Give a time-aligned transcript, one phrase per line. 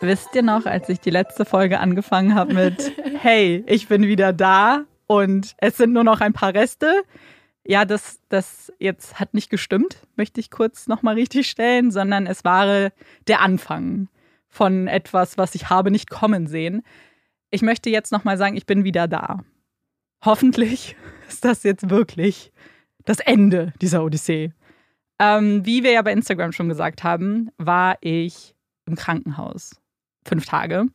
[0.00, 2.92] Wisst ihr noch, als ich die letzte Folge angefangen habe mit
[3.22, 7.02] Hey, ich bin wieder da und es sind nur noch ein paar Reste?
[7.66, 12.44] Ja, das, das jetzt hat nicht gestimmt, möchte ich kurz nochmal richtig stellen, sondern es
[12.44, 12.90] war
[13.26, 14.08] der Anfang
[14.48, 16.82] von etwas, was ich habe nicht kommen sehen.
[17.50, 19.40] Ich möchte jetzt nochmal sagen, ich bin wieder da.
[20.24, 20.94] Hoffentlich
[21.28, 22.52] ist das jetzt wirklich
[23.06, 24.52] das Ende dieser Odyssee.
[25.18, 29.80] Ähm, wie wir ja bei Instagram schon gesagt haben, war ich im Krankenhaus
[30.26, 30.86] fünf Tage.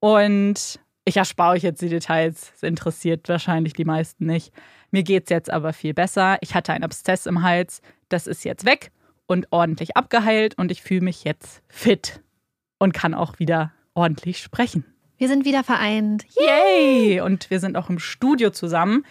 [0.00, 4.52] Und ich erspare euch jetzt die Details, es interessiert wahrscheinlich die meisten nicht.
[4.90, 6.38] Mir geht es jetzt aber viel besser.
[6.40, 8.90] Ich hatte einen Abszess im Hals, das ist jetzt weg
[9.26, 12.20] und ordentlich abgeheilt und ich fühle mich jetzt fit
[12.78, 14.84] und kann auch wieder ordentlich sprechen.
[15.18, 16.24] Wir sind wieder vereint.
[16.38, 17.20] Yay!
[17.20, 19.04] Und wir sind auch im Studio zusammen.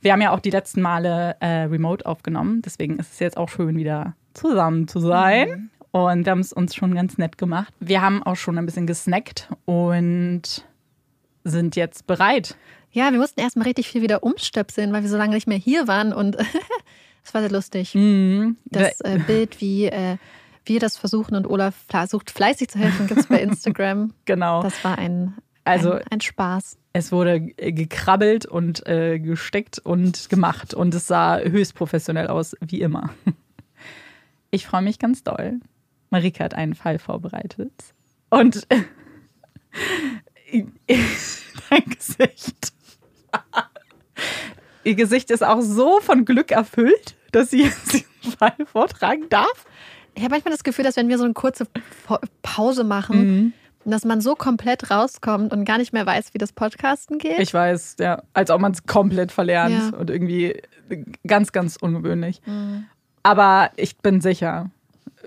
[0.00, 3.48] Wir haben ja auch die letzten Male äh, remote aufgenommen, deswegen ist es jetzt auch
[3.48, 5.48] schön, wieder zusammen zu sein.
[5.48, 5.70] Mhm.
[5.90, 7.72] Und wir haben es uns schon ganz nett gemacht.
[7.80, 10.64] Wir haben auch schon ein bisschen gesnackt und
[11.44, 12.56] sind jetzt bereit.
[12.92, 15.88] Ja, wir mussten erstmal richtig viel wieder umstöpseln, weil wir so lange nicht mehr hier
[15.88, 16.36] waren und
[17.24, 17.94] es war sehr lustig.
[17.94, 18.56] Mhm.
[18.66, 20.16] Das äh, Bild, wie äh,
[20.64, 24.12] Wir das versuchen und Olaf versucht fleißig zu helfen, gibt es bei Instagram.
[24.26, 24.62] genau.
[24.62, 26.76] Das war ein, Also- ein, ein Spaß.
[26.94, 32.80] Es wurde gekrabbelt und äh, gesteckt und gemacht und es sah höchst professionell aus, wie
[32.82, 33.10] immer.
[34.50, 35.60] Ich freue mich ganz doll.
[36.10, 37.72] Marika hat einen Fall vorbereitet
[38.30, 38.66] und
[41.70, 42.72] dein Gesicht.
[44.84, 49.66] Ihr Gesicht ist auch so von Glück erfüllt, dass sie jetzt diesen Fall vortragen darf.
[50.14, 51.66] Ich habe manchmal das Gefühl, dass wenn wir so eine kurze
[52.06, 53.52] Pa- Pause machen,
[53.84, 57.38] dass man so komplett rauskommt und gar nicht mehr weiß, wie das Podcasten geht.
[57.38, 59.98] Ich weiß, ja, als ob man es komplett verlernt Ja.
[59.98, 60.60] und irgendwie
[61.26, 62.40] ganz, ganz ungewöhnlich.
[63.22, 64.70] Aber ich bin sicher,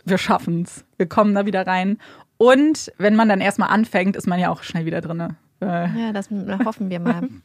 [0.06, 0.86] wir schaffen es.
[0.98, 1.98] Wir kommen da wieder rein.
[2.38, 5.36] Und wenn man dann erstmal anfängt, ist man ja auch schnell wieder drin.
[5.62, 6.30] Äh, Ja, das
[6.66, 7.28] hoffen wir mal.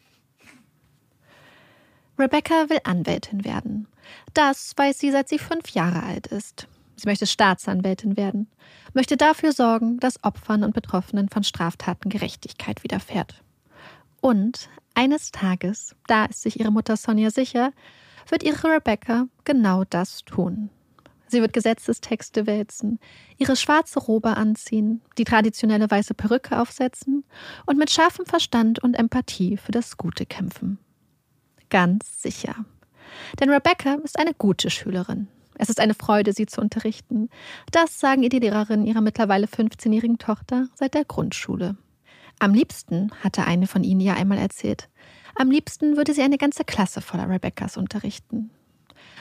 [2.19, 3.88] Rebecca will Anwältin werden.
[4.32, 6.67] Das weiß sie, seit sie fünf Jahre alt ist.
[6.97, 8.49] Sie möchte Staatsanwältin werden,
[8.94, 13.43] möchte dafür sorgen, dass Opfern und Betroffenen von Straftaten Gerechtigkeit widerfährt.
[14.23, 17.73] Und eines Tages, da ist sich ihre Mutter Sonja sicher,
[18.29, 20.70] wird ihre Rebecca genau das tun.
[21.28, 22.99] Sie wird Gesetzestexte wälzen,
[23.37, 27.25] ihre schwarze Robe anziehen, die traditionelle weiße Perücke aufsetzen
[27.67, 30.78] und mit scharfem Verstand und Empathie für das Gute kämpfen.
[31.69, 32.64] Ganz sicher.
[33.40, 35.28] Denn Rebecca ist eine gute Schülerin.
[35.58, 37.31] Es ist eine Freude, sie zu unterrichten.
[37.73, 41.76] Das sagen ihr die Lehrerinnen ihrer mittlerweile 15-jährigen Tochter seit der Grundschule.
[42.38, 44.90] Am liebsten, hatte eine von ihnen ihr einmal erzählt,
[45.34, 48.50] am liebsten würde sie eine ganze Klasse voller Rebeccas unterrichten.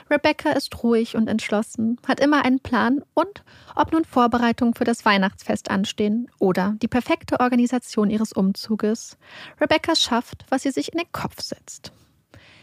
[0.10, 3.44] Rebecca ist ruhig und entschlossen, hat immer einen Plan und,
[3.76, 9.18] ob nun Vorbereitungen für das Weihnachtsfest anstehen oder die perfekte Organisation ihres Umzuges,
[9.60, 11.92] Rebecca schafft, was sie sich in den Kopf setzt.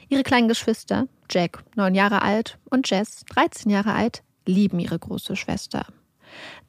[0.08, 5.37] Ihre kleinen Geschwister, Jack, neun Jahre alt, und Jess, 13 Jahre alt, lieben ihre große
[5.37, 5.87] Schwester.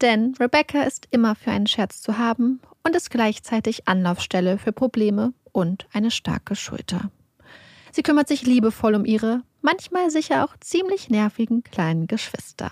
[0.01, 5.33] Denn Rebecca ist immer für einen Scherz zu haben und ist gleichzeitig Anlaufstelle für Probleme
[5.51, 7.11] und eine starke Schulter.
[7.91, 12.71] Sie kümmert sich liebevoll um ihre, manchmal sicher auch ziemlich nervigen kleinen Geschwister.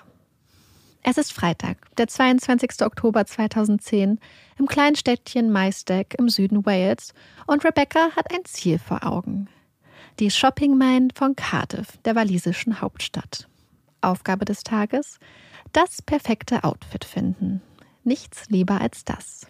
[1.04, 2.86] Es ist Freitag, der 22.
[2.86, 4.20] Oktober 2010,
[4.60, 7.16] im kleinen Städtchen Maesteg im Süden Wales
[7.48, 9.50] und Rebecca hat ein Ziel vor Augen.
[10.20, 13.48] Die Shoppingmeile von Cardiff, der walisischen Hauptstadt.
[14.02, 15.18] Aufgabe des Tages?
[15.74, 17.62] Das perfekte Outfit finden.
[18.04, 19.48] Nichts lieber als das.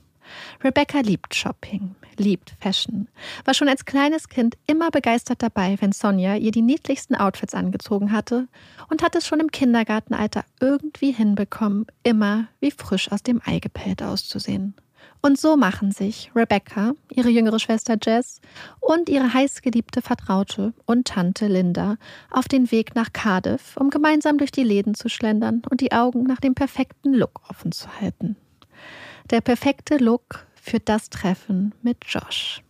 [0.64, 3.08] Rebecca liebt Shopping, liebt Fashion,
[3.46, 8.12] war schon als kleines Kind immer begeistert dabei, wenn Sonja ihr die niedlichsten Outfits angezogen
[8.12, 8.48] hatte
[8.90, 14.04] und hat es schon im Kindergartenalter irgendwie hinbekommen, immer wie frisch aus dem Ei gepellt
[14.04, 14.76] auszusehen.
[15.24, 18.42] Und so machen sich Rebecca, ihre jüngere Schwester Jess
[18.80, 21.98] und ihre heißgeliebte Vertraute und Tante Linda
[22.32, 26.24] auf den Weg nach Cardiff, um gemeinsam durch die Läden zu schlendern und die Augen
[26.24, 28.36] nach dem perfekten Look offen zu halten.
[29.32, 32.62] Der perfekte Look für das Treffen mit Josh.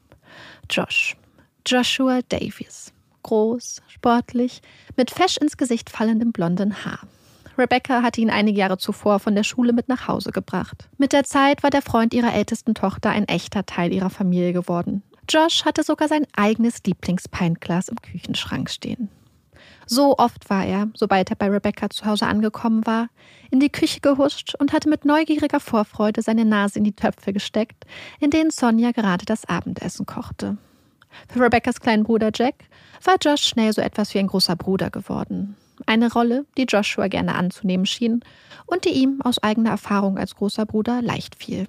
[0.70, 1.18] Josh.
[1.66, 2.94] Joshua Davies.
[3.24, 4.62] Groß, sportlich,
[4.96, 7.00] mit fesch ins Gesicht fallendem blonden Haar.
[7.58, 10.88] Rebecca hatte ihn einige Jahre zuvor von der Schule mit nach Hause gebracht.
[11.00, 15.02] Mit der Zeit war der Freund ihrer ältesten Tochter ein echter Teil ihrer Familie geworden.
[15.28, 19.10] Josh hatte sogar sein eigenes Lieblingspintglas im Küchenschrank stehen.
[19.94, 23.10] So oft war er, sobald er bei Rebecca zu Hause angekommen war,
[23.50, 27.84] in die Küche gehuscht und hatte mit neugieriger Vorfreude seine Nase in die Töpfe gesteckt,
[28.22, 30.56] in denen Sonja gerade das Abendessen kochte.
[31.28, 32.56] Für Rebeccas kleinen Bruder Jack
[33.04, 35.58] war Josh schnell so etwas wie ein großer Bruder geworden.
[35.86, 38.24] Eine Rolle, die Joshua gerne anzunehmen schien
[38.68, 41.68] und die ihm aus eigener Erfahrung als großer Bruder leicht fiel.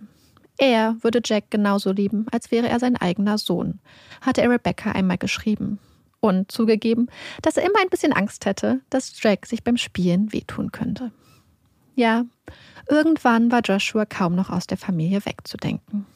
[0.58, 3.80] Er würde Jack genauso lieben, als wäre er sein eigener Sohn,
[4.20, 5.80] hatte er Rebecca einmal geschrieben.
[6.24, 7.08] Und zugegeben,
[7.42, 11.10] dass er immer ein bisschen Angst hätte, dass Jack sich beim Spielen wehtun könnte.
[11.96, 12.24] Ja,
[12.88, 16.06] irgendwann war Joshua kaum noch aus der Familie wegzudenken.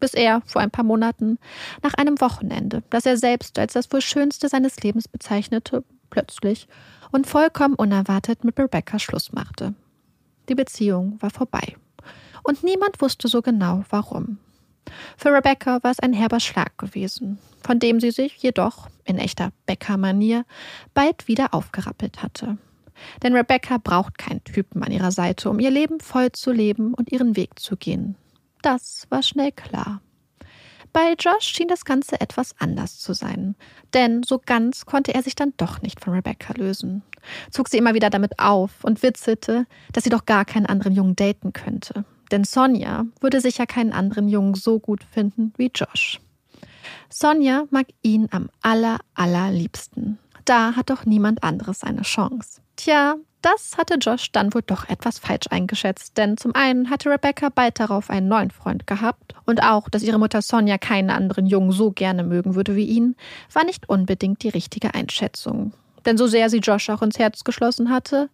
[0.00, 1.38] Bis er vor ein paar Monaten,
[1.82, 6.66] nach einem Wochenende, das er selbst als das wohl schönste seines Lebens bezeichnete, plötzlich
[7.10, 9.74] und vollkommen unerwartet mit Rebecca Schluss machte.
[10.48, 11.76] Die Beziehung war vorbei.
[12.42, 14.38] Und niemand wusste so genau, warum.
[15.16, 19.52] Für Rebecca war es ein herber Schlag gewesen, von dem sie sich jedoch, in echter
[19.66, 20.44] Becker-Manier,
[20.94, 22.58] bald wieder aufgerappelt hatte.
[23.22, 27.10] Denn Rebecca braucht keinen Typen an ihrer Seite, um ihr Leben voll zu leben und
[27.10, 28.16] ihren Weg zu gehen.
[28.62, 30.00] Das war schnell klar.
[30.92, 33.56] Bei Josh schien das Ganze etwas anders zu sein,
[33.94, 37.02] denn so ganz konnte er sich dann doch nicht von Rebecca lösen.
[37.50, 41.16] Zog sie immer wieder damit auf und witzelte, dass sie doch gar keinen anderen Jungen
[41.16, 42.04] daten könnte.
[42.32, 46.18] Denn Sonja würde sicher keinen anderen Jungen so gut finden wie Josh.
[47.10, 50.18] Sonja mag ihn am aller, allerliebsten.
[50.46, 52.60] da hat doch niemand anderes eine Chance.
[52.74, 57.48] Tja, das hatte Josh dann wohl doch etwas falsch eingeschätzt, denn zum einen hatte Rebecca
[57.48, 61.70] bald darauf einen neuen Freund gehabt und auch, dass ihre Mutter Sonja keinen anderen Jungen
[61.70, 63.14] so gerne mögen würde wie ihn,
[63.52, 65.74] war nicht unbedingt die richtige Einschätzung.
[66.06, 68.30] Denn so sehr sie Josh auch ins Herz geschlossen hatte,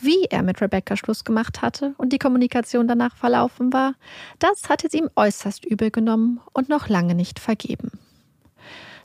[0.00, 3.94] wie er mit Rebecca Schluss gemacht hatte und die Kommunikation danach verlaufen war,
[4.38, 7.92] das hatte sie ihm äußerst übel genommen und noch lange nicht vergeben.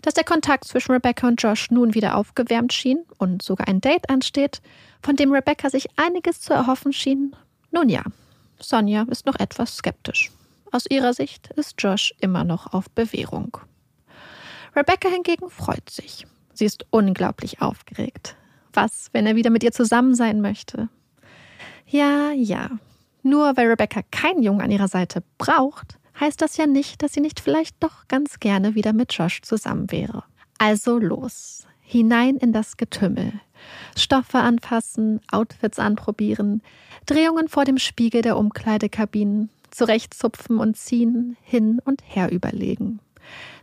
[0.01, 4.09] Dass der Kontakt zwischen Rebecca und Josh nun wieder aufgewärmt schien und sogar ein Date
[4.09, 4.61] ansteht,
[5.01, 7.35] von dem Rebecca sich einiges zu erhoffen schien,
[7.71, 8.03] nun ja,
[8.59, 10.31] Sonja ist noch etwas skeptisch.
[10.71, 13.57] Aus ihrer Sicht ist Josh immer noch auf Bewährung.
[14.75, 16.27] Rebecca hingegen freut sich.
[16.53, 18.35] Sie ist unglaublich aufgeregt.
[18.73, 20.89] Was, wenn er wieder mit ihr zusammen sein möchte?
[21.87, 22.69] Ja, ja.
[23.23, 27.21] Nur weil Rebecca keinen Jungen an ihrer Seite braucht, heißt das ja nicht, dass sie
[27.21, 30.23] nicht vielleicht doch ganz gerne wieder mit Josh zusammen wäre.
[30.57, 33.33] Also los, hinein in das Getümmel.
[33.97, 36.61] Stoffe anfassen, Outfits anprobieren,
[37.05, 42.99] Drehungen vor dem Spiegel der Umkleidekabinen, zurechtzupfen und ziehen, hin und her überlegen.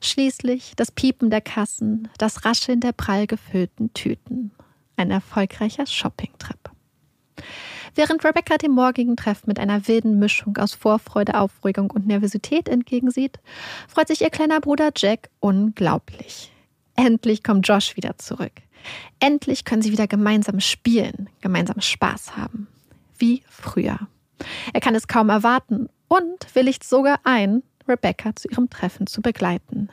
[0.01, 4.53] Schließlich das Piepen der Kassen, das Rascheln der prall gefüllten Tüten.
[4.97, 6.71] Ein erfolgreicher Shopping-Trip.
[7.95, 13.39] Während Rebecca dem morgigen Treff mit einer wilden Mischung aus Vorfreude, Aufregung und Nervosität entgegensieht,
[13.89, 16.53] freut sich ihr kleiner Bruder Jack unglaublich.
[16.95, 18.53] Endlich kommt Josh wieder zurück.
[19.21, 22.69] Endlich können sie wieder gemeinsam spielen, gemeinsam Spaß haben.
[23.19, 23.99] Wie früher.
[24.73, 29.89] Er kann es kaum erwarten und willigt sogar ein, Rebecca zu ihrem Treffen zu begleiten.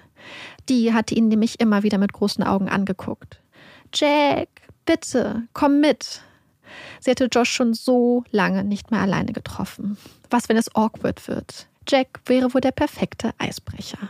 [0.69, 3.41] Die hatte ihn nämlich immer wieder mit großen Augen angeguckt.
[3.93, 4.49] Jack,
[4.85, 6.21] bitte, komm mit,
[6.99, 9.97] Sie hätte Josh schon so lange nicht mehr alleine getroffen.
[10.29, 11.67] Was, wenn es awkward wird?
[11.87, 14.09] Jack wäre wohl der perfekte Eisbrecher.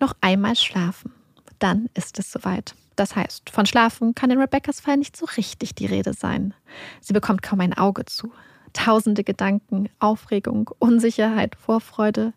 [0.00, 1.12] Noch einmal schlafen.
[1.58, 2.74] Dann ist es soweit.
[2.96, 6.54] Das heißt, von Schlafen kann in Rebeccas Fall nicht so richtig die Rede sein.
[7.00, 8.32] Sie bekommt kaum ein Auge zu.
[8.72, 12.32] Tausende Gedanken, Aufregung, Unsicherheit, Vorfreude.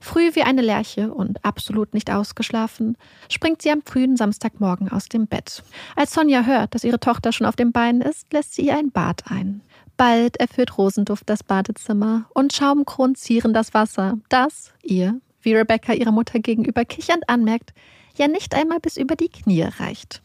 [0.00, 2.96] Früh wie eine Lerche und absolut nicht ausgeschlafen,
[3.30, 5.62] springt sie am frühen Samstagmorgen aus dem Bett.
[5.96, 8.90] Als Sonja hört, dass ihre Tochter schon auf dem Bein ist, lässt sie ihr ein
[8.90, 9.62] Bad ein.
[9.96, 16.12] Bald erfüllt Rosenduft das Badezimmer und Schaumkronen zieren das Wasser, das ihr, wie Rebecca ihrer
[16.12, 17.72] Mutter gegenüber kichernd anmerkt,
[18.16, 20.20] ja nicht einmal bis über die Knie reicht.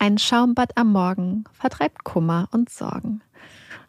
[0.00, 3.20] Ein Schaumbad am Morgen vertreibt Kummer und Sorgen.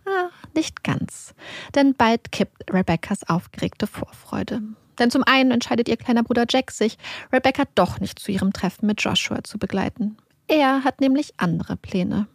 [0.09, 1.35] Ah, nicht ganz.
[1.75, 4.61] Denn bald kippt Rebeccas aufgeregte Vorfreude.
[4.97, 6.97] Denn zum einen entscheidet ihr kleiner Bruder Jack sich,
[7.31, 10.17] Rebecca doch nicht zu ihrem Treffen mit Joshua zu begleiten.
[10.47, 12.27] Er hat nämlich andere Pläne.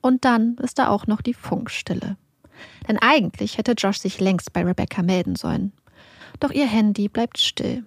[0.00, 2.16] Und dann ist da auch noch die Funkstille.
[2.88, 5.72] Denn eigentlich hätte Josh sich längst bei Rebecca melden sollen.
[6.40, 7.84] Doch ihr Handy bleibt still.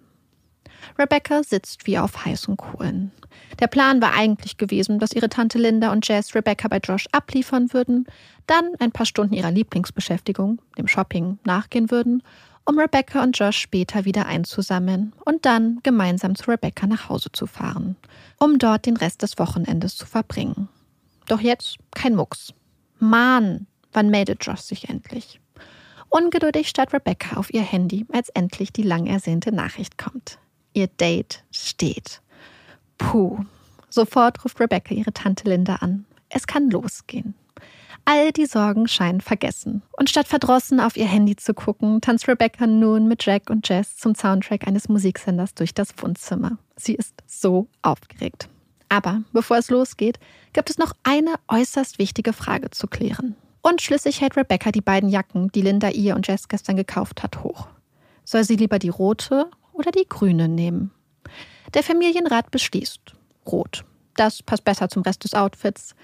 [0.98, 3.12] Rebecca sitzt wie auf heißen Kohlen.
[3.60, 7.74] Der Plan war eigentlich gewesen, dass ihre Tante Linda und Jess Rebecca bei Josh abliefern
[7.74, 8.06] würden,
[8.48, 12.24] dann ein paar Stunden ihrer Lieblingsbeschäftigung, dem Shopping, nachgehen würden,
[12.66, 17.46] um Rebecca und Josh später wieder einzusammeln und dann gemeinsam zu Rebecca nach Hause zu
[17.48, 17.96] fahren,
[18.40, 20.68] um dort den Rest des Wochenendes zu verbringen.
[21.28, 22.54] Doch jetzt kein Mucks.
[23.00, 25.40] Mann, wann meldet Josh sich endlich?
[26.10, 30.40] Ungeduldig starrt Rebecca auf ihr Handy, als endlich die lang ersehnte Nachricht kommt.
[30.76, 32.22] Ihr Date steht.
[32.98, 33.40] Puh.
[33.90, 36.06] Sofort ruft Rebecca ihre Tante Linda an.
[36.28, 37.34] Es kann losgehen.
[38.04, 39.84] All die Sorgen scheinen vergessen.
[39.94, 43.96] Und statt verdrossen auf ihr Handy zu gucken, tanzt Rebecca nun mit Jack und Jess
[43.96, 46.58] zum Soundtrack eines Musiksenders durch das Wohnzimmer.
[46.76, 48.50] Sie ist so aufgeregt.
[48.90, 50.20] Aber bevor es losgeht,
[50.52, 53.36] gibt es noch eine äußerst wichtige Frage zu klären.
[53.62, 57.44] Und schließlich hält Rebecca die beiden Jacken, die Linda ihr und Jess gestern gekauft hat,
[57.44, 57.68] hoch.
[58.26, 60.92] Soll sie lieber die rote oder die grüne nehmen?
[61.74, 63.16] Der Familienrat beschließt
[63.46, 63.86] rot.
[64.16, 65.96] Das passt besser zum Rest des Outfits.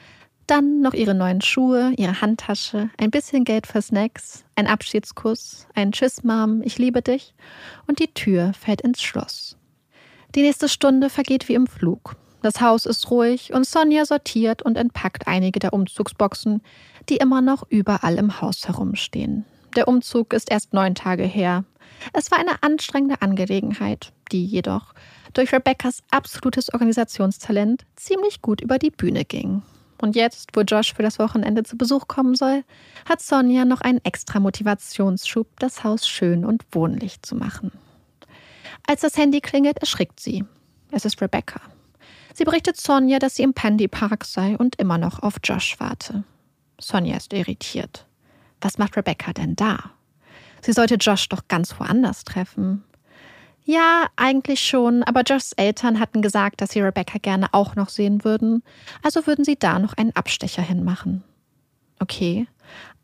[0.48, 5.94] Dann noch ihre neuen Schuhe, ihre Handtasche, ein bisschen Geld für Snacks, ein Abschiedskuss, ein
[5.94, 7.34] Tschüss, Mom, ich liebe dich
[7.88, 9.56] und die Tür fällt ins Schloss.
[10.36, 12.16] Die nächste Stunde vergeht wie im Flug.
[12.42, 16.62] Das Haus ist ruhig und Sonja sortiert und entpackt einige der Umzugsboxen,
[17.08, 19.46] die immer noch überall im Haus herumstehen.
[19.76, 21.64] Der Umzug ist erst neun Tage her.
[22.14, 24.94] Es war eine anstrengende Angelegenheit, die jedoch
[25.34, 29.62] durch Rebeccas absolutes Organisationstalent ziemlich gut über die Bühne ging.
[30.02, 32.64] Und jetzt, wo Josh für das Wochenende zu Besuch kommen soll,
[33.08, 37.72] hat Sonja noch einen extra Motivationsschub, das Haus schön und wohnlich zu machen.
[38.88, 40.44] Als das Handy klingelt, erschrickt sie.
[40.90, 41.62] Es ist Rebecca.
[42.34, 46.24] Sie berichtet Sonja, dass sie im Pandy Park sei und immer noch auf Josh warte.
[46.80, 48.08] Sonja ist irritiert.
[48.60, 49.92] Was macht Rebecca denn da?
[50.62, 52.84] Sie sollte Josh doch ganz woanders treffen.
[53.64, 58.24] Ja, eigentlich schon, aber Joshs Eltern hatten gesagt, dass sie Rebecca gerne auch noch sehen
[58.24, 58.64] würden,
[59.04, 61.24] also würden sie da noch einen Abstecher hinmachen.
[62.00, 62.48] Okay,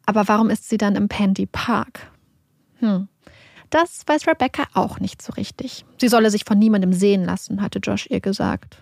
[0.05, 2.11] aber warum ist sie dann im Pandy Park?
[2.79, 3.07] Hm,
[3.69, 5.85] das weiß Rebecca auch nicht so richtig.
[5.99, 8.81] Sie solle sich von niemandem sehen lassen, hatte Josh ihr gesagt.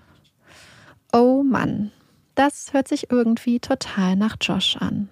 [1.12, 1.91] Oh Mann,
[2.36, 5.10] das hört sich irgendwie total nach Josh an.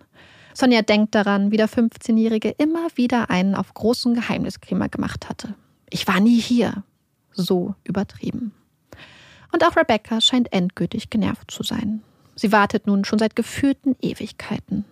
[0.53, 5.55] Sonja denkt daran, wie der 15-Jährige immer wieder einen auf großen Geheimniskrämer gemacht hatte.
[5.89, 6.83] Ich war nie hier.
[7.31, 8.53] So übertrieben.
[9.51, 12.03] Und auch Rebecca scheint endgültig genervt zu sein.
[12.35, 14.85] Sie wartet nun schon seit gefühlten Ewigkeiten.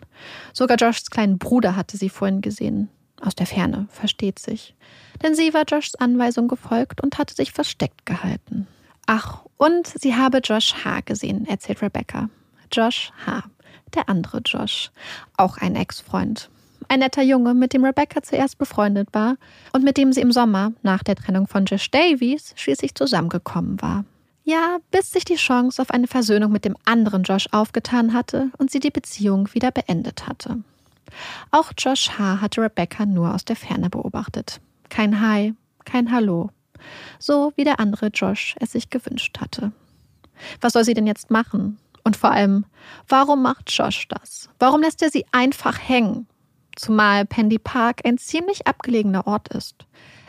[0.53, 2.89] Sogar Joshs kleinen Bruder hatte sie vorhin gesehen.
[3.19, 4.75] Aus der Ferne, versteht sich.
[5.21, 8.67] Denn sie war Joshs Anweisung gefolgt und hatte sich versteckt gehalten.
[9.05, 11.01] Ach, und sie habe Josh H.
[11.01, 12.29] gesehen, erzählt Rebecca.
[12.71, 13.43] Josh H.,
[13.95, 14.91] der andere Josh,
[15.37, 16.49] auch ein Ex-Freund.
[16.87, 19.37] Ein netter Junge, mit dem Rebecca zuerst befreundet war
[19.71, 24.03] und mit dem sie im Sommer nach der Trennung von Josh Davies schließlich zusammengekommen war.
[24.43, 28.71] Ja, bis sich die Chance auf eine Versöhnung mit dem anderen Josh aufgetan hatte und
[28.71, 30.57] sie die Beziehung wieder beendet hatte.
[31.51, 32.41] Auch Josh H.
[32.41, 34.59] hatte Rebecca nur aus der Ferne beobachtet.
[34.89, 35.53] Kein Hi,
[35.85, 36.49] kein Hallo.
[37.19, 39.71] So wie der andere Josh es sich gewünscht hatte.
[40.59, 41.77] Was soll sie denn jetzt machen?
[42.03, 42.65] Und vor allem,
[43.07, 44.49] warum macht Josh das?
[44.59, 46.27] Warum lässt er sie einfach hängen?
[46.75, 49.85] Zumal Pendy Park ein ziemlich abgelegener Ort ist.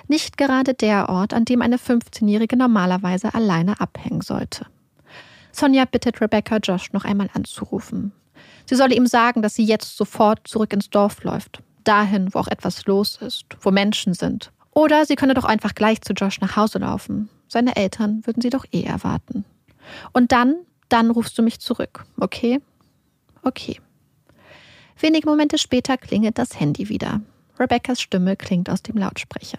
[0.08, 4.66] Nicht gerade der Ort, an dem eine 15-Jährige normalerweise alleine abhängen sollte.
[5.52, 8.12] Sonja bittet Rebecca, Josh noch einmal anzurufen.
[8.66, 11.62] Sie solle ihm sagen, dass sie jetzt sofort zurück ins Dorf läuft.
[11.84, 14.52] Dahin, wo auch etwas los ist, wo Menschen sind.
[14.72, 17.28] Oder sie könne doch einfach gleich zu Josh nach Hause laufen.
[17.48, 19.44] Seine Eltern würden sie doch eh erwarten.
[20.12, 20.54] Und dann,
[20.92, 22.60] dann rufst du mich zurück, okay?
[23.42, 23.80] Okay.
[25.00, 27.22] Wenige Momente später klingelt das Handy wieder.
[27.58, 29.58] Rebeccas Stimme klingt aus dem Lautsprecher.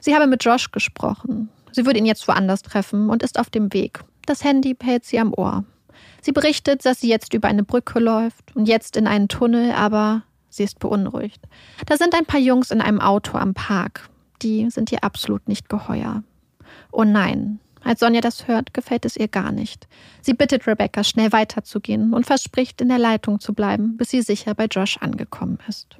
[0.00, 1.48] Sie habe mit Josh gesprochen.
[1.72, 4.00] Sie würde ihn jetzt woanders treffen und ist auf dem Weg.
[4.26, 5.64] Das Handy hält sie am Ohr.
[6.20, 10.22] Sie berichtet, dass sie jetzt über eine Brücke läuft und jetzt in einen Tunnel, aber
[10.48, 11.40] sie ist beunruhigt.
[11.86, 14.08] Da sind ein paar Jungs in einem Auto am Park.
[14.42, 16.22] Die sind ihr absolut nicht geheuer.
[16.92, 19.86] Oh nein, als Sonja das hört, gefällt es ihr gar nicht.
[20.20, 24.54] Sie bittet Rebecca, schnell weiterzugehen und verspricht, in der Leitung zu bleiben, bis sie sicher
[24.54, 25.96] bei Josh angekommen ist.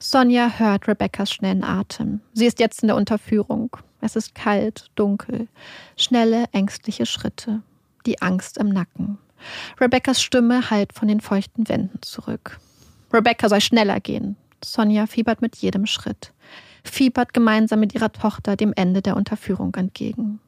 [0.00, 2.20] Sonja hört Rebeccas schnellen Atem.
[2.32, 3.76] Sie ist jetzt in der Unterführung.
[4.00, 5.46] Es ist kalt, dunkel,
[5.96, 7.62] schnelle, ängstliche Schritte,
[8.04, 9.18] die Angst im Nacken.
[9.80, 12.58] Rebeccas Stimme hallt von den feuchten Wänden zurück.
[13.12, 14.36] Rebecca soll schneller gehen.
[14.64, 16.32] Sonja fiebert mit jedem Schritt,
[16.82, 20.40] fiebert gemeinsam mit ihrer Tochter dem Ende der Unterführung entgegen.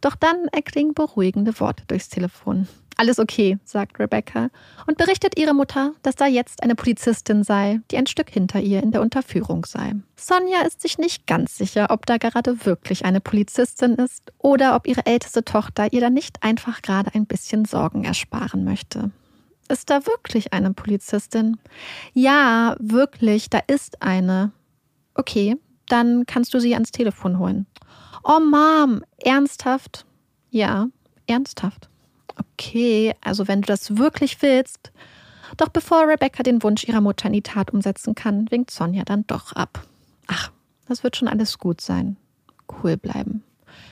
[0.00, 2.68] Doch dann erklingen beruhigende Worte durchs Telefon.
[3.00, 4.50] Alles okay, sagt Rebecca
[4.88, 8.82] und berichtet ihrer Mutter, dass da jetzt eine Polizistin sei, die ein Stück hinter ihr
[8.82, 9.94] in der Unterführung sei.
[10.16, 14.88] Sonja ist sich nicht ganz sicher, ob da gerade wirklich eine Polizistin ist oder ob
[14.88, 19.12] ihre älteste Tochter ihr da nicht einfach gerade ein bisschen Sorgen ersparen möchte.
[19.68, 21.58] Ist da wirklich eine Polizistin?
[22.14, 24.50] Ja, wirklich, da ist eine.
[25.14, 25.56] Okay,
[25.86, 27.66] dann kannst du sie ans Telefon holen.
[28.24, 30.04] Oh Mom, ernsthaft?
[30.50, 30.88] Ja,
[31.26, 31.88] ernsthaft.
[32.36, 34.92] Okay, also wenn du das wirklich willst.
[35.56, 39.26] Doch bevor Rebecca den Wunsch ihrer Mutter in die Tat umsetzen kann, winkt Sonja dann
[39.26, 39.86] doch ab.
[40.26, 40.50] Ach,
[40.86, 42.16] das wird schon alles gut sein.
[42.82, 43.42] Cool bleiben.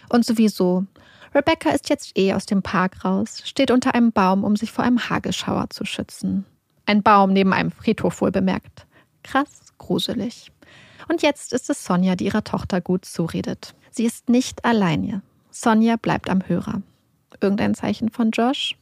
[0.09, 0.85] Und sowieso,
[1.35, 4.85] Rebecca ist jetzt eh aus dem Park raus, steht unter einem Baum, um sich vor
[4.85, 6.45] einem Hagelschauer zu schützen.
[6.87, 8.87] Ein Baum neben einem Friedhof wohl bemerkt.
[9.23, 10.53] Krass, gruselig.
[11.09, 13.75] Und jetzt ist es Sonja, die ihrer Tochter gut zuredet.
[13.91, 15.23] Sie ist nicht alleine.
[15.51, 16.83] Sonja bleibt am Hörer.
[17.41, 18.77] Irgendein Zeichen von Josh?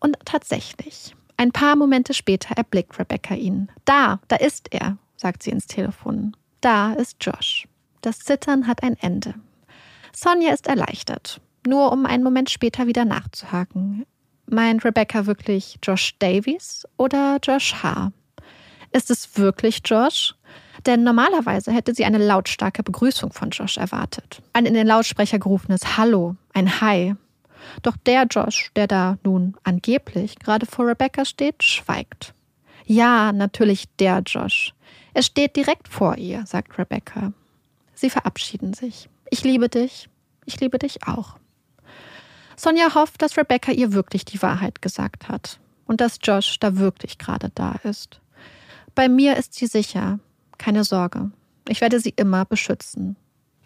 [0.00, 3.70] Und tatsächlich, ein paar Momente später erblickt Rebecca ihn.
[3.84, 6.36] Da, da ist er, sagt sie ins Telefon.
[6.60, 7.68] Da ist Josh.
[8.00, 9.34] Das Zittern hat ein Ende.
[10.12, 14.04] Sonja ist erleichtert, nur um einen Moment später wieder nachzuhaken.
[14.46, 18.12] Meint Rebecca wirklich Josh Davies oder Josh H.?
[18.90, 20.34] Ist es wirklich Josh?
[20.86, 24.42] Denn normalerweise hätte sie eine lautstarke Begrüßung von Josh erwartet.
[24.52, 27.14] Ein in den Lautsprecher gerufenes Hallo, ein Hi.
[27.82, 32.34] Doch der Josh, der da nun angeblich gerade vor Rebecca steht, schweigt.
[32.84, 34.74] Ja, natürlich der Josh.
[35.14, 37.32] Er steht direkt vor ihr, sagt Rebecca.
[37.94, 39.08] Sie verabschieden sich.
[39.30, 40.08] Ich liebe dich.
[40.44, 41.36] Ich liebe dich auch.
[42.56, 47.18] Sonja hofft, dass Rebecca ihr wirklich die Wahrheit gesagt hat und dass Josh da wirklich
[47.18, 48.20] gerade da ist.
[48.94, 50.18] Bei mir ist sie sicher.
[50.62, 51.32] Keine Sorge.
[51.66, 53.16] Ich werde sie immer beschützen.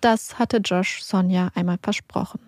[0.01, 2.41] Das hatte Josh Sonja einmal versprochen.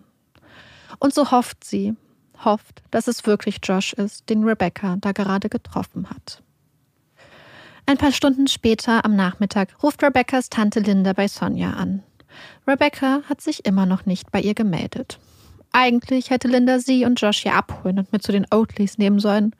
[0.99, 1.95] Und so hofft sie,
[2.43, 6.43] hofft, dass es wirklich Josh ist, den Rebecca da gerade getroffen hat.
[7.85, 12.03] Ein paar Stunden später am Nachmittag ruft Rebeccas Tante Linda bei Sonja an.
[12.67, 15.19] Rebecca hat sich immer noch nicht bei ihr gemeldet.
[15.73, 19.55] Eigentlich hätte Linda sie und Josh hier abholen und mit zu den Oatleys nehmen sollen.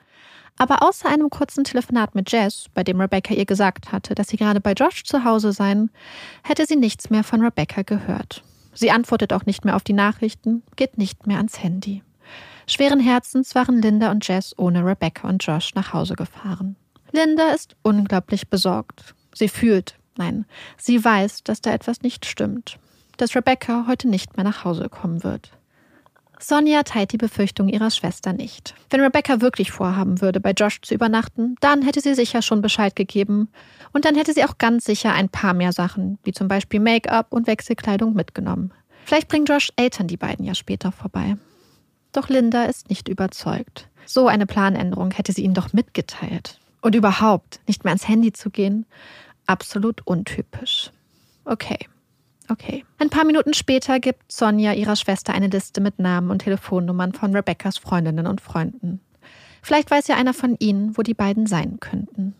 [0.59, 4.35] Aber außer einem kurzen Telefonat mit Jess, bei dem Rebecca ihr gesagt hatte, dass sie
[4.35, 5.89] gerade bei Josh zu Hause seien,
[6.43, 8.43] hätte sie nichts mehr von Rebecca gehört.
[8.73, 12.03] Sie antwortet auch nicht mehr auf die Nachrichten, geht nicht mehr ans Handy.
[12.67, 16.75] Schweren Herzens waren Linda und Jess ohne Rebecca und Josh nach Hause gefahren.
[17.13, 19.15] Linda ist unglaublich besorgt.
[19.33, 20.45] Sie fühlt, nein,
[20.77, 22.77] sie weiß, dass da etwas nicht stimmt.
[23.15, 25.51] Dass Rebecca heute nicht mehr nach Hause kommen wird.
[26.41, 28.73] Sonja teilt die Befürchtung ihrer Schwester nicht.
[28.89, 32.95] Wenn Rebecca wirklich vorhaben würde, bei Josh zu übernachten, dann hätte sie sicher schon Bescheid
[32.95, 33.49] gegeben.
[33.91, 37.33] Und dann hätte sie auch ganz sicher ein paar mehr Sachen, wie zum Beispiel Make-up
[37.33, 38.73] und Wechselkleidung, mitgenommen.
[39.05, 41.35] Vielleicht bringen Josh Eltern die beiden ja später vorbei.
[42.13, 43.89] Doch Linda ist nicht überzeugt.
[44.05, 46.59] So eine Planänderung hätte sie ihnen doch mitgeteilt.
[46.81, 48.85] Und überhaupt, nicht mehr ans Handy zu gehen,
[49.45, 50.91] absolut untypisch.
[51.43, 51.79] Okay,
[52.49, 52.85] okay.
[52.97, 57.35] Ein paar Minuten später gibt Sonja ihrer Schwester eine Liste mit Namen und Telefonnummern von
[57.35, 59.01] Rebeccas Freundinnen und Freunden.
[59.61, 62.35] Vielleicht weiß ja einer von ihnen, wo die beiden sein könnten.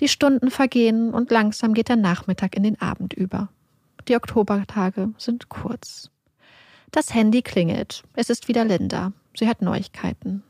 [0.00, 3.48] Die Stunden vergehen und langsam geht der Nachmittag in den Abend über.
[4.08, 6.10] Die Oktobertage sind kurz.
[6.90, 8.02] Das Handy klingelt.
[8.14, 9.12] Es ist wieder Linda.
[9.36, 10.42] Sie hat Neuigkeiten.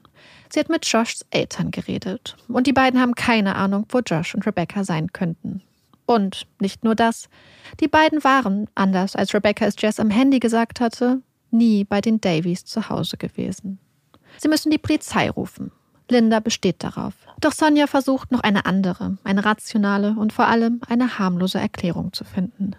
[0.53, 2.37] Sie hat mit Joshs Eltern geredet.
[2.49, 5.63] Und die beiden haben keine Ahnung, wo Josh und Rebecca sein könnten.
[6.11, 7.29] Und nicht nur das.
[7.79, 12.21] Die beiden waren, anders als Rebecca es Jess am Handy gesagt hatte, nie bei den
[12.21, 13.79] Davies zu Hause gewesen.
[14.37, 15.71] Sie müssen die Polizei rufen.
[16.09, 17.15] Linda besteht darauf.
[17.41, 22.25] Doch Sonja versucht noch eine andere, eine rationale und vor allem eine harmlose Erklärung zu
[22.25, 22.75] finden.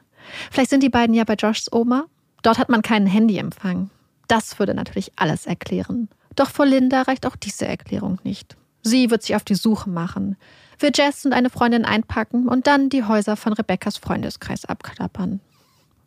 [0.51, 2.07] Vielleicht sind die beiden ja bei Joshs Oma.
[2.41, 3.91] Dort hat man keinen Handyempfang.
[4.27, 6.09] Das würde natürlich alles erklären.
[6.35, 8.57] Doch vor Linda reicht auch diese Erklärung nicht.
[8.81, 10.35] Sie wird sich auf die Suche machen,
[10.81, 15.39] wird Jess und eine Freundin einpacken und dann die Häuser von Rebeccas Freundeskreis abklappern.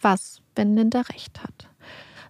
[0.00, 1.68] Was, wenn Linda recht hat?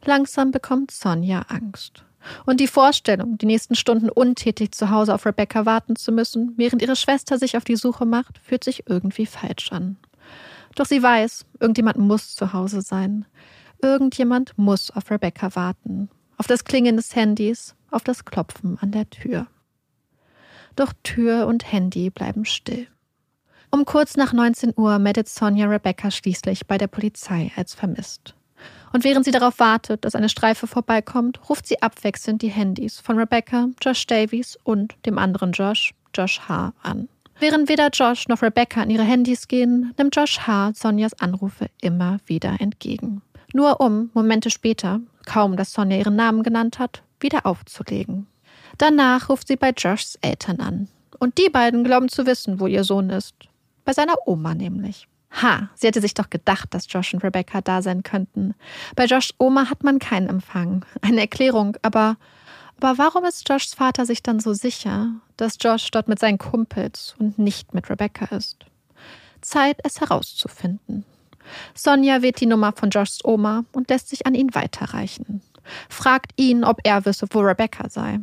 [0.05, 2.05] Langsam bekommt Sonja Angst.
[2.47, 6.83] Und die Vorstellung, die nächsten Stunden untätig zu Hause auf Rebecca warten zu müssen, während
[6.83, 9.97] ihre Schwester sich auf die Suche macht, fühlt sich irgendwie falsch an.
[10.75, 13.27] Doch sie weiß, irgendjemand muss zu Hause sein.
[13.83, 16.09] Irgendjemand muss auf Rebecca warten.
[16.37, 19.47] Auf das Klingen des Handys, auf das Klopfen an der Tür.
[20.77, 22.87] Doch Tür und Handy bleiben still.
[23.71, 28.35] Um kurz nach 19 Uhr meldet Sonja Rebecca schließlich bei der Polizei als vermisst.
[28.93, 33.19] Und während sie darauf wartet, dass eine Streife vorbeikommt, ruft sie abwechselnd die Handys von
[33.19, 37.09] Rebecca, Josh Davies und dem anderen Josh, Josh H., an.
[37.41, 40.73] Während weder Josh noch Rebecca an ihre Handys gehen, nimmt Josh H.
[40.75, 43.23] Sonjas Anrufe immer wieder entgegen.
[43.53, 48.29] Nur um, Momente später, kaum dass Sonja ihren Namen genannt hat, wieder aufzulegen.
[48.79, 50.89] Danach ruft sie bei Joshs Eltern an.
[51.19, 53.35] Und die beiden glauben zu wissen, wo ihr Sohn ist.
[53.85, 55.09] Bei seiner Oma nämlich.
[55.43, 58.55] Ha, sie hätte sich doch gedacht, dass Josh und Rebecca da sein könnten.
[58.95, 60.85] Bei Joshs Oma hat man keinen Empfang.
[61.03, 62.17] Eine Erklärung, aber,
[62.81, 67.17] aber warum ist Joshs Vater sich dann so sicher, dass Josh dort mit seinen Kumpels
[67.19, 68.65] und nicht mit Rebecca ist?
[69.41, 71.05] Zeit, es herauszufinden.
[71.75, 75.43] Sonja wählt die Nummer von Joshs Oma und lässt sich an ihn weiterreichen.
[75.89, 78.21] Fragt ihn, ob er wisse, wo Rebecca sei.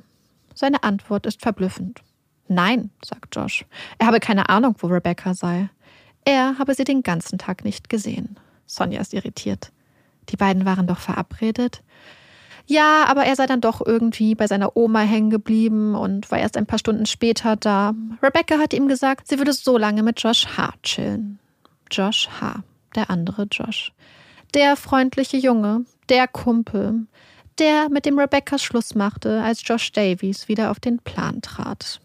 [0.53, 2.01] Seine Antwort ist verblüffend.
[2.47, 3.65] Nein, sagt Josh.
[3.97, 5.69] Er habe keine Ahnung, wo Rebecca sei.
[6.25, 8.37] Er habe sie den ganzen Tag nicht gesehen.
[8.65, 9.71] Sonja ist irritiert.
[10.29, 11.81] Die beiden waren doch verabredet.
[12.67, 16.57] Ja, aber er sei dann doch irgendwie bei seiner Oma hängen geblieben und war erst
[16.57, 17.93] ein paar Stunden später da.
[18.21, 20.73] Rebecca hat ihm gesagt, sie würde so lange mit Josh H.
[20.83, 21.39] chillen.
[21.91, 22.63] Josh H.,
[22.95, 23.91] der andere Josh.
[24.53, 27.07] Der freundliche Junge, der Kumpel,
[27.59, 31.99] der mit dem Rebecca Schluss machte, als Josh Davies wieder auf den Plan trat.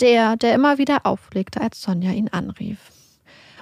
[0.00, 2.78] Der, der immer wieder auflegte, als Sonja ihn anrief.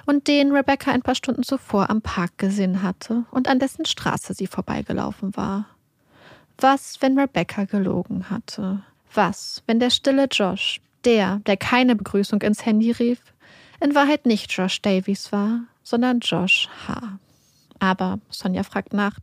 [0.05, 4.33] Und den Rebecca ein paar Stunden zuvor am Park gesehen hatte und an dessen Straße
[4.33, 5.65] sie vorbeigelaufen war.
[6.57, 8.83] Was, wenn Rebecca gelogen hatte?
[9.13, 13.19] Was, wenn der stille Josh, der, der keine Begrüßung ins Handy rief,
[13.79, 17.19] in Wahrheit nicht Josh Davies war, sondern Josh H.
[17.79, 19.19] Aber, Sonja fragt nach,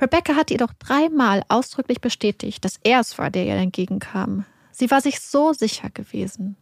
[0.00, 4.44] Rebecca hat ihr doch dreimal ausdrücklich bestätigt, dass er es war, der ihr entgegenkam.
[4.72, 6.56] Sie war sich so sicher gewesen.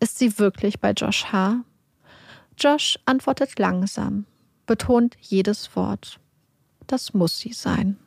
[0.00, 1.60] Ist sie wirklich bei Josh H.?
[2.58, 4.24] Josh antwortet langsam,
[4.66, 6.18] betont jedes Wort.
[6.86, 7.98] Das muss sie sein.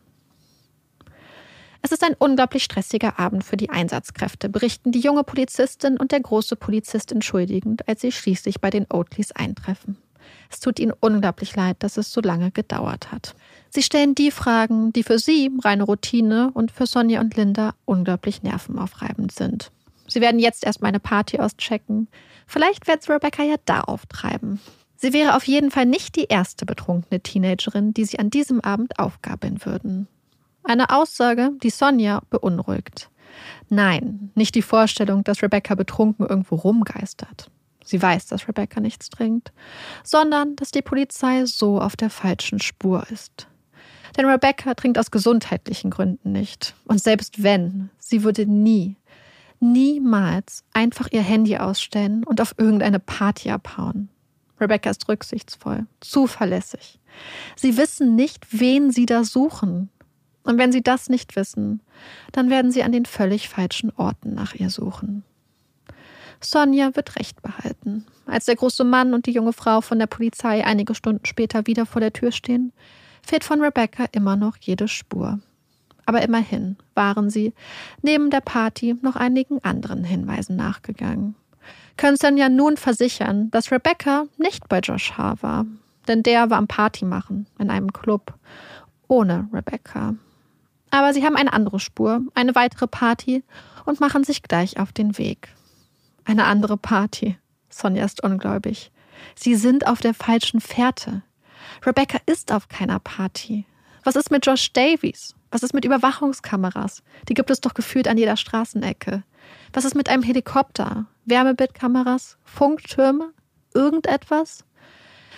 [1.82, 6.20] Es ist ein unglaublich stressiger Abend für die Einsatzkräfte, berichten die junge Polizistin und der
[6.20, 9.98] große Polizist entschuldigend, als sie schließlich bei den Oatleys eintreffen.
[10.50, 13.36] Es tut ihnen unglaublich leid, dass es so lange gedauert hat.
[13.70, 18.42] Sie stellen die Fragen, die für sie reine Routine und für Sonja und Linda unglaublich
[18.42, 19.72] nervenaufreibend sind.
[20.08, 22.08] Sie werden jetzt erstmal eine Party auschecken.
[22.48, 24.60] Vielleicht wird es Rebecca ja da auftreiben.
[24.96, 28.98] Sie wäre auf jeden Fall nicht die erste betrunkene Teenagerin, die sie an diesem Abend
[29.00, 30.08] aufgabeln würden.
[30.64, 33.10] Eine Aussage, die Sonja beunruhigt.
[33.70, 37.50] Nein, nicht die Vorstellung, dass Rebecca betrunken irgendwo rumgeistert.
[37.90, 39.52] Sie weiß, dass Rebecca nichts trinkt,
[40.04, 43.48] sondern dass die Polizei so auf der falschen Spur ist.
[44.16, 46.76] Denn Rebecca trinkt aus gesundheitlichen Gründen nicht.
[46.86, 48.96] Und selbst wenn, sie würde nie,
[49.60, 54.10] niemals einfach ihr Handy ausstellen und auf irgendeine Party abhauen.
[54.62, 57.00] Rebecca ist rücksichtsvoll, zuverlässig.
[57.56, 59.90] Sie wissen nicht, wen sie da suchen.
[60.44, 61.82] Und wenn sie das nicht wissen,
[62.34, 65.24] dann werden sie an den völlig falschen Orten nach ihr suchen.
[66.42, 68.06] Sonja wird Recht behalten.
[68.26, 71.86] Als der große Mann und die junge Frau von der Polizei einige Stunden später wieder
[71.86, 72.72] vor der Tür stehen,
[73.22, 75.40] fehlt von Rebecca immer noch jede Spur.
[76.06, 77.54] Aber immerhin waren sie
[78.02, 81.36] neben der Party noch einigen anderen Hinweisen nachgegangen.
[81.98, 85.36] Können Sonja nun versichern, dass Rebecca nicht bei Josh H.
[85.42, 85.66] war,
[86.08, 88.34] denn der war am Party machen in einem Club
[89.08, 90.16] ohne Rebecca.
[90.92, 93.44] Aber sie haben eine andere Spur, eine weitere Party
[93.86, 95.50] und machen sich gleich auf den Weg.
[96.30, 97.40] Eine andere Party.
[97.72, 98.92] Sonja ist ungläubig.
[99.34, 101.24] Sie sind auf der falschen Fährte.
[101.84, 103.66] Rebecca ist auf keiner Party.
[104.04, 105.34] Was ist mit Josh Davies?
[105.50, 107.02] Was ist mit Überwachungskameras?
[107.28, 109.24] Die gibt es doch gefühlt an jeder Straßenecke.
[109.74, 111.08] Was ist mit einem Helikopter?
[111.26, 112.38] Wärmebildkameras?
[112.44, 113.34] Funktürme?
[113.74, 114.66] Irgendetwas?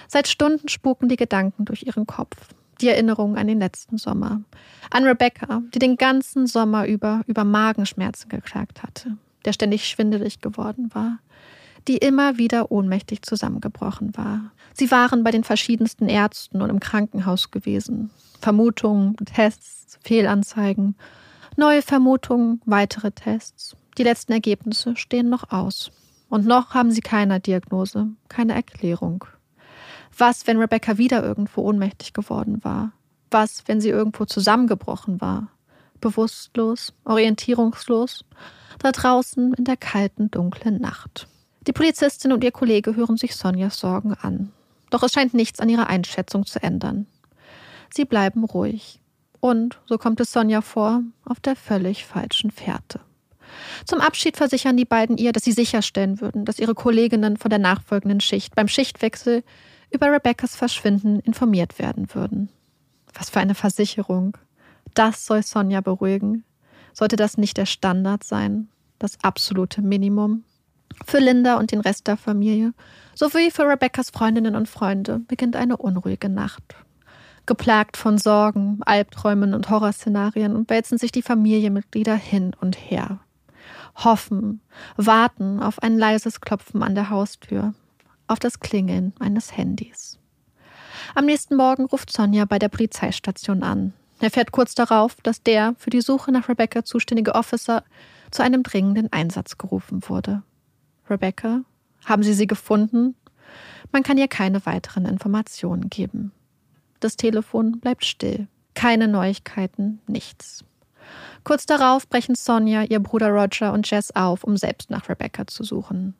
[0.10, 2.36] Seit Stunden spuken die Gedanken durch ihren Kopf
[2.82, 4.41] die Erinnerung an den letzten Sommer.
[4.89, 10.89] An Rebecca, die den ganzen Sommer über über Magenschmerzen geklagt hatte, der ständig schwindelig geworden
[10.93, 11.19] war,
[11.88, 14.51] die immer wieder ohnmächtig zusammengebrochen war.
[14.73, 18.12] Sie waren bei den verschiedensten Ärzten und im Krankenhaus gewesen.
[18.39, 20.95] Vermutungen, Tests, Fehlanzeigen,
[21.58, 23.75] neue Vermutungen, weitere Tests.
[23.97, 25.91] Die letzten Ergebnisse stehen noch aus.
[26.30, 29.25] Und noch haben sie keine Diagnose, keine Erklärung.
[30.17, 32.93] Was, wenn Rebecca wieder irgendwo ohnmächtig geworden war?
[33.30, 35.49] Was, wenn sie irgendwo zusammengebrochen war?
[36.01, 38.25] Bewusstlos, orientierungslos,
[38.79, 41.27] da draußen in der kalten, dunklen Nacht.
[41.67, 44.51] Die Polizistin und ihr Kollege hören sich Sonjas Sorgen an.
[44.89, 47.05] Doch es scheint nichts an ihrer Einschätzung zu ändern.
[47.93, 48.99] Sie bleiben ruhig.
[49.39, 52.99] Und, so kommt es Sonja vor, auf der völlig falschen Fährte.
[53.85, 57.59] Zum Abschied versichern die beiden ihr, dass sie sicherstellen würden, dass ihre Kolleginnen von der
[57.59, 59.43] nachfolgenden Schicht beim Schichtwechsel
[59.89, 62.49] über Rebeccas Verschwinden informiert werden würden.
[63.13, 64.37] Was für eine Versicherung.
[64.93, 66.43] Das soll Sonja beruhigen.
[66.93, 68.69] Sollte das nicht der Standard sein?
[68.99, 70.43] Das absolute Minimum?
[71.06, 72.73] Für Linda und den Rest der Familie,
[73.15, 76.75] sowie für Rebeccas Freundinnen und Freunde, beginnt eine unruhige Nacht.
[77.45, 83.19] Geplagt von Sorgen, Albträumen und Horrorszenarien wälzen sich die Familienmitglieder hin und her.
[83.95, 84.62] Hoffen,
[84.95, 87.73] warten auf ein leises Klopfen an der Haustür,
[88.27, 90.19] auf das Klingeln eines Handys.
[91.15, 93.93] Am nächsten Morgen ruft Sonja bei der Polizeistation an.
[94.21, 97.84] Er fährt kurz darauf, dass der für die Suche nach Rebecca zuständige Officer
[98.29, 100.43] zu einem dringenden Einsatz gerufen wurde.
[101.10, 101.62] Rebecca,
[102.05, 103.15] haben Sie sie gefunden?
[103.91, 106.31] Man kann ihr keine weiteren Informationen geben.
[106.99, 108.47] Das Telefon bleibt still.
[108.75, 110.63] Keine Neuigkeiten, nichts.
[111.43, 115.63] Kurz darauf brechen Sonja, ihr Bruder Roger und Jess auf, um selbst nach Rebecca zu
[115.63, 116.13] suchen.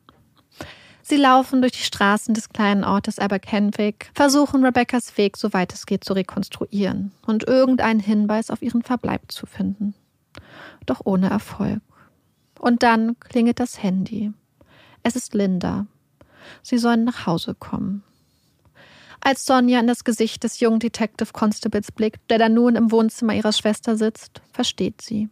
[1.04, 6.04] Sie laufen durch die Straßen des kleinen Ortes Aberkenwick, versuchen Rebeccas Weg, soweit es geht,
[6.04, 9.94] zu rekonstruieren und irgendeinen Hinweis auf ihren Verbleib zu finden.
[10.86, 11.82] Doch ohne Erfolg.
[12.60, 14.32] Und dann klingelt das Handy.
[15.04, 15.88] Es ist Linda.
[16.62, 18.04] Sie sollen nach Hause kommen.
[19.20, 23.36] Als Sonja in das Gesicht des jungen Detective Constables blickt, der da nun im Wohnzimmer
[23.36, 25.30] ihrer Schwester sitzt, versteht sie,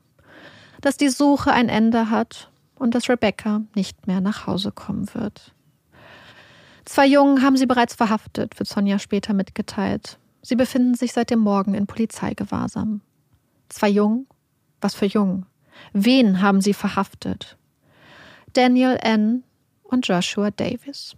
[0.82, 5.54] dass die Suche ein Ende hat und dass Rebecca nicht mehr nach Hause kommen wird.
[6.90, 10.18] Zwei Jungen haben sie bereits verhaftet, wird Sonja später mitgeteilt.
[10.42, 13.02] Sie befinden sich seit dem Morgen in Polizeigewahrsam.
[13.70, 14.26] Zwei Jungen?
[14.82, 15.46] Was für Jungen?
[15.94, 17.58] Wen haben sie verhaftet?
[18.54, 19.44] Daniel N.
[19.84, 21.16] und Joshua Davis.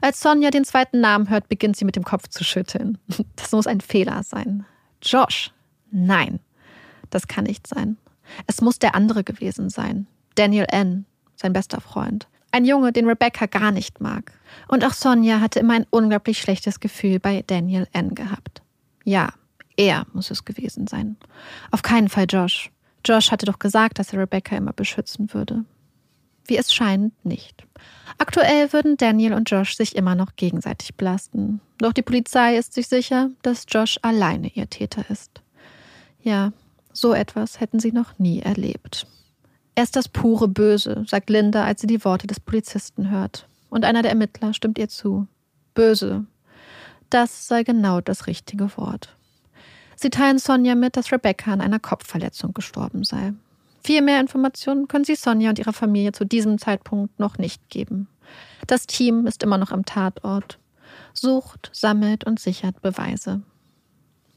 [0.00, 2.96] Als Sonja den zweiten Namen hört, beginnt sie mit dem Kopf zu schütteln.
[3.36, 4.64] Das muss ein Fehler sein.
[5.02, 5.52] Josh?
[5.90, 6.40] Nein,
[7.10, 7.98] das kann nicht sein.
[8.46, 10.06] Es muss der andere gewesen sein.
[10.34, 11.04] Daniel N.,
[11.36, 12.26] sein bester Freund.
[12.50, 14.32] Ein Junge, den Rebecca gar nicht mag.
[14.68, 18.14] Und auch Sonja hatte immer ein unglaublich schlechtes Gefühl bei Daniel N.
[18.14, 18.62] gehabt.
[19.04, 19.30] Ja,
[19.76, 21.16] er muss es gewesen sein.
[21.70, 22.70] Auf keinen Fall Josh.
[23.04, 25.64] Josh hatte doch gesagt, dass er Rebecca immer beschützen würde.
[26.46, 27.64] Wie es scheint, nicht.
[28.16, 31.60] Aktuell würden Daniel und Josh sich immer noch gegenseitig belasten.
[31.78, 35.42] Doch die Polizei ist sich sicher, dass Josh alleine ihr Täter ist.
[36.22, 36.52] Ja,
[36.92, 39.06] so etwas hätten sie noch nie erlebt.
[39.78, 43.46] Er ist das pure Böse, sagt Linda, als sie die Worte des Polizisten hört.
[43.70, 45.28] Und einer der Ermittler stimmt ihr zu.
[45.72, 46.24] böse.
[47.10, 49.16] Das sei genau das richtige Wort.
[49.94, 53.34] Sie teilen Sonja mit, dass Rebecca an einer Kopfverletzung gestorben sei.
[53.84, 58.08] Viel mehr Informationen können sie Sonja und ihrer Familie zu diesem Zeitpunkt noch nicht geben.
[58.66, 60.58] Das Team ist immer noch am Tatort,
[61.14, 63.42] sucht, sammelt und sichert Beweise.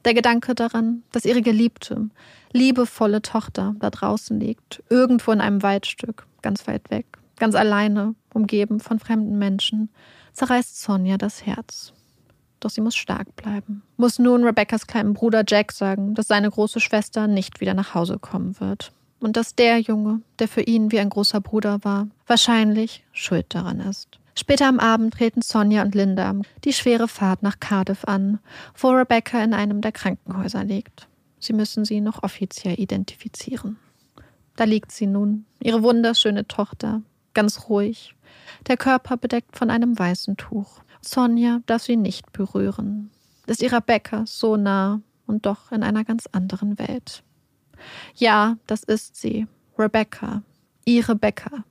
[0.06, 2.10] Der Gedanke daran, dass ihre geliebte,
[2.52, 7.06] liebevolle Tochter da draußen liegt, irgendwo in einem Waldstück, ganz weit weg,
[7.38, 9.90] ganz alleine, umgeben von fremden Menschen,
[10.34, 11.94] zerreißt Sonja das Herz.
[12.60, 13.84] Doch sie muss stark bleiben.
[13.98, 18.20] Muss nun Rebecca's kleinen Bruder Jack sagen, dass seine große Schwester nicht wieder nach Hause
[18.20, 18.92] kommen wird.
[19.20, 23.80] Und dass der Junge, der für ihn wie ein großer Bruder war, wahrscheinlich schuld daran
[23.80, 24.21] ist.
[24.42, 28.40] Später am Abend treten Sonja und Linda die schwere Fahrt nach Cardiff an,
[28.76, 31.08] wo Rebecca in einem der Krankenhäuser liegt.
[31.40, 33.78] Sie müssen sie noch offiziell identifizieren.
[34.56, 37.04] Da liegt sie nun, ihre wunderschöne Tochter,
[37.36, 38.16] ganz ruhig,
[38.66, 40.82] der Körper bedeckt von einem weißen Tuch.
[41.02, 43.12] Sonja darf sie nicht berühren,
[43.46, 47.22] ist ihrer Rebecca so nah und doch in einer ganz anderen Welt.
[48.16, 49.46] Ja, das ist sie,
[49.78, 50.42] Rebecca,
[50.84, 51.64] ihre Rebecca.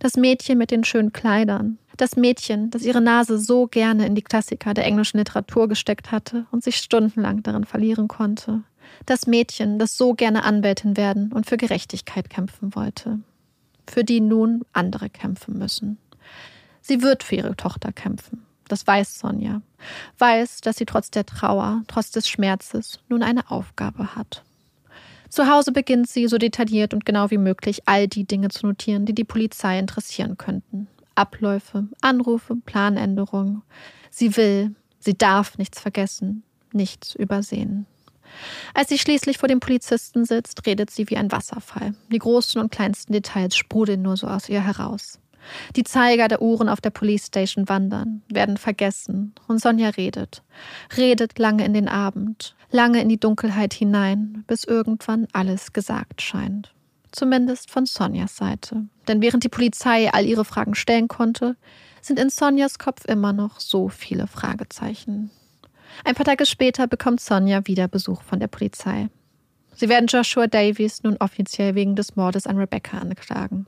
[0.00, 4.22] Das Mädchen mit den schönen Kleidern, das Mädchen, das ihre Nase so gerne in die
[4.22, 8.62] Klassiker der englischen Literatur gesteckt hatte und sich stundenlang darin verlieren konnte.
[9.06, 13.20] Das Mädchen, das so gerne Anwältin werden und für Gerechtigkeit kämpfen wollte.
[13.88, 15.98] Für die nun andere kämpfen müssen.
[16.80, 18.44] Sie wird für ihre Tochter kämpfen.
[18.68, 19.60] Das weiß Sonja.
[20.18, 24.42] Weiß, dass sie trotz der Trauer, trotz des Schmerzes nun eine Aufgabe hat.
[25.28, 29.06] Zu Hause beginnt sie, so detailliert und genau wie möglich, all die Dinge zu notieren,
[29.06, 30.88] die die Polizei interessieren könnten.
[31.14, 33.62] Abläufe, Anrufe, Planänderungen.
[34.10, 37.86] Sie will, sie darf nichts vergessen, nichts übersehen.
[38.74, 41.94] Als sie schließlich vor dem Polizisten sitzt, redet sie wie ein Wasserfall.
[42.10, 45.18] Die großen und kleinsten Details sprudeln nur so aus ihr heraus.
[45.76, 50.42] Die Zeiger der Uhren auf der Police Station wandern, werden vergessen, und Sonja redet.
[50.96, 56.72] Redet lange in den Abend, lange in die Dunkelheit hinein, bis irgendwann alles gesagt scheint.
[57.12, 58.86] Zumindest von Sonjas Seite.
[59.06, 61.56] Denn während die Polizei all ihre Fragen stellen konnte,
[62.00, 65.30] sind in Sonjas Kopf immer noch so viele Fragezeichen.
[66.04, 69.08] Ein paar Tage später bekommt Sonja wieder Besuch von der Polizei.
[69.74, 73.66] Sie werden Joshua Davies nun offiziell wegen des Mordes an Rebecca anklagen.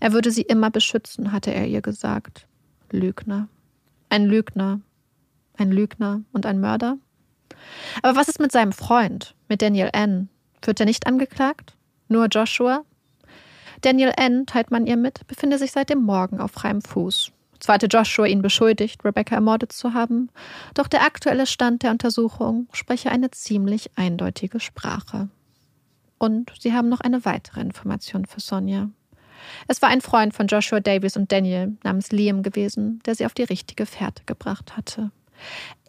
[0.00, 2.46] Er würde sie immer beschützen, hatte er ihr gesagt.
[2.90, 3.48] Lügner.
[4.08, 4.80] Ein Lügner.
[5.56, 6.98] Ein Lügner und ein Mörder?
[8.02, 10.28] Aber was ist mit seinem Freund, mit Daniel N?
[10.62, 11.77] Wird er nicht angeklagt?
[12.08, 12.84] Nur Joshua?
[13.82, 17.32] Daniel N., teilt man ihr mit, befinde sich seit dem Morgen auf freiem Fuß.
[17.60, 20.30] Zwar hatte Joshua ihn beschuldigt, Rebecca ermordet zu haben,
[20.74, 25.28] doch der aktuelle Stand der Untersuchung spreche eine ziemlich eindeutige Sprache.
[26.18, 28.90] Und sie haben noch eine weitere Information für Sonja.
[29.68, 33.34] Es war ein Freund von Joshua Davis und Daniel namens Liam gewesen, der sie auf
[33.34, 35.10] die richtige Fährte gebracht hatte.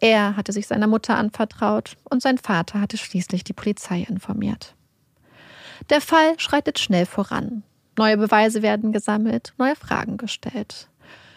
[0.00, 4.76] Er hatte sich seiner Mutter anvertraut und sein Vater hatte schließlich die Polizei informiert.
[5.88, 7.62] Der Fall schreitet schnell voran.
[7.96, 10.88] Neue Beweise werden gesammelt, neue Fragen gestellt.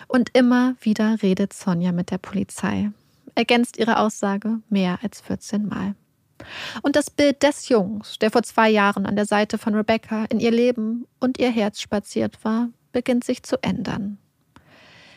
[0.07, 2.91] Und immer wieder redet Sonja mit der Polizei,
[3.35, 5.95] ergänzt ihre Aussage mehr als 14 Mal.
[6.81, 10.39] Und das Bild des Jungs, der vor zwei Jahren an der Seite von Rebecca in
[10.39, 14.17] ihr Leben und ihr Herz spaziert war, beginnt sich zu ändern.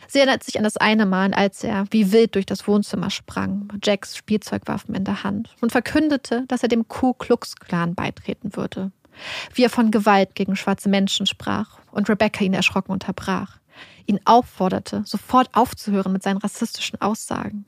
[0.09, 3.67] Sie erinnert sich an das eine Mal, als er wie wild durch das Wohnzimmer sprang,
[3.83, 8.91] Jacks Spielzeugwaffen in der Hand, und verkündete, dass er dem Ku Klux Klan beitreten würde.
[9.53, 13.57] Wie er von Gewalt gegen schwarze Menschen sprach und Rebecca ihn erschrocken unterbrach,
[14.05, 17.65] ihn aufforderte, sofort aufzuhören mit seinen rassistischen Aussagen.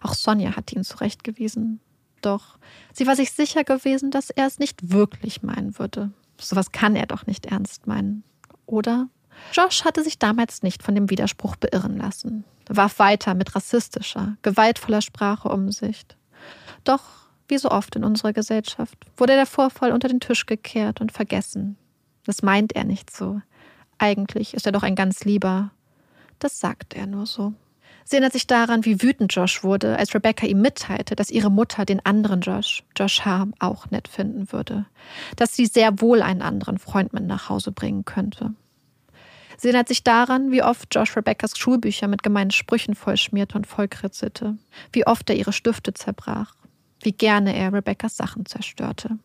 [0.00, 1.80] Auch Sonja hatte ihn zurechtgewiesen.
[2.20, 2.58] Doch
[2.92, 6.10] sie war sich sicher gewesen, dass er es nicht wirklich meinen würde.
[6.38, 8.24] Sowas kann er doch nicht ernst meinen.
[8.66, 9.08] Oder?
[9.52, 15.02] Josh hatte sich damals nicht von dem Widerspruch beirren lassen, warf weiter mit rassistischer, gewaltvoller
[15.02, 16.04] Sprache um sich.
[16.84, 17.02] Doch,
[17.48, 21.76] wie so oft in unserer Gesellschaft, wurde der Vorfall unter den Tisch gekehrt und vergessen.
[22.26, 23.40] Das meint er nicht so.
[23.98, 25.70] Eigentlich ist er doch ein ganz lieber.
[26.38, 27.52] Das sagt er nur so.
[28.06, 31.86] Sie erinnert sich daran, wie wütend Josh wurde, als Rebecca ihm mitteilte, dass ihre Mutter
[31.86, 34.84] den anderen Josh, Josh Harm, auch nett finden würde.
[35.36, 38.54] Dass sie sehr wohl einen anderen Freund mit nach Hause bringen könnte.
[39.56, 44.58] Sie erinnert sich daran, wie oft Josh Rebeccas Schulbücher mit gemeinen Sprüchen vollschmierte und vollkritzelte,
[44.92, 46.54] wie oft er ihre Stifte zerbrach,
[47.04, 49.18] wie gerne er Rebeccas Sachen zerstörte.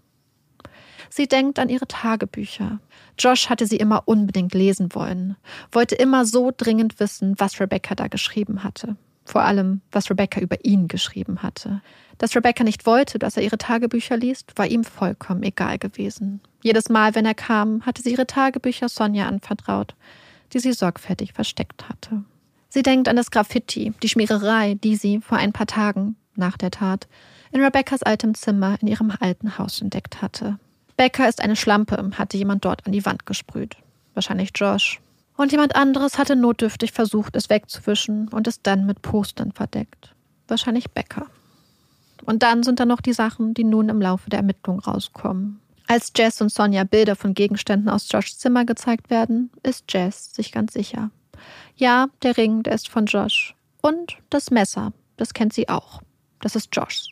[1.09, 2.79] Sie denkt an ihre Tagebücher.
[3.17, 5.35] Josh hatte sie immer unbedingt lesen wollen,
[5.71, 8.95] wollte immer so dringend wissen, was Rebecca da geschrieben hatte.
[9.25, 11.81] Vor allem, was Rebecca über ihn geschrieben hatte.
[12.17, 16.41] Dass Rebecca nicht wollte, dass er ihre Tagebücher liest, war ihm vollkommen egal gewesen.
[16.63, 19.95] Jedes Mal, wenn er kam, hatte sie ihre Tagebücher Sonja anvertraut,
[20.53, 22.23] die sie sorgfältig versteckt hatte.
[22.69, 26.71] Sie denkt an das Graffiti, die Schmiererei, die sie vor ein paar Tagen nach der
[26.71, 27.07] Tat
[27.51, 30.59] in Rebeccas altem Zimmer in ihrem alten Haus entdeckt hatte.
[30.97, 33.77] Becca ist eine Schlampe, hatte jemand dort an die Wand gesprüht.
[34.13, 34.99] Wahrscheinlich Josh.
[35.37, 40.13] Und jemand anderes hatte notdürftig versucht, es wegzuwischen und es dann mit Postern verdeckt.
[40.49, 41.27] Wahrscheinlich Becca.
[42.25, 45.61] Und dann sind da noch die Sachen, die nun im Laufe der Ermittlung rauskommen.
[45.87, 50.51] Als Jess und Sonja Bilder von Gegenständen aus Joshs Zimmer gezeigt werden, ist Jess sich
[50.51, 51.09] ganz sicher.
[51.77, 53.55] Ja, der Ring, der ist von Josh.
[53.81, 56.01] Und das Messer, das kennt sie auch.
[56.41, 57.09] Das ist Joshs.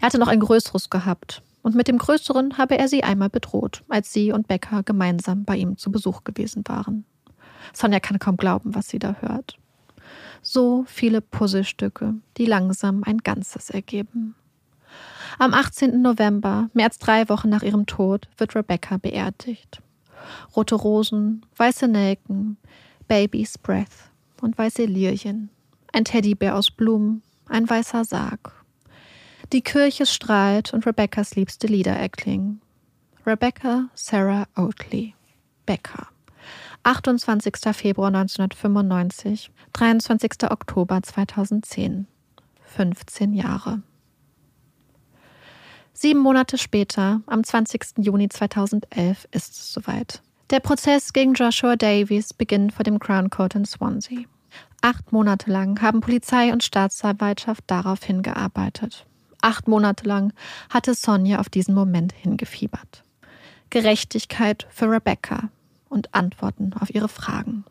[0.00, 1.42] Er hatte noch ein größeres gehabt.
[1.62, 5.56] Und mit dem größeren habe er sie einmal bedroht, als sie und Becca gemeinsam bei
[5.56, 7.04] ihm zu Besuch gewesen waren.
[7.72, 9.58] Sonja kann kaum glauben, was sie da hört.
[10.40, 14.34] So viele Puzzlestücke, die langsam ein Ganzes ergeben.
[15.38, 16.00] Am 18.
[16.00, 19.82] November, mehr als drei Wochen nach ihrem Tod, wird Rebecca beerdigt.
[20.56, 22.56] Rote Rosen, weiße Nelken,
[23.06, 24.10] Baby's Breath
[24.40, 25.50] und weiße Lilien,
[25.92, 28.57] ein Teddybär aus Blumen, ein weißer Sarg.
[29.52, 32.60] Die Kirche strahlt und Rebeccas liebste Lieder erklingen.
[33.26, 35.14] Rebecca Sarah Oatley,
[35.64, 36.08] Becker.
[36.82, 37.54] 28.
[37.72, 40.50] Februar 1995, 23.
[40.50, 42.06] Oktober 2010.
[42.62, 43.82] 15 Jahre.
[45.94, 47.96] Sieben Monate später, am 20.
[47.96, 50.22] Juni 2011, ist es soweit.
[50.50, 54.24] Der Prozess gegen Joshua Davies beginnt vor dem Crown Court in Swansea.
[54.82, 59.06] Acht Monate lang haben Polizei und Staatsanwaltschaft darauf hingearbeitet.
[59.40, 60.32] Acht Monate lang
[60.70, 63.04] hatte Sonja auf diesen Moment hingefiebert.
[63.70, 65.50] Gerechtigkeit für Rebecca
[65.88, 67.64] und Antworten auf ihre Fragen.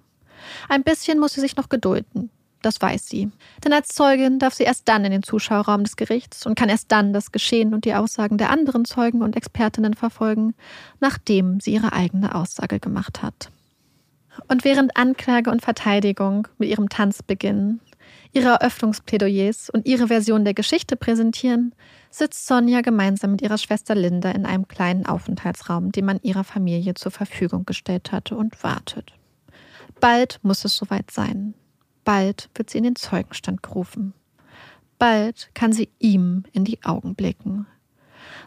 [0.70, 2.30] Ein bisschen muss sie sich noch gedulden.
[2.62, 3.32] Das weiß sie.
[3.64, 6.92] Denn als Zeugin darf sie erst dann in den Zuschauerraum des Gerichts und kann erst
[6.92, 10.56] dann das Geschehen und die Aussagen der anderen Zeugen und Expertinnen verfolgen,
[11.00, 13.52] nachdem sie ihre eigene Aussage gemacht hat.
[14.48, 17.80] Und während Anklage und Verteidigung mit ihrem Tanz beginnen,
[18.32, 21.74] ihre Eröffnungsplädoyers und ihre Version der Geschichte präsentieren,
[22.10, 26.94] sitzt Sonja gemeinsam mit ihrer Schwester Linda in einem kleinen Aufenthaltsraum, den man ihrer Familie
[26.94, 29.14] zur Verfügung gestellt hatte und wartet.
[30.00, 31.54] Bald muss es soweit sein.
[32.04, 34.14] Bald wird sie in den Zeugenstand gerufen.
[35.00, 37.68] Bald kann sie ihm in die Augen blicken.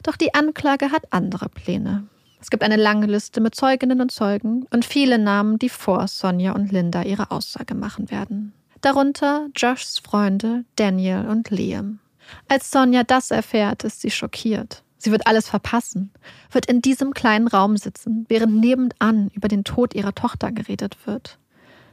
[0.02, 2.06] Doch die Anklage hat andere Pläne.
[2.40, 6.52] Es gibt eine lange Liste mit Zeuginnen und Zeugen und viele Namen, die vor Sonja
[6.52, 8.54] und Linda ihre Aussage machen werden.
[8.80, 11.98] Darunter Joshs Freunde Daniel und Liam.
[12.48, 14.82] Als Sonja das erfährt, ist sie schockiert.
[14.96, 16.10] Sie wird alles verpassen,
[16.50, 21.38] wird in diesem kleinen Raum sitzen, während nebenan über den Tod ihrer Tochter geredet wird.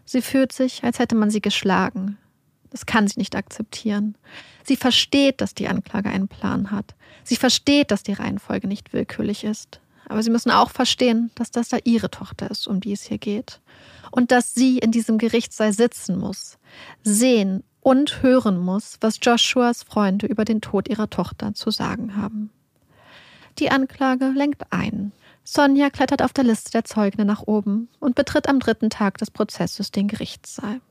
[0.05, 2.17] Sie fühlt sich, als hätte man sie geschlagen.
[2.69, 4.15] Das kann sie nicht akzeptieren.
[4.63, 6.95] Sie versteht, dass die Anklage einen Plan hat.
[7.23, 9.81] Sie versteht, dass die Reihenfolge nicht willkürlich ist.
[10.09, 13.17] Aber sie müssen auch verstehen, dass das da ihre Tochter ist, um die es hier
[13.17, 13.59] geht.
[14.11, 16.57] Und dass sie in diesem Gerichtssaal sitzen muss,
[17.03, 22.49] sehen und hören muss, was Joshuas Freunde über den Tod ihrer Tochter zu sagen haben.
[23.59, 25.11] Die Anklage lenkt ein.
[25.43, 29.31] Sonja klettert auf der Liste der Zeugen nach oben und betritt am dritten Tag des
[29.31, 30.81] Prozesses den Gerichtssaal.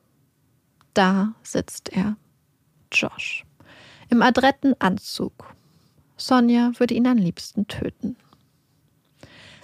[0.94, 2.16] Da sitzt er,
[2.90, 3.44] Josh,
[4.08, 5.54] im adretten Anzug.
[6.16, 8.16] Sonja würde ihn am liebsten töten.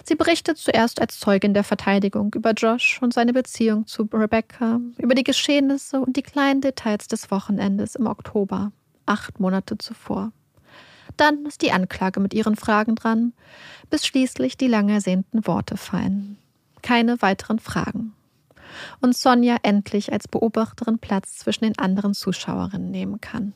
[0.05, 5.15] Sie berichtet zuerst als Zeugin der Verteidigung über Josh und seine Beziehung zu Rebecca, über
[5.15, 8.73] die Geschehnisse und die kleinen Details des Wochenendes im Oktober,
[9.05, 10.33] acht Monate zuvor.
[11.15, 13.33] Dann ist die Anklage mit ihren Fragen dran,
[13.89, 16.37] bis schließlich die lang ersehnten Worte fallen.
[16.81, 18.13] Keine weiteren Fragen.
[18.99, 23.53] Und Sonja endlich als Beobachterin Platz zwischen den anderen Zuschauerinnen nehmen kann.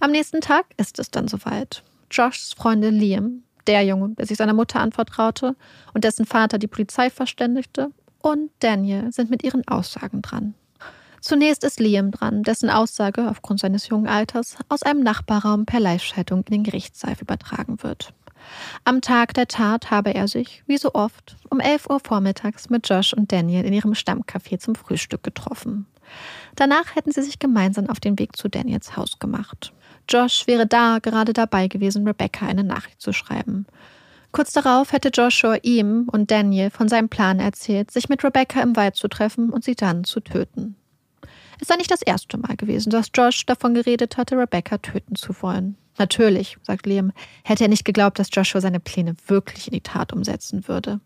[0.00, 1.82] Am nächsten Tag ist es dann soweit.
[2.10, 5.54] Joshs Freundin Liam, der Junge, der sich seiner Mutter anvertraute
[5.94, 7.90] und dessen Vater die Polizei verständigte,
[8.20, 10.54] und Daniel sind mit ihren Aussagen dran.
[11.20, 16.40] Zunächst ist Liam dran, dessen Aussage aufgrund seines jungen Alters aus einem Nachbarraum per Live-Schaltung
[16.44, 18.12] in den Gerichtssaal übertragen wird.
[18.84, 22.88] Am Tag der Tat habe er sich, wie so oft, um 11 Uhr vormittags mit
[22.88, 25.86] Josh und Daniel in ihrem Stammcafé zum Frühstück getroffen.
[26.56, 29.72] Danach hätten sie sich gemeinsam auf den Weg zu Daniels Haus gemacht.
[30.08, 33.66] Josh wäre da gerade dabei gewesen, Rebecca eine Nachricht zu schreiben.
[34.32, 38.76] Kurz darauf hätte Joshua ihm und Daniel von seinem Plan erzählt, sich mit Rebecca im
[38.76, 40.76] Wald zu treffen und sie dann zu töten.
[41.60, 45.34] Es sei nicht das erste Mal gewesen, dass Josh davon geredet hatte, Rebecca töten zu
[45.42, 45.76] wollen.
[45.98, 50.12] Natürlich, sagt Liam, hätte er nicht geglaubt, dass Joshua seine Pläne wirklich in die Tat
[50.12, 51.00] umsetzen würde.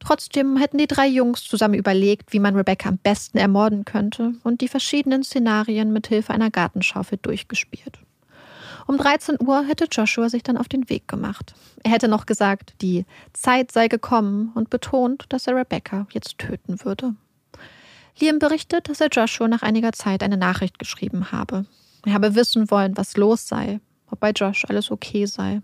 [0.00, 4.60] Trotzdem hätten die drei Jungs zusammen überlegt, wie man Rebecca am besten ermorden könnte und
[4.60, 7.98] die verschiedenen Szenarien mit Hilfe einer Gartenschaufel durchgespielt.
[8.86, 11.54] Um 13 Uhr hätte Joshua sich dann auf den Weg gemacht.
[11.82, 16.84] Er hätte noch gesagt, die Zeit sei gekommen und betont, dass er Rebecca jetzt töten
[16.84, 17.14] würde.
[18.18, 21.66] Liam berichtet, dass er Joshua nach einiger Zeit eine Nachricht geschrieben habe.
[22.04, 23.80] Er habe wissen wollen, was los sei,
[24.10, 25.60] ob bei Josh alles okay sei.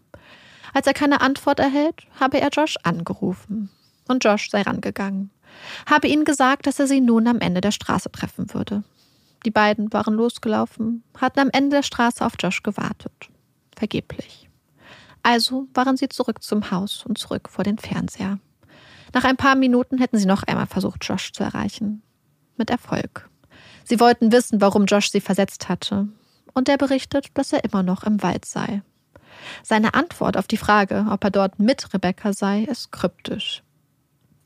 [0.74, 3.70] Als er keine Antwort erhält, habe er Josh angerufen.
[4.08, 5.30] Und Josh sei rangegangen.
[5.86, 8.82] Habe ihnen gesagt, dass er sie nun am Ende der Straße treffen würde.
[9.44, 13.30] Die beiden waren losgelaufen, hatten am Ende der Straße auf Josh gewartet.
[13.76, 14.48] Vergeblich.
[15.22, 18.38] Also waren sie zurück zum Haus und zurück vor den Fernseher.
[19.12, 22.02] Nach ein paar Minuten hätten sie noch einmal versucht, Josh zu erreichen.
[22.56, 23.28] Mit Erfolg.
[23.84, 26.08] Sie wollten wissen, warum Josh sie versetzt hatte.
[26.54, 28.82] Und er berichtet, dass er immer noch im Wald sei.
[29.62, 33.62] Seine Antwort auf die Frage, ob er dort mit Rebecca sei, ist kryptisch.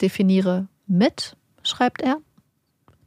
[0.00, 2.18] Definiere mit, schreibt er.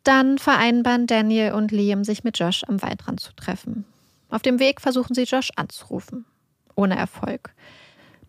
[0.10, 3.86] Dann vereinbaren Daniel und Liam, sich mit Josh am Waldrand zu treffen.
[4.32, 6.26] Auf dem Weg versuchen sie Josh anzurufen.
[6.74, 7.54] Ohne Erfolg.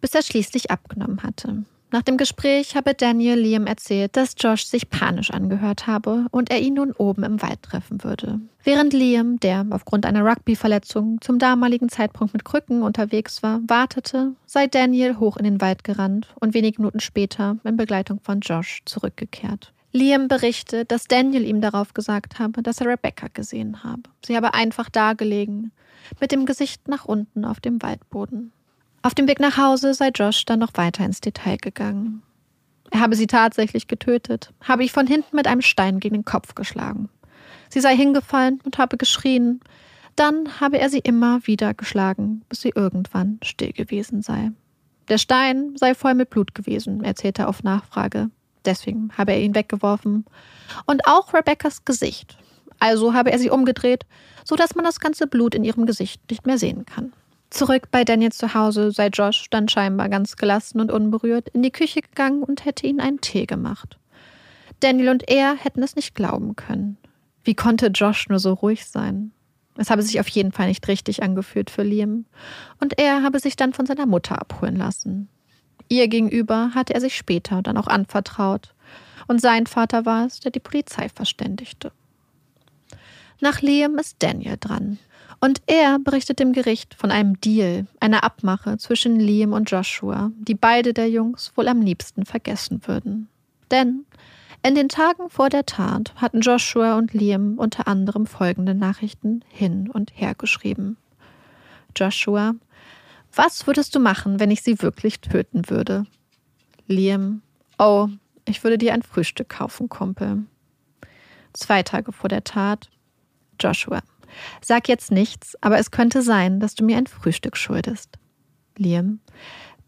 [0.03, 1.65] Bis er schließlich abgenommen hatte.
[1.91, 6.61] Nach dem Gespräch habe Daniel Liam erzählt, dass Josh sich panisch angehört habe und er
[6.61, 8.41] ihn nun oben im Wald treffen würde.
[8.63, 14.67] Während Liam, der aufgrund einer Rugby-Verletzung zum damaligen Zeitpunkt mit Krücken unterwegs war, wartete, sei
[14.67, 19.73] Daniel hoch in den Wald gerannt und wenige Minuten später in Begleitung von Josh zurückgekehrt.
[19.93, 24.03] Liam berichtet, dass Daniel ihm darauf gesagt habe, dass er Rebecca gesehen habe.
[24.25, 25.73] Sie habe einfach dagelegen,
[26.21, 28.53] mit dem Gesicht nach unten auf dem Waldboden.
[29.03, 32.23] Auf dem Weg nach Hause sei Josh dann noch weiter ins Detail gegangen.
[32.91, 36.55] Er habe sie tatsächlich getötet, habe ich von hinten mit einem Stein gegen den Kopf
[36.55, 37.09] geschlagen.
[37.69, 39.61] Sie sei hingefallen und habe geschrien.
[40.17, 44.51] Dann habe er sie immer wieder geschlagen, bis sie irgendwann still gewesen sei.
[45.09, 48.31] Der Stein sei voll mit Blut gewesen, erzählte er auf Nachfrage.
[48.65, 50.25] Deswegen habe er ihn weggeworfen.
[50.87, 52.37] Und auch Rebeccas Gesicht.
[52.79, 54.07] Also habe er sie umgedreht,
[54.45, 57.13] so dass man das ganze Blut in ihrem Gesicht nicht mehr sehen kann.
[57.51, 61.73] Zurück bei Daniel zu Hause sei Josh dann scheinbar ganz gelassen und unberührt in die
[61.73, 63.99] Küche gegangen und hätte ihnen einen Tee gemacht.
[64.79, 66.97] Daniel und er hätten es nicht glauben können.
[67.43, 69.33] Wie konnte Josh nur so ruhig sein?
[69.77, 72.27] Es habe sich auf jeden Fall nicht richtig angefühlt für Liam.
[72.81, 75.29] Und er habe sich dann von seiner Mutter abholen lassen.
[75.91, 78.73] Ihr gegenüber hatte er sich später dann auch anvertraut.
[79.27, 81.91] Und sein Vater war es, der die Polizei verständigte.
[83.41, 84.99] Nach Liam ist Daniel dran.
[85.41, 90.55] Und er berichtet dem Gericht von einem Deal, einer Abmache zwischen Liam und Joshua, die
[90.55, 93.29] beide der Jungs wohl am liebsten vergessen würden.
[93.71, 94.05] Denn
[94.63, 99.91] in den Tagen vor der Tat hatten Joshua und Liam unter anderem folgende Nachrichten hin
[99.91, 100.99] und her geschrieben.
[101.97, 102.55] Joshua,
[103.35, 106.07] was würdest du machen, wenn ich sie wirklich töten würde?
[106.87, 107.43] Liam,
[107.79, 108.09] oh,
[108.45, 110.45] ich würde dir ein Frühstück kaufen, Kumpel.
[111.53, 112.91] Zwei Tage vor der Tat,
[113.61, 114.03] Joshua,
[114.61, 118.19] Sag jetzt nichts, aber es könnte sein, dass du mir ein Frühstück schuldest.
[118.77, 119.21] Liam.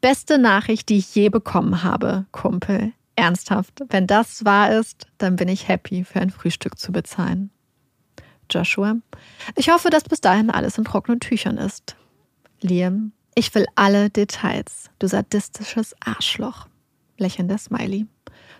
[0.00, 2.92] Beste Nachricht, die ich je bekommen habe, Kumpel.
[3.14, 7.50] Ernsthaft, wenn das wahr ist, dann bin ich happy, für ein Frühstück zu bezahlen.
[8.50, 8.96] Joshua.
[9.54, 11.96] Ich hoffe, dass bis dahin alles in trockenen Tüchern ist.
[12.60, 13.12] Liam.
[13.34, 16.66] Ich will alle Details, du sadistisches Arschloch.
[17.16, 18.06] Lächelnder Smiley.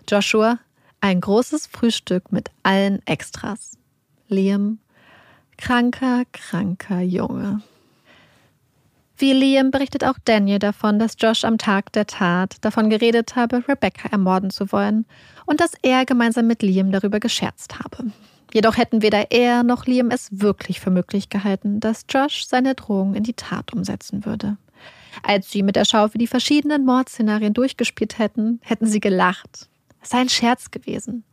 [0.09, 0.57] Joshua.
[0.99, 3.77] Ein großes Frühstück mit allen Extras.
[4.29, 4.79] Liam.
[5.57, 7.61] Kranker, kranker Junge.
[9.15, 13.67] Wie Liam berichtet auch Daniel davon, dass Josh am Tag der Tat davon geredet habe,
[13.67, 15.05] Rebecca ermorden zu wollen
[15.45, 18.11] und dass er gemeinsam mit Liam darüber gescherzt habe.
[18.51, 23.13] Jedoch hätten weder er noch Liam es wirklich für möglich gehalten, dass Josh seine Drohung
[23.13, 24.57] in die Tat umsetzen würde.
[25.21, 29.69] Als sie mit der Schaufel die verschiedenen Mordszenarien durchgespielt hätten, hätten sie gelacht.
[30.01, 31.23] Es sei ein Scherz gewesen.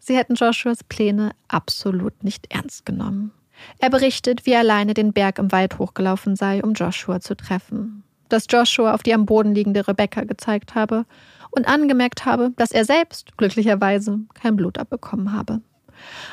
[0.00, 3.32] Sie hätten Joshuas Pläne absolut nicht ernst genommen.
[3.78, 8.04] Er berichtet, wie er alleine den Berg im Wald hochgelaufen sei, um Joshua zu treffen.
[8.28, 11.06] Dass Joshua auf die am Boden liegende Rebecca gezeigt habe
[11.50, 15.60] und angemerkt habe, dass er selbst glücklicherweise kein Blut abbekommen habe.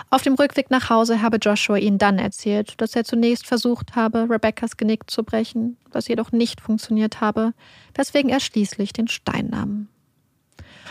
[0.09, 4.27] Auf dem Rückweg nach Hause habe Joshua ihnen dann erzählt, dass er zunächst versucht habe,
[4.29, 7.53] Rebeccas Genick zu brechen, was jedoch nicht funktioniert habe,
[7.93, 9.87] weswegen er schließlich den Stein nahm.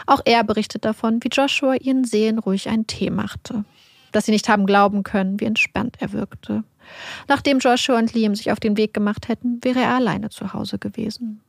[0.06, 3.64] Auch er berichtet davon, wie Joshua ihren seelenruhig einen Tee machte
[4.14, 6.62] dass sie nicht haben glauben können, wie entspannt er wirkte.
[7.28, 10.78] Nachdem Joshua und Liam sich auf den Weg gemacht hätten, wäre er alleine zu Hause
[10.78, 11.40] gewesen.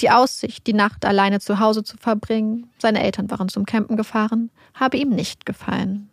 [0.00, 4.50] Die Aussicht, die Nacht alleine zu Hause zu verbringen, seine Eltern waren zum Campen gefahren,
[4.74, 6.10] habe ihm nicht gefallen.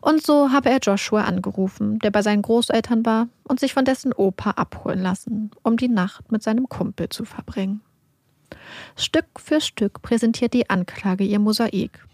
[0.00, 4.12] Und so habe er Joshua angerufen, der bei seinen Großeltern war, und sich von dessen
[4.12, 7.80] Opa abholen lassen, um die Nacht mit seinem Kumpel zu verbringen.
[8.96, 12.06] Stück für Stück präsentiert die Anklage ihr Mosaik,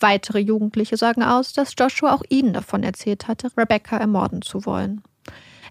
[0.00, 5.02] Weitere Jugendliche sagen aus, dass Joshua auch ihnen davon erzählt hatte, Rebecca ermorden zu wollen.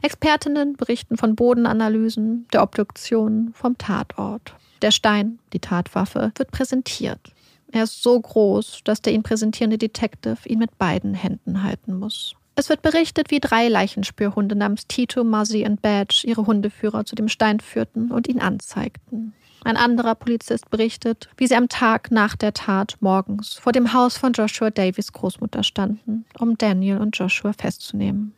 [0.01, 4.55] Expertinnen berichten von Bodenanalysen, der Obduktion, vom Tatort.
[4.81, 7.32] Der Stein, die Tatwaffe, wird präsentiert.
[7.73, 12.35] Er ist so groß, dass der ihn präsentierende Detective ihn mit beiden Händen halten muss.
[12.53, 17.27] Es wird berichtet, wie drei Leichenspürhunde namens Tito, Muzzy und Badge ihre Hundeführer zu dem
[17.29, 19.33] Stein führten und ihn anzeigten.
[19.63, 24.17] Ein anderer Polizist berichtet, wie sie am Tag nach der Tat morgens vor dem Haus
[24.17, 28.33] von Joshua Davies Großmutter standen, um Daniel und Joshua festzunehmen.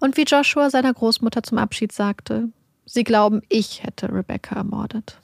[0.00, 2.50] Und wie Joshua seiner Großmutter zum Abschied sagte,
[2.84, 5.18] sie glauben, ich hätte Rebecca ermordet.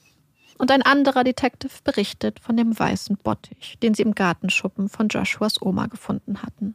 [0.59, 5.61] Und ein anderer Detective berichtet von dem weißen Bottich, den sie im Gartenschuppen von Joshuas
[5.61, 6.75] Oma gefunden hatten.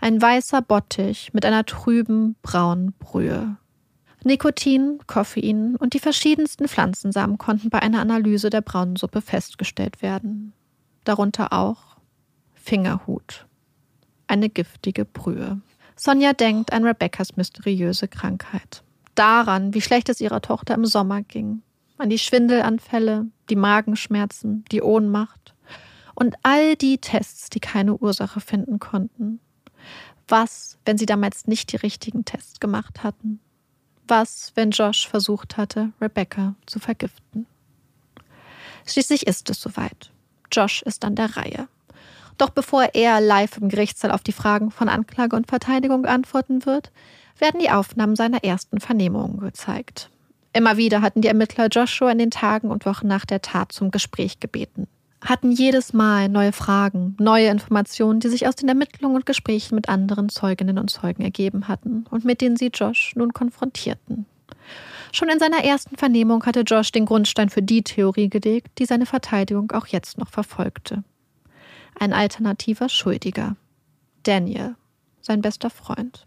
[0.00, 3.56] Ein weißer Bottich mit einer trüben, braunen Brühe.
[4.22, 10.52] Nikotin, Koffein und die verschiedensten Pflanzensamen konnten bei einer Analyse der braunen Suppe festgestellt werden.
[11.04, 11.96] Darunter auch
[12.54, 13.46] Fingerhut.
[14.26, 15.60] Eine giftige Brühe.
[15.96, 18.82] Sonja denkt an Rebeccas mysteriöse Krankheit.
[19.14, 21.62] Daran, wie schlecht es ihrer Tochter im Sommer ging.
[21.96, 25.54] An die Schwindelanfälle, die Magenschmerzen, die Ohnmacht
[26.14, 29.40] und all die Tests, die keine Ursache finden konnten.
[30.26, 33.40] Was, wenn sie damals nicht die richtigen Tests gemacht hatten?
[34.08, 37.46] Was, wenn Josh versucht hatte, Rebecca zu vergiften?
[38.86, 40.10] Schließlich ist es soweit.
[40.52, 41.68] Josh ist an der Reihe.
[42.38, 46.90] Doch bevor er live im Gerichtssaal auf die Fragen von Anklage und Verteidigung antworten wird,
[47.38, 50.10] werden die Aufnahmen seiner ersten Vernehmungen gezeigt.
[50.54, 53.90] Immer wieder hatten die Ermittler Joshua in den Tagen und Wochen nach der Tat zum
[53.90, 54.86] Gespräch gebeten
[55.24, 59.88] hatten jedes Mal neue Fragen, neue Informationen, die sich aus den Ermittlungen und Gesprächen mit
[59.88, 64.26] anderen Zeuginnen und Zeugen ergeben hatten und mit denen sie Josh nun konfrontierten.
[65.12, 69.06] Schon in seiner ersten Vernehmung hatte Josh den Grundstein für die Theorie gelegt, die seine
[69.06, 71.04] Verteidigung auch jetzt noch verfolgte.
[71.98, 73.56] Ein alternativer Schuldiger.
[74.24, 74.74] Daniel,
[75.22, 76.26] sein bester Freund.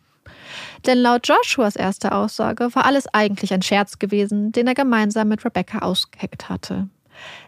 [0.85, 5.43] Denn laut Joshuas erster Aussage war alles eigentlich ein Scherz gewesen, den er gemeinsam mit
[5.45, 6.87] Rebecca ausgeheckt hatte.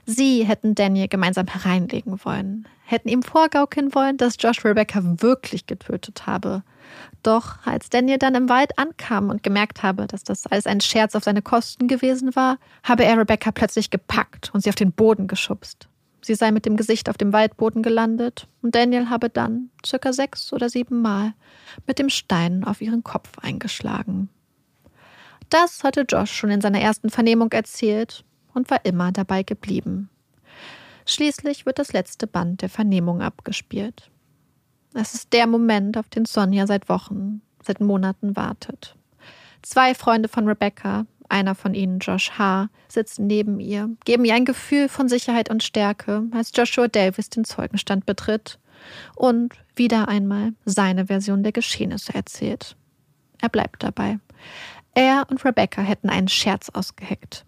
[0.06, 6.26] Sie hätten Daniel gemeinsam hereinlegen wollen, hätten ihm vorgaukeln wollen, dass Josh Rebecca wirklich getötet
[6.26, 6.64] habe.
[7.22, 11.16] Doch als Daniel dann im Wald ankam und gemerkt habe, dass das alles ein Scherz
[11.16, 15.28] auf seine Kosten gewesen war, habe er Rebecca plötzlich gepackt und sie auf den Boden
[15.28, 15.88] geschubst.
[16.22, 20.52] Sie sei mit dem Gesicht auf dem Waldboden gelandet und Daniel habe dann circa sechs
[20.52, 21.34] oder sieben Mal
[21.88, 24.30] mit dem Stein auf ihren Kopf eingeschlagen.
[25.50, 30.10] Das hatte Josh schon in seiner ersten Vernehmung erzählt und war immer dabei geblieben.
[31.06, 34.12] Schließlich wird das letzte Band der Vernehmung abgespielt.
[34.94, 38.96] Es ist der Moment, auf den Sonja seit Wochen, seit Monaten wartet.
[39.62, 44.46] Zwei Freunde von Rebecca, einer von ihnen Josh H., sitzen neben ihr, geben ihr ein
[44.46, 48.60] Gefühl von Sicherheit und Stärke, als Joshua Davis den Zeugenstand betritt
[49.16, 52.76] und wieder einmal seine Version der Geschehnisse erzählt.
[53.42, 54.20] Er bleibt dabei.
[54.94, 57.46] Er und Rebecca hätten einen Scherz ausgeheckt.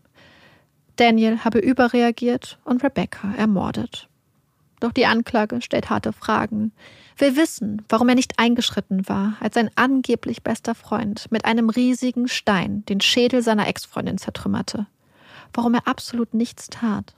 [0.96, 4.08] Daniel habe überreagiert und Rebecca ermordet.
[4.82, 6.74] Doch die Anklage stellt harte Fragen,
[7.18, 12.28] will wissen, warum er nicht eingeschritten war, als sein angeblich bester Freund mit einem riesigen
[12.28, 14.88] Stein den Schädel seiner Ex-Freundin zertrümmerte,
[15.54, 17.14] warum er absolut nichts tat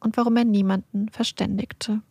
[0.00, 2.02] und warum er niemanden verständigte.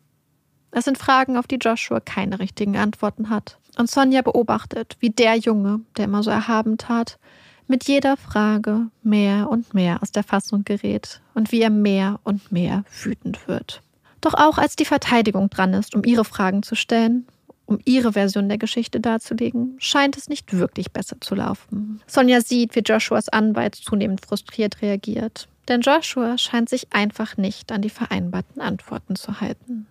[0.72, 3.60] Es sind Fragen, auf die Joshua keine richtigen Antworten hat.
[3.78, 7.20] Und Sonja beobachtet, wie der Junge, der immer so erhaben tat,
[7.68, 12.54] mit jeder Frage mehr und mehr aus der Fassung gerät und wie er mehr und
[12.54, 13.82] mehr wütend wird.
[14.24, 17.28] Doch auch als die Verteidigung dran ist, um ihre Fragen zu stellen,
[17.66, 22.02] um ihre Version der Geschichte darzulegen, scheint es nicht wirklich besser zu laufen.
[22.08, 27.82] Sonja sieht, wie Joshuas Anwalt zunehmend frustriert reagiert, denn Joshua scheint sich einfach nicht an
[27.82, 29.88] die vereinbarten Antworten zu halten.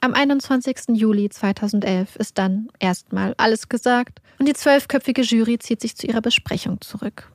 [0.00, 0.90] Am 21.
[0.92, 6.20] Juli 2011 ist dann erstmal alles gesagt und die zwölfköpfige Jury zieht sich zu ihrer
[6.20, 7.28] Besprechung zurück.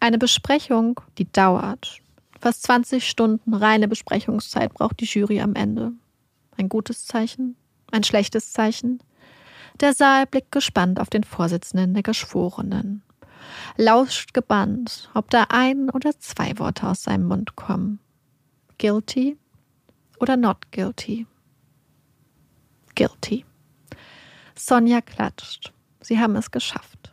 [0.00, 2.01] Eine Besprechung, die dauert.
[2.42, 5.92] Fast 20 Stunden reine Besprechungszeit braucht die Jury am Ende.
[6.56, 7.54] Ein gutes Zeichen?
[7.92, 9.00] Ein schlechtes Zeichen?
[9.80, 13.04] Der Saal blickt gespannt auf den Vorsitzenden der Geschworenen.
[13.76, 18.00] Lauscht gebannt, ob da ein oder zwei Worte aus seinem Mund kommen.
[18.76, 19.38] Guilty
[20.18, 21.28] oder not guilty?
[22.96, 23.44] Guilty.
[24.56, 25.72] Sonja klatscht.
[26.00, 27.11] Sie haben es geschafft.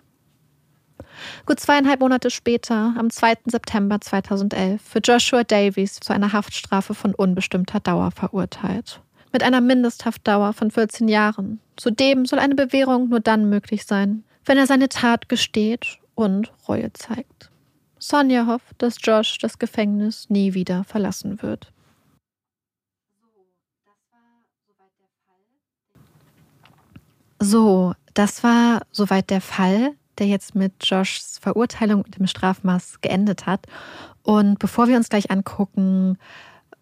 [1.46, 3.38] Gut zweieinhalb Monate später, am 2.
[3.46, 9.02] September 2011, wird Joshua Davies zu einer Haftstrafe von unbestimmter Dauer verurteilt.
[9.32, 11.60] Mit einer Mindesthaftdauer von 14 Jahren.
[11.76, 16.92] Zudem soll eine Bewährung nur dann möglich sein, wenn er seine Tat gesteht und Reue
[16.94, 17.52] zeigt.
[18.00, 21.72] Sonja hofft, dass Josh das Gefängnis nie wieder verlassen wird.
[27.40, 33.46] So, das war soweit der Fall, der jetzt mit Joshs Verurteilung und dem Strafmaß geendet
[33.46, 33.66] hat.
[34.24, 36.18] Und bevor wir uns gleich angucken,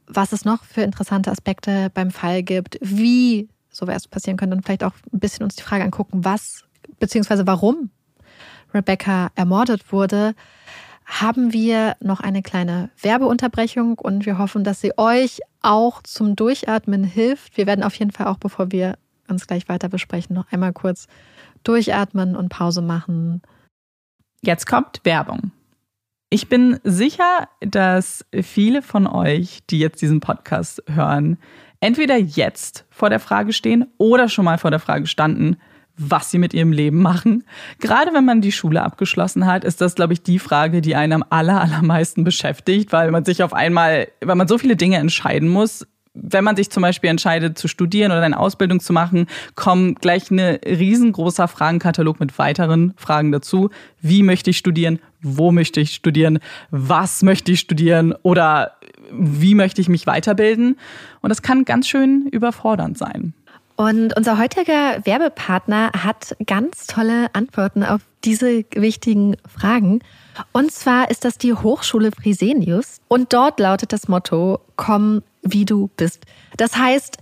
[0.08, 4.84] was es noch für interessante Aspekte beim Fall gibt, wie sowas passieren könnte und vielleicht
[4.84, 6.64] auch ein bisschen uns die Frage angucken, was
[7.00, 7.92] beziehungsweise warum
[8.74, 10.34] Rebecca ermordet wurde,
[11.06, 17.04] haben wir noch eine kleine Werbeunterbrechung und wir hoffen, dass sie euch auch zum Durchatmen
[17.04, 17.56] hilft.
[17.56, 18.98] Wir werden auf jeden Fall auch, bevor wir
[19.30, 21.08] uns gleich weiter besprechen, noch einmal kurz
[21.68, 23.42] durchatmen und Pause machen.
[24.42, 25.52] Jetzt kommt Werbung.
[26.30, 31.38] Ich bin sicher, dass viele von euch, die jetzt diesen Podcast hören,
[31.80, 35.58] entweder jetzt vor der Frage stehen oder schon mal vor der Frage standen,
[35.98, 37.44] was sie mit ihrem Leben machen.
[37.80, 41.14] Gerade wenn man die Schule abgeschlossen hat, ist das, glaube ich, die Frage, die einen
[41.14, 45.50] am aller, allermeisten beschäftigt, weil man sich auf einmal, weil man so viele Dinge entscheiden
[45.50, 45.88] muss.
[46.22, 50.32] Wenn man sich zum Beispiel entscheidet zu studieren oder eine Ausbildung zu machen, kommt gleich
[50.32, 53.70] ein riesengroßer Fragenkatalog mit weiteren Fragen dazu.
[54.02, 55.00] Wie möchte ich studieren?
[55.22, 56.40] Wo möchte ich studieren?
[56.72, 58.14] Was möchte ich studieren?
[58.24, 58.74] Oder
[59.12, 60.78] wie möchte ich mich weiterbilden?
[61.22, 63.34] Und das kann ganz schön überfordernd sein.
[63.78, 70.00] Und unser heutiger Werbepartner hat ganz tolle Antworten auf diese wichtigen Fragen.
[70.52, 72.98] Und zwar ist das die Hochschule Frisenius.
[73.08, 75.22] Und dort lautet das Motto, komm
[75.52, 76.26] wie du bist.
[76.58, 77.18] Das heißt,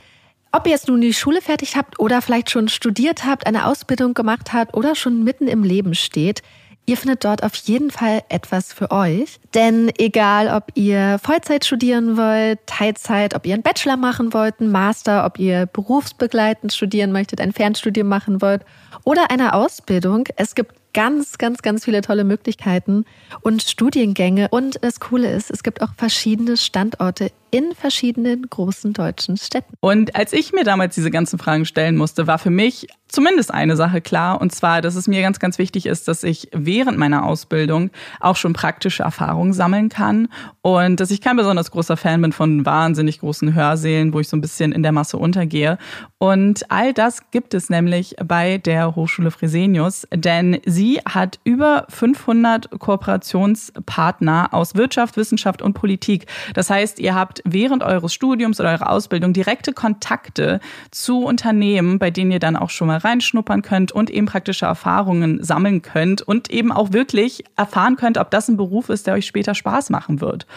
[0.52, 4.14] ob ihr jetzt nun die Schule fertig habt oder vielleicht schon studiert habt, eine Ausbildung
[4.14, 6.42] gemacht habt oder schon mitten im Leben steht,
[6.88, 9.40] Ihr findet dort auf jeden Fall etwas für euch.
[9.56, 14.72] Denn egal, ob ihr Vollzeit studieren wollt, Teilzeit, ob ihr einen Bachelor machen wollt, einen
[14.72, 18.62] Master, ob ihr berufsbegleitend studieren möchtet, ein Fernstudium machen wollt
[19.04, 23.06] oder eine Ausbildung, es gibt ganz, ganz, ganz viele tolle Möglichkeiten
[23.42, 24.48] und Studiengänge.
[24.50, 29.76] Und das Coole ist, es gibt auch verschiedene Standorte in verschiedenen großen deutschen Städten.
[29.80, 33.78] Und als ich mir damals diese ganzen Fragen stellen musste, war für mich zumindest eine
[33.78, 37.24] Sache klar, und zwar, dass es mir ganz, ganz wichtig ist, dass ich während meiner
[37.24, 40.28] Ausbildung auch schon praktische Erfahrungen sammeln kann
[40.62, 44.36] und dass ich kein besonders großer Fan bin von wahnsinnig großen Hörsälen, wo ich so
[44.36, 45.78] ein bisschen in der Masse untergehe.
[46.18, 52.80] Und all das gibt es nämlich bei der Hochschule Fresenius, denn sie hat über 500
[52.80, 56.28] Kooperationspartner aus Wirtschaft, Wissenschaft und Politik.
[56.54, 60.60] Das heißt, ihr habt während eures Studiums oder eurer Ausbildung direkte Kontakte
[60.92, 65.44] zu Unternehmen, bei denen ihr dann auch schon mal reinschnuppern könnt und eben praktische Erfahrungen
[65.44, 69.26] sammeln könnt und eben auch wirklich erfahren könnt, ob das ein Beruf ist, der euch
[69.26, 70.48] später Spaß machen wird.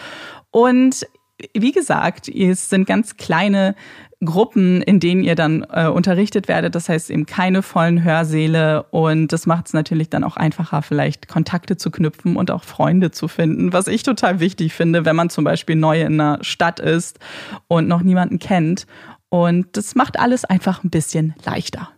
[0.51, 1.07] Und
[1.53, 3.75] wie gesagt, es sind ganz kleine
[4.23, 6.75] Gruppen, in denen ihr dann äh, unterrichtet werdet.
[6.75, 11.29] Das heißt eben keine vollen Hörsäle und das macht es natürlich dann auch einfacher, vielleicht
[11.29, 15.29] Kontakte zu knüpfen und auch Freunde zu finden, was ich total wichtig finde, wenn man
[15.29, 17.19] zum Beispiel neu in einer Stadt ist
[17.67, 18.87] und noch niemanden kennt.
[19.29, 21.89] Und das macht alles einfach ein bisschen leichter.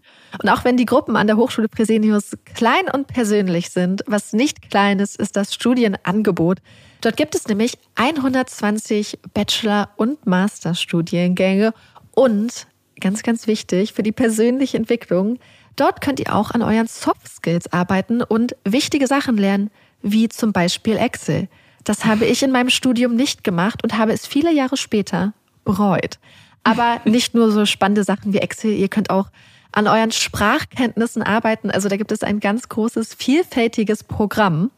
[0.41, 4.69] Und auch wenn die Gruppen an der Hochschule Fresenius klein und persönlich sind, was nicht
[4.69, 6.59] klein ist, ist das Studienangebot.
[7.01, 11.73] Dort gibt es nämlich 120 Bachelor- und Masterstudiengänge
[12.13, 12.67] und
[12.99, 15.39] ganz, ganz wichtig für die persönliche Entwicklung,
[15.75, 20.53] dort könnt ihr auch an euren Soft Skills arbeiten und wichtige Sachen lernen, wie zum
[20.53, 21.47] Beispiel Excel.
[21.83, 25.33] Das habe ich in meinem Studium nicht gemacht und habe es viele Jahre später
[25.65, 26.19] bereut.
[26.63, 29.29] Aber nicht nur so spannende Sachen wie Excel, ihr könnt auch
[29.71, 31.71] an euren Sprachkenntnissen arbeiten.
[31.71, 34.69] Also da gibt es ein ganz großes, vielfältiges Programm.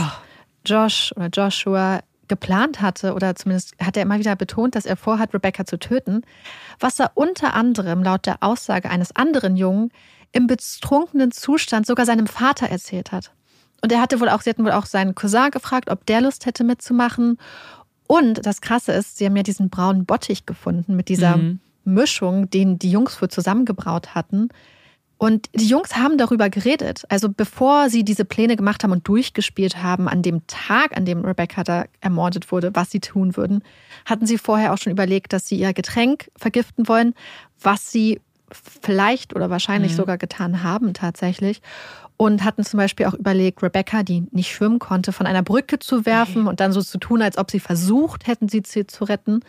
[0.64, 5.34] Josh oder Joshua geplant hatte, oder zumindest hat er immer wieder betont, dass er vorhat,
[5.34, 6.22] Rebecca zu töten,
[6.78, 9.90] was er unter anderem laut der Aussage eines anderen Jungen
[10.32, 13.32] im betrunkenen Zustand sogar seinem Vater erzählt hat.
[13.82, 16.46] Und er hatte wohl auch, sie hatten wohl auch seinen Cousin gefragt, ob der Lust
[16.46, 17.38] hätte mitzumachen.
[18.06, 21.60] Und das Krasse ist, sie haben ja diesen braunen Bottich gefunden mit dieser mhm.
[21.84, 24.48] Mischung, den die Jungs wohl zusammengebraut hatten.
[25.18, 27.02] Und die Jungs haben darüber geredet.
[27.08, 31.24] Also bevor sie diese Pläne gemacht haben und durchgespielt haben, an dem Tag, an dem
[31.24, 33.62] Rebecca da ermordet wurde, was sie tun würden,
[34.04, 37.14] hatten sie vorher auch schon überlegt, dass sie ihr Getränk vergiften wollen,
[37.60, 38.20] was sie
[38.80, 39.96] vielleicht oder wahrscheinlich mhm.
[39.96, 41.62] sogar getan haben tatsächlich.
[42.16, 46.06] Und hatten zum Beispiel auch überlegt, Rebecca, die nicht schwimmen konnte, von einer Brücke zu
[46.06, 46.48] werfen okay.
[46.48, 49.40] und dann so zu tun, als ob sie versucht hätten, sie zu retten.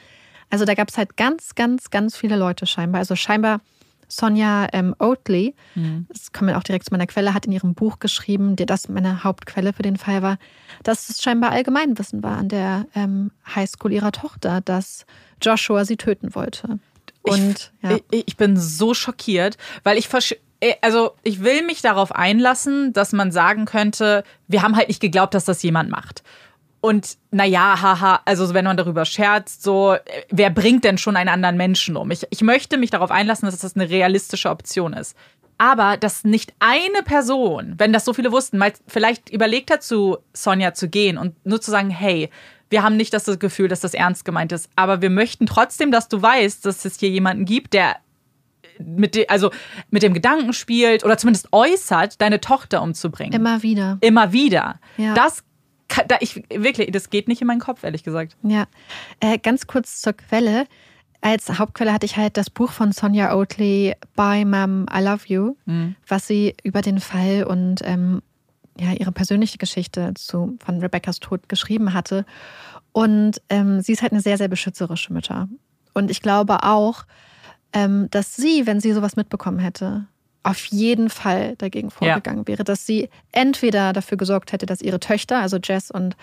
[0.50, 3.00] Also da gab es halt ganz, ganz, ganz viele Leute scheinbar.
[3.00, 3.62] Also scheinbar
[4.10, 6.08] Sonja ähm, Oatley, mhm.
[6.10, 9.24] das kommt auch direkt zu meiner Quelle, hat in ihrem Buch geschrieben, die das meine
[9.24, 10.38] Hauptquelle für den Fall war,
[10.84, 15.06] dass es scheinbar Allgemeinwissen war an der ähm, Highschool ihrer Tochter, dass
[15.42, 16.80] Joshua sie töten wollte.
[17.22, 17.98] Und ich, ja.
[18.12, 20.10] ich, ich bin so schockiert, weil ich
[20.60, 25.02] äh, also ich will mich darauf einlassen, dass man sagen könnte, wir haben halt nicht
[25.02, 26.24] geglaubt, dass das jemand macht.
[26.82, 29.98] Und naja, haha, also wenn man darüber scherzt, so,
[30.30, 32.10] wer bringt denn schon einen anderen Menschen um?
[32.12, 35.16] Ich, ich möchte mich darauf einlassen, dass das eine realistische Option ist.
[35.58, 40.18] Aber dass nicht eine Person, wenn das so viele wussten, mal vielleicht überlegt hat, zu
[40.32, 42.30] Sonja zu gehen und nur zu sagen, hey,
[42.70, 46.08] wir haben nicht das Gefühl, dass das ernst gemeint ist, aber wir möchten trotzdem, dass
[46.08, 47.98] du weißt, dass es hier jemanden gibt, der
[48.78, 49.52] mit dem, also
[49.90, 53.34] mit dem Gedanken spielt oder zumindest äußert, deine Tochter umzubringen.
[53.34, 53.98] Immer wieder.
[54.00, 54.80] Immer wieder.
[54.98, 55.14] Ja.
[55.14, 55.44] Das
[56.08, 58.38] da ich wirklich, das geht nicht in meinen Kopf, ehrlich gesagt.
[58.44, 58.66] Ja,
[59.20, 60.66] äh, ganz kurz zur Quelle.
[61.22, 65.56] Als Hauptquelle hatte ich halt das Buch von Sonja Oatley, Bye Mom, I Love You,
[65.66, 65.96] mhm.
[66.08, 68.22] was sie über den Fall und ähm,
[68.80, 72.26] ja, ihre persönliche Geschichte zu, von Rebecca's Tod geschrieben hatte.
[72.94, 75.50] Und ähm, sie ist halt eine sehr, sehr beschützerische Mutter.
[75.94, 77.04] Und ich glaube auch,
[77.74, 80.08] ähm, dass sie, wenn sie sowas mitbekommen hätte,
[80.44, 82.48] auf jeden Fall dagegen vorgegangen ja.
[82.48, 86.16] wäre, dass sie entweder dafür gesorgt hätte, dass ihre Töchter, also Jess und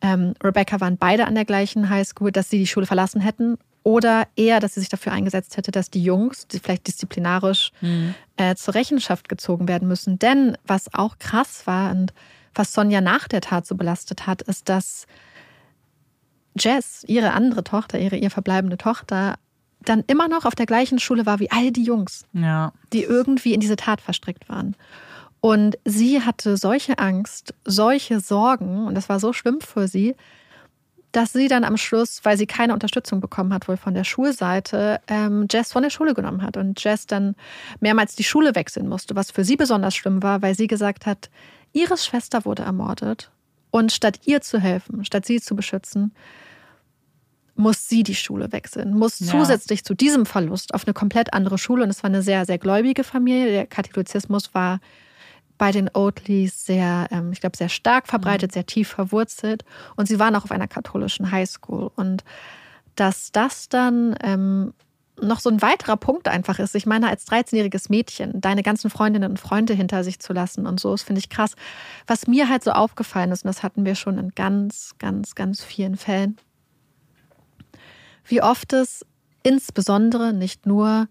[0.00, 4.26] ähm, Rebecca waren beide an der gleichen Highschool, dass sie die Schule verlassen hätten oder
[4.36, 8.14] eher, dass sie sich dafür eingesetzt hätte, dass die Jungs, die vielleicht disziplinarisch mhm.
[8.36, 10.18] äh, zur Rechenschaft gezogen werden müssen.
[10.18, 12.12] Denn was auch krass war und
[12.54, 15.06] was Sonja nach der Tat so belastet hat, ist, dass
[16.58, 19.38] Jess, ihre andere Tochter, ihre ihr verbleibende Tochter,
[19.84, 22.72] dann immer noch auf der gleichen Schule war wie all die Jungs, ja.
[22.92, 24.76] die irgendwie in diese Tat verstrickt waren.
[25.40, 30.14] Und sie hatte solche Angst, solche Sorgen, und das war so schlimm für sie,
[31.10, 35.00] dass sie dann am Schluss, weil sie keine Unterstützung bekommen hat, wohl von der Schulseite,
[35.08, 37.34] ähm, Jess von der Schule genommen hat und Jess dann
[37.80, 41.28] mehrmals die Schule wechseln musste, was für sie besonders schlimm war, weil sie gesagt hat,
[41.72, 43.30] ihre Schwester wurde ermordet
[43.70, 46.14] und statt ihr zu helfen, statt sie zu beschützen,
[47.62, 49.28] muss sie die Schule wechseln, muss ja.
[49.28, 51.84] zusätzlich zu diesem Verlust auf eine komplett andere Schule.
[51.84, 53.52] Und es war eine sehr, sehr gläubige Familie.
[53.52, 54.80] Der Katholizismus war
[55.58, 58.54] bei den Oatleys sehr, ähm, ich glaube, sehr stark verbreitet, mhm.
[58.54, 59.64] sehr tief verwurzelt.
[59.96, 61.90] Und sie waren auch auf einer katholischen Highschool.
[61.94, 62.24] Und
[62.96, 64.74] dass das dann ähm,
[65.20, 66.74] noch so ein weiterer Punkt einfach ist.
[66.74, 70.80] Ich meine, als 13-jähriges Mädchen deine ganzen Freundinnen und Freunde hinter sich zu lassen und
[70.80, 71.54] so, das finde ich krass.
[72.08, 75.62] Was mir halt so aufgefallen ist, und das hatten wir schon in ganz, ganz, ganz
[75.62, 76.38] vielen Fällen,
[78.24, 79.04] wie oft es
[79.42, 81.08] insbesondere nicht nur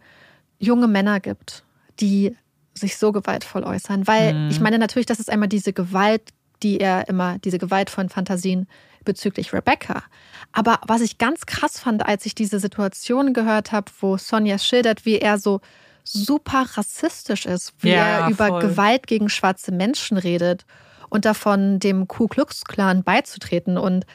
[0.60, 1.64] junge Männer gibt,
[2.00, 2.36] die
[2.74, 4.08] sich so gewaltvoll äußern.
[4.08, 4.50] Weil mhm.
[4.50, 6.22] ich meine natürlich, das ist einmal diese Gewalt,
[6.64, 8.68] die er immer, diese gewaltvollen Fantasien
[9.04, 10.04] bezüglich Rebecca.
[10.52, 15.06] Aber was ich ganz krass fand, als ich diese Situation gehört habe, wo Sonja schildert,
[15.06, 15.62] wie er so
[16.04, 18.62] super rassistisch ist, wie ja, er über voll.
[18.62, 20.66] Gewalt gegen schwarze Menschen redet
[21.10, 24.06] und davon dem Ku Klux Klan beizutreten und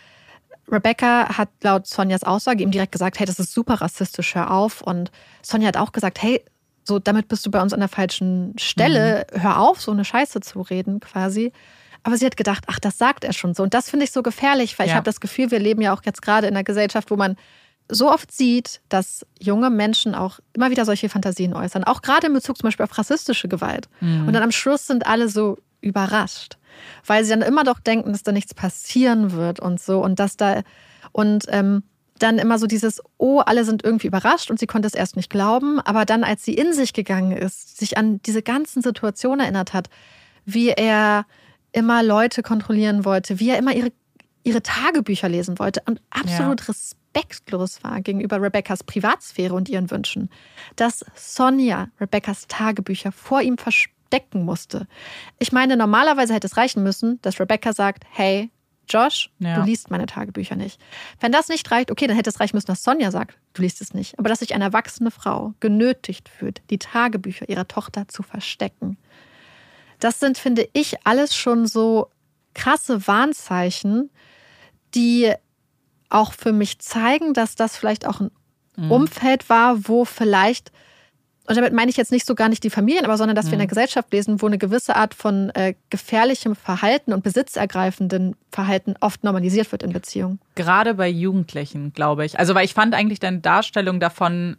[0.71, 4.83] Rebecca hat laut Sonjas Aussage ihm direkt gesagt, hey, das ist super rassistisch, hör auf.
[4.83, 5.11] Und
[5.43, 6.43] Sonja hat auch gesagt, hey,
[6.85, 9.43] so damit bist du bei uns an der falschen Stelle, mhm.
[9.43, 11.53] hör auf, so eine Scheiße zu reden quasi.
[12.03, 13.65] Aber sie hat gedacht, ach, das sagt er schon so.
[13.65, 14.93] Und das finde ich so gefährlich, weil ja.
[14.93, 17.37] ich habe das Gefühl, wir leben ja auch jetzt gerade in einer Gesellschaft, wo man
[17.89, 21.85] so oft sieht, dass junge Menschen auch immer wieder solche Fantasien äußern.
[21.85, 23.89] Auch gerade in Bezug zum Beispiel auf rassistische Gewalt.
[24.01, 24.27] Mhm.
[24.27, 26.57] Und dann am Schluss sind alle so überrascht
[27.05, 30.37] weil sie dann immer doch denken, dass da nichts passieren wird und so und dass
[30.37, 30.63] da
[31.13, 31.83] und ähm,
[32.19, 35.31] dann immer so dieses, oh, alle sind irgendwie überrascht und sie konnte es erst nicht
[35.31, 39.75] glauben, aber dann, als sie in sich gegangen ist, sich an diese ganzen Situationen erinnert
[39.75, 39.89] hat,
[40.45, 41.27] wie er
[41.73, 43.93] immer Leute kontrollieren wollte, wie er immer ihre,
[44.45, 46.67] ihre Tagebücher lesen wollte und absolut ja.
[46.69, 50.31] respektlos war gegenüber Rebeccas Privatsphäre und ihren Wünschen,
[50.77, 54.87] dass Sonja Rebeccas Tagebücher vor ihm verspürt decken musste.
[55.39, 58.51] Ich meine, normalerweise hätte es reichen müssen, dass Rebecca sagt, hey,
[58.89, 59.57] Josh, Ja.
[59.57, 60.81] du liest meine Tagebücher nicht.
[61.19, 63.81] Wenn das nicht reicht, okay, dann hätte es reichen müssen, dass Sonja sagt, du liest
[63.81, 64.19] es nicht.
[64.19, 68.97] Aber dass sich eine erwachsene Frau genötigt fühlt, die Tagebücher ihrer Tochter zu verstecken,
[69.99, 72.11] das sind, finde ich, alles schon so
[72.55, 74.11] krasse Warnzeichen,
[74.95, 75.33] die
[76.09, 78.31] auch für mich zeigen, dass das vielleicht auch ein
[78.91, 80.71] Umfeld war, wo vielleicht,
[81.49, 83.53] und damit meine ich jetzt nicht so gar nicht die Familien, aber sondern dass wir
[83.55, 88.95] in einer Gesellschaft lesen, wo eine gewisse Art von äh, gefährlichem Verhalten und besitzergreifenden Verhalten
[89.01, 90.41] oft normalisiert wird in Beziehungen.
[90.55, 92.39] Gerade bei Jugendlichen, glaube ich.
[92.39, 94.57] Also, weil ich fand eigentlich deine Darstellung davon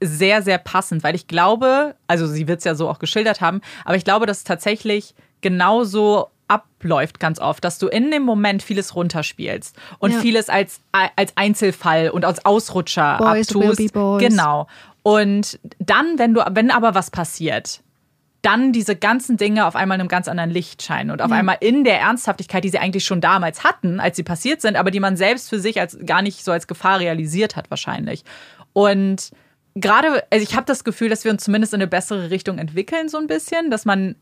[0.00, 3.60] sehr, sehr passend, weil ich glaube, also sie wird es ja so auch geschildert haben,
[3.84, 8.62] aber ich glaube, dass es tatsächlich genauso abläuft ganz oft, dass du in dem Moment
[8.62, 10.20] vieles runterspielst und Ja.
[10.20, 13.78] vieles als, als Einzelfall und als Ausrutscher Boys will abtust.
[13.78, 14.22] be boys.
[14.22, 14.66] Genau.
[15.08, 17.80] Und dann, wenn du, wenn aber was passiert,
[18.42, 21.56] dann diese ganzen Dinge auf einmal in einem ganz anderen Licht scheinen und auf einmal
[21.60, 25.00] in der Ernsthaftigkeit, die sie eigentlich schon damals hatten, als sie passiert sind, aber die
[25.00, 28.22] man selbst für sich als gar nicht so als Gefahr realisiert hat wahrscheinlich.
[28.74, 29.30] Und
[29.74, 33.08] gerade, also ich habe das Gefühl, dass wir uns zumindest in eine bessere Richtung entwickeln
[33.08, 34.14] so ein bisschen, dass man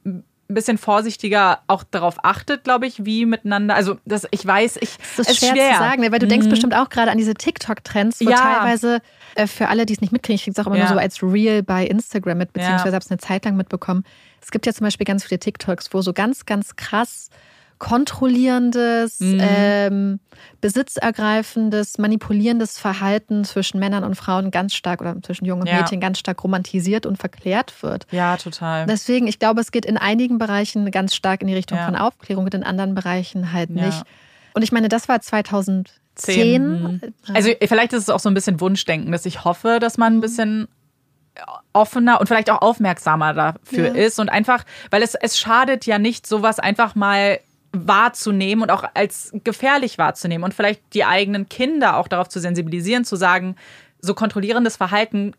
[0.48, 3.74] ein bisschen vorsichtiger auch darauf achtet, glaube ich, wie miteinander.
[3.74, 6.12] Also das, ich weiß, ich Das ist es schwer, zu sagen, ne?
[6.12, 8.36] weil du denkst bestimmt auch gerade an diese TikTok-Trends, wo Ja.
[8.36, 9.00] teilweise
[9.34, 10.84] äh, für alle, die es nicht mitkriegen, ich kriege es auch immer Ja.
[10.84, 12.94] nur so als Real bei Instagram mit, beziehungsweise Ja.
[12.94, 14.04] habe es eine Zeit lang mitbekommen.
[14.40, 17.28] Es gibt ja zum Beispiel ganz viele TikToks, wo so ganz, ganz krass
[17.78, 19.38] kontrollierendes, Mhm.
[19.40, 20.20] ähm,
[20.60, 25.78] besitzergreifendes, manipulierendes Verhalten zwischen Männern und Frauen ganz stark oder zwischen Jungen und Ja.
[25.80, 28.06] Mädchen ganz stark romantisiert und verklärt wird.
[28.10, 28.86] Ja, total.
[28.86, 31.86] Deswegen, ich glaube, es geht in einigen Bereichen ganz stark in die Richtung Ja.
[31.86, 33.86] von Aufklärung und in anderen Bereichen halt Ja.
[33.86, 34.02] nicht.
[34.54, 35.90] Und ich meine, das war 2010.
[36.14, 37.00] Zehn.
[37.34, 40.20] Also vielleicht ist es auch so ein bisschen Wunschdenken, dass ich hoffe, dass man ein
[40.22, 40.66] bisschen
[41.74, 43.94] offener und vielleicht auch aufmerksamer dafür Ja.
[43.94, 47.38] ist und einfach, weil es, es schadet ja nicht, sowas einfach mal
[47.86, 53.04] wahrzunehmen und auch als gefährlich wahrzunehmen und vielleicht die eigenen Kinder auch darauf zu sensibilisieren,
[53.04, 53.56] zu sagen,
[54.00, 55.32] so kontrollierendes Verhalten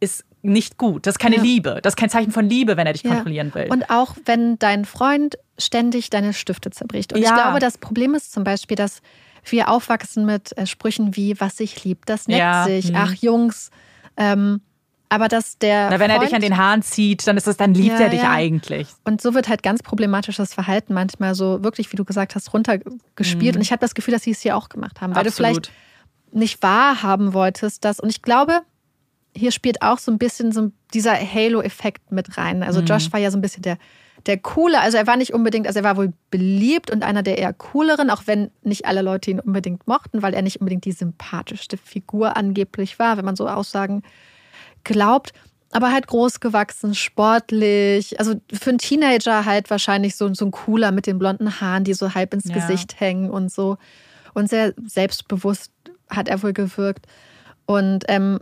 [0.00, 1.06] ist nicht gut.
[1.06, 1.42] Das ist keine Ja.
[1.42, 1.80] Liebe.
[1.82, 3.10] Das ist kein Zeichen von Liebe, wenn er dich Ja.
[3.14, 3.66] kontrollieren will.
[3.70, 7.12] Und auch wenn dein Freund ständig deine Stifte zerbricht.
[7.12, 7.34] Und ich Ja.
[7.34, 9.00] glaube, das Problem ist zum Beispiel, dass
[9.44, 12.94] wir aufwachsen mit äh, Sprüchen wie, was sich liebt, das neckt sich, hm.
[12.96, 13.70] ach Jungs.
[14.16, 14.60] Ähm,
[15.08, 15.90] aber dass der.
[15.90, 18.04] Na, wenn er Freund, dich an den Haaren zieht, dann ist es, dann liebt Ja,
[18.06, 18.30] er dich ja.
[18.30, 18.88] eigentlich.
[19.04, 23.56] Und so wird halt ganz problematisches Verhalten manchmal so wirklich, wie du gesagt hast, runtergespielt.
[23.56, 25.32] Und ich habe das Gefühl, dass sie es hier auch gemacht haben, weil du Mhm.
[25.32, 25.66] Absolut.
[25.66, 25.72] vielleicht
[26.32, 28.00] nicht wahrhaben wolltest, dass.
[28.00, 28.60] Und ich glaube,
[29.34, 32.62] hier spielt auch so ein bisschen so dieser Halo-Effekt mit rein.
[32.62, 32.86] Also Mhm.
[32.86, 33.78] Josh war ja so ein bisschen der,
[34.26, 37.38] der coole, also er war nicht unbedingt, also er war wohl beliebt und einer der
[37.38, 40.92] eher cooleren, auch wenn nicht alle Leute ihn unbedingt mochten, weil er nicht unbedingt die
[40.92, 44.02] sympathischste Figur angeblich war, wenn man so Aussagen
[44.88, 45.32] glaubt.
[45.70, 48.18] Aber halt groß gewachsen, sportlich.
[48.18, 51.92] Also für einen Teenager halt wahrscheinlich so, so ein cooler mit den blonden Haaren, die
[51.94, 52.54] so halb ins Ja.
[52.54, 53.76] Gesicht hängen und so.
[54.34, 55.70] Und sehr selbstbewusst
[56.08, 57.06] hat er wohl gewirkt.
[57.66, 58.40] Und ähm,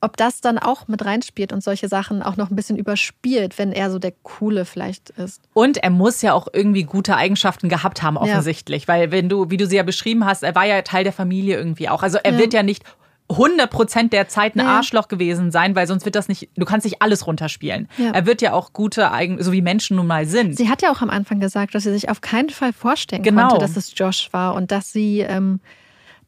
[0.00, 3.72] ob das dann auch mit reinspielt und solche Sachen auch noch ein bisschen überspielt, wenn
[3.72, 5.42] er so der Coole vielleicht ist.
[5.52, 8.88] Und er muss ja auch irgendwie gute Eigenschaften gehabt haben, offensichtlich.
[8.88, 11.56] Weil, wenn du, wie du sie ja beschrieben hast, er war ja Teil der Familie
[11.56, 12.02] irgendwie auch.
[12.02, 12.38] Also er Ja.
[12.38, 12.82] wird ja nicht
[13.30, 14.76] 100% der Zeit ein Ja.
[14.76, 17.88] Arschloch gewesen sein, weil sonst wird das nicht, du kannst nicht alles runterspielen.
[17.98, 18.10] Ja.
[18.12, 20.56] Er wird ja auch gute Eigen, so wie Menschen nun mal sind.
[20.56, 23.48] Sie hat ja auch am Anfang gesagt, dass sie sich auf keinen Fall vorstellen Genau.
[23.48, 25.60] konnte, dass es Josh war und dass sie, ähm,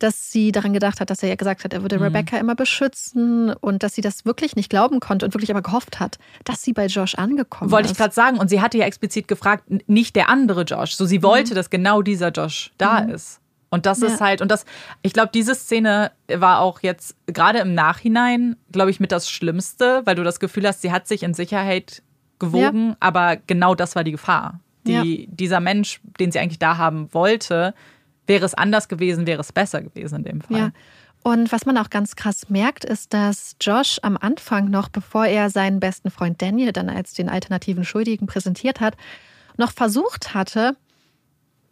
[0.01, 1.85] dass sie daran gedacht hat, dass er ja gesagt hat, er Mhm.
[1.85, 5.63] würde Rebecca immer beschützen und dass sie das wirklich nicht glauben konnte und wirklich aber
[5.63, 7.93] gehofft hat, dass sie bei Josh angekommen Wollte ist.
[7.93, 8.39] ich gerade sagen.
[8.39, 10.95] Und sie hatte ja explizit gefragt, nicht der andere Josh.
[10.95, 13.41] So, sie wollte, dass genau dieser Josh da ist.
[13.71, 14.27] Und das ist Ja.
[14.27, 14.65] halt, und das,
[15.03, 20.03] ich glaube, diese Szene war auch jetzt gerade im Nachhinein, glaube ich, mit das Schlimmste,
[20.05, 22.03] weil du das Gefühl hast, sie hat sich in Sicherheit
[22.39, 24.61] gewogen, aber genau das war die Gefahr.
[24.87, 27.75] Die, Dieser Mensch, den sie eigentlich da haben wollte,
[28.27, 30.59] wäre es anders gewesen, wäre es besser gewesen in dem Fall.
[30.59, 30.71] Ja.
[31.23, 35.51] Und was man auch ganz krass merkt, ist, dass Josh am Anfang noch, bevor er
[35.51, 38.97] seinen besten Freund Daniel dann als den alternativen Schuldigen präsentiert hat,
[39.59, 40.75] noch versucht hatte,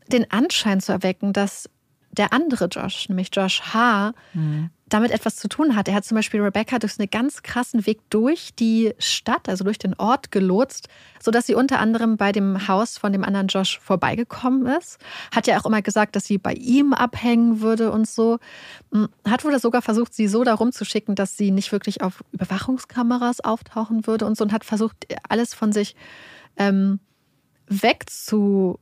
[0.08, 1.70] den Anschein zu erwecken, dass
[2.16, 4.12] der andere Josh, nämlich Josh H.,
[4.88, 5.88] damit etwas zu tun hat.
[5.88, 9.78] Er hat zum Beispiel Rebecca durch einen ganz krassen Weg durch die Stadt, also durch
[9.78, 10.88] den Ort gelotst,
[11.20, 14.98] sodass sie unter anderem bei dem Haus von dem anderen Josh vorbeigekommen ist.
[15.34, 18.38] Hat ja auch immer gesagt, dass sie bei ihm abhängen würde und so.
[18.92, 22.22] Hm, Hat wohl sogar versucht, sie so darum zu schicken, dass sie nicht wirklich auf
[22.30, 25.96] Überwachungskameras auftauchen würde und so und hat versucht, alles von sich
[26.56, 27.00] ähm,
[27.66, 28.78] wegzu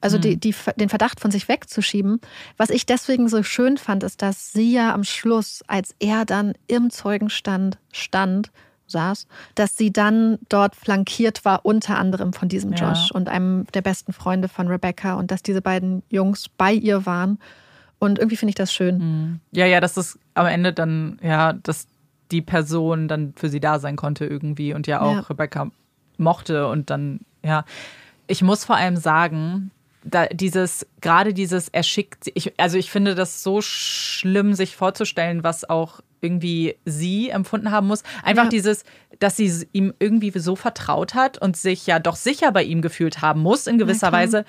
[0.00, 2.20] also die, die, den Verdacht von sich wegzuschieben.
[2.56, 6.54] Was ich deswegen so schön fand, ist, dass sie ja am Schluss, als er dann
[6.66, 8.50] im Zeugenstand stand
[8.86, 12.90] saß, dass sie dann dort flankiert war, unter anderem von diesem Ja.
[12.90, 17.04] Josh und einem der besten Freunde von Rebecca und dass diese beiden Jungs bei ihr
[17.04, 17.38] waren.
[17.98, 19.40] Und irgendwie finde ich das schön.
[19.50, 21.86] Ja, ja, dass es am Ende dann, ja, dass
[22.30, 25.20] die Person dann für sie da sein konnte irgendwie und ja auch Ja.
[25.20, 25.70] Rebecca
[26.16, 27.64] mochte und dann, ja.
[28.26, 29.70] Ich muss vor allem sagen,
[30.10, 35.68] da dieses, gerade dieses erschickt, ich, also ich finde das so schlimm, sich vorzustellen, was
[35.68, 38.02] auch irgendwie sie empfunden haben muss.
[38.24, 38.48] Einfach Ja.
[38.48, 38.84] dieses,
[39.20, 43.20] dass sie ihm irgendwie so vertraut hat und sich ja doch sicher bei ihm gefühlt
[43.22, 44.22] haben muss, in gewisser klar.
[44.22, 44.44] Weise,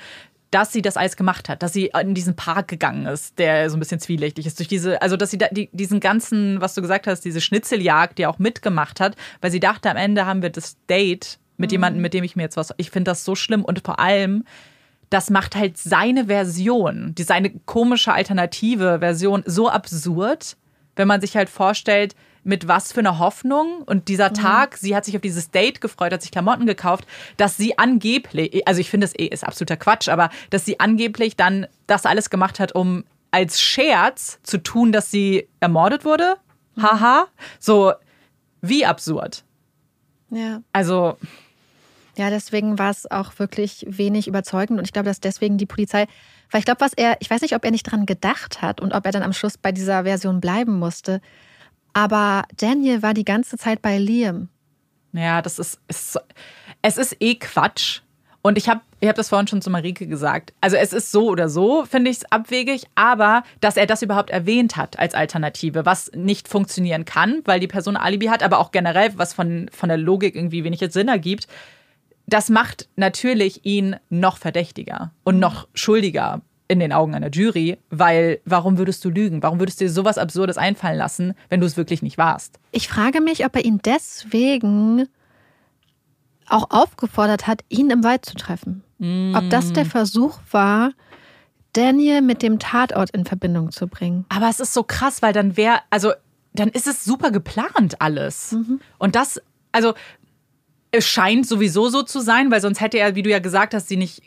[0.52, 3.78] dass sie das alles gemacht hat, dass sie in diesen Park gegangen ist, der so
[3.78, 4.58] ein bisschen zwielichtig ist.
[4.58, 8.18] Durch diese, also dass sie da, die, diesen ganzen, was du gesagt hast, diese Schnitzeljagd,
[8.18, 12.02] die auch mitgemacht hat, weil sie dachte, am Ende haben wir das Date mit jemandem,
[12.02, 12.74] mit dem ich mir jetzt was.
[12.78, 14.44] Ich finde das so schlimm und vor allem,
[15.10, 20.58] das macht halt seine Version, die seine komische alternative Version so absurd,
[20.96, 25.06] wenn man sich halt vorstellt, mit was für einer Hoffnung und dieser Tag, sie hat
[25.06, 27.06] sich auf dieses Date gefreut, hat sich Klamotten gekauft,
[27.38, 31.36] dass sie angeblich, also ich finde es eh ist absoluter Quatsch, aber dass sie angeblich
[31.36, 36.38] dann das alles gemacht hat, um als Scherz zu tun, dass sie ermordet wurde.
[36.82, 37.28] Haha.
[37.60, 37.94] So
[38.62, 39.44] wie absurd.
[40.32, 40.62] Ja.
[40.74, 41.18] Also
[42.20, 46.06] Ja, deswegen war es auch wirklich wenig überzeugend und ich glaube, dass deswegen die Polizei,
[46.52, 48.94] weil ich glaube, was er, ich weiß nicht, ob er nicht dran gedacht hat und
[48.94, 51.22] ob er dann am Schluss bei dieser Version bleiben musste,
[51.94, 54.50] aber Daniel war die ganze Zeit bei Liam.
[55.14, 56.20] Ja, das ist, ist
[56.82, 58.02] es ist eh Quatsch.
[58.42, 60.54] Und ich habe ich hab das vorhin schon zu Marike gesagt.
[60.60, 64.30] Also es ist so oder so, finde ich es abwegig, aber dass er das überhaupt
[64.30, 68.72] erwähnt hat als Alternative, was nicht funktionieren kann, weil die Person Alibi hat, aber auch
[68.72, 71.48] generell, was von, von der Logik irgendwie wenig Sinn ergibt,
[72.34, 78.40] das macht natürlich ihn noch verdächtiger und noch schuldiger in den Augen einer Jury, weil
[78.46, 79.42] warum würdest du lügen?
[79.42, 82.60] Warum würdest du dir sowas Absurdes einfallen lassen, wenn du es wirklich nicht warst?
[82.72, 85.08] Ich frage mich, ob er ihn deswegen
[86.48, 88.84] auch aufgefordert hat, ihn im Wald zu treffen.
[89.34, 90.92] Ob das der Versuch war,
[91.74, 94.26] Daniel mit dem Tatort in Verbindung zu bringen.
[94.30, 96.12] Aber es ist so krass, weil dann wäre, also
[96.54, 98.56] dann ist es super geplant alles.
[98.98, 99.94] Und das, also
[100.92, 103.88] es scheint sowieso so zu sein, weil sonst hätte er, wie du ja gesagt hast,
[103.90, 104.22] sie nicht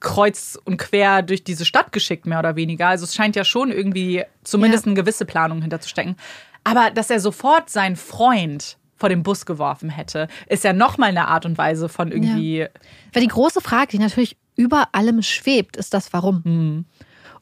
[0.00, 2.88] kreuz und quer durch diese Stadt geschickt, mehr oder weniger.
[2.88, 4.90] Also es scheint ja schon irgendwie zumindest Ja.
[4.90, 6.16] eine gewisse Planung hinterzustecken.
[6.64, 11.28] Aber dass er sofort seinen Freund vor den Bus geworfen hätte, ist ja nochmal eine
[11.28, 12.66] Art und Weise von irgendwie.
[13.12, 16.84] Weil die große Frage, die natürlich über allem schwebt, ist das Warum.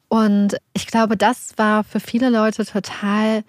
[0.08, 3.42] Und ich glaube, das war für viele Leute total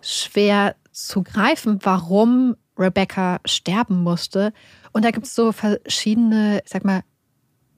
[0.00, 4.52] schwer zu greifen, warum Rebecca sterben musste.
[4.92, 7.02] Und da gibt es so verschiedene, ich sag mal,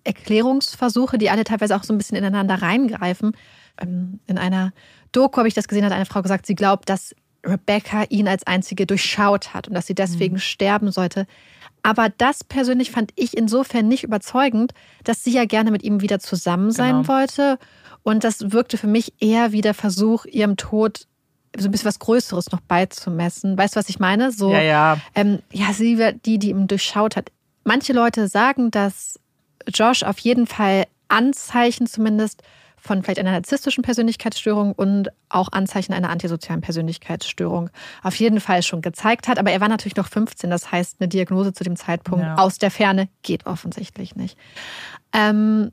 [0.04, 3.32] Erklärungsversuche, die alle teilweise auch so ein bisschen ineinander reingreifen.
[3.80, 4.72] Ähm, In einer
[5.12, 8.46] Doku habe ich das gesehen, hat eine Frau gesagt, sie glaubt, dass Rebecca ihn als
[8.46, 11.26] einzige durchschaut hat und dass sie deswegen sterben sollte.
[11.82, 14.72] Aber das persönlich fand ich insofern nicht überzeugend,
[15.02, 17.08] dass sie ja gerne mit ihm wieder zusammen sein Genau.
[17.08, 17.58] wollte.
[18.04, 21.08] Und das wirkte für mich eher wie der Versuch, ihrem Tod
[21.58, 23.56] so ein bisschen was Größeres noch beizumessen.
[23.58, 24.32] Weißt du, was ich meine?
[24.32, 24.98] So, Ja, ja.
[25.14, 27.30] ähm, ja, sie war die, die ihn durchschaut hat.
[27.64, 29.18] Manche Leute sagen, dass
[29.68, 32.42] Josh auf jeden Fall Anzeichen zumindest
[32.78, 37.70] von vielleicht einer narzisstischen Persönlichkeitsstörung und auch Anzeichen einer antisozialen Persönlichkeitsstörung
[38.02, 39.38] auf jeden Fall schon gezeigt hat.
[39.38, 42.34] Aber er war natürlich noch 15, das heißt, eine Diagnose zu dem Zeitpunkt Ja.
[42.38, 44.36] aus der Ferne geht offensichtlich nicht.
[45.12, 45.70] Ähm,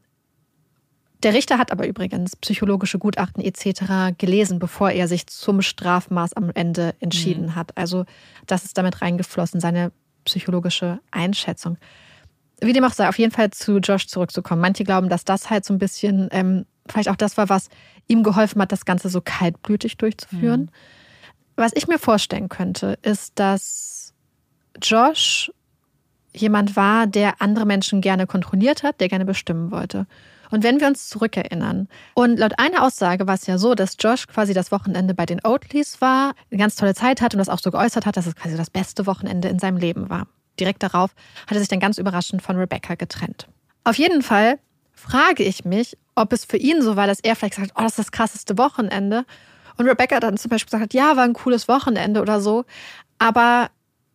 [1.24, 4.16] der Richter hat aber übrigens psychologische Gutachten etc.
[4.18, 7.78] gelesen, bevor er sich zum Strafmaß am Ende entschieden hat.
[7.78, 8.06] Also
[8.48, 9.92] das ist damit reingeflossen, seine
[10.24, 11.78] psychologische Einschätzung.
[12.62, 14.62] Wie dem auch sei, auf jeden Fall zu Josh zurückzukommen.
[14.62, 17.70] Manche glauben, dass das halt so ein bisschen ähm, vielleicht auch das war, was
[18.08, 20.72] ihm geholfen hat, das Ganze so kaltblütig durchzuführen.
[21.56, 24.14] Was ich mir vorstellen könnte, ist, dass
[24.82, 25.52] Josh
[26.34, 30.08] jemand war, der andere Menschen gerne kontrolliert hat, der gerne bestimmen wollte.
[30.52, 34.28] Und wenn wir uns zurückerinnern, und laut einer Aussage war es ja so, dass Josh
[34.28, 37.60] quasi das Wochenende bei den Oatleys war, eine ganz tolle Zeit hat und das auch
[37.60, 40.28] so geäußert hat, dass es quasi das beste Wochenende in seinem Leben war.
[40.60, 41.12] Direkt darauf
[41.48, 43.48] hat er sich dann ganz überraschend von Rebecca getrennt.
[43.84, 44.60] Auf jeden Fall
[44.94, 47.94] frage ich mich, ob es für ihn so war, dass er vielleicht sagt, oh, das
[47.94, 49.26] ist das krasseste Wochenende.
[49.78, 52.66] Und Rebecca dann zum Beispiel gesagt hat, ja, war ein cooles Wochenende oder so.
[53.18, 53.70] Aber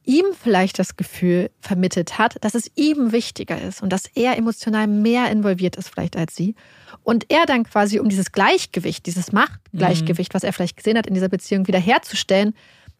[0.04, 4.86] ihm vielleicht das Gefühl vermittelt hat, dass es ihm wichtiger ist und dass er emotional
[4.86, 6.54] mehr involviert ist vielleicht als sie.
[7.02, 11.14] Und er dann quasi, um dieses Gleichgewicht, dieses Machtgleichgewicht, was er vielleicht gesehen hat in
[11.14, 12.54] dieser Beziehung, wiederherzustellen,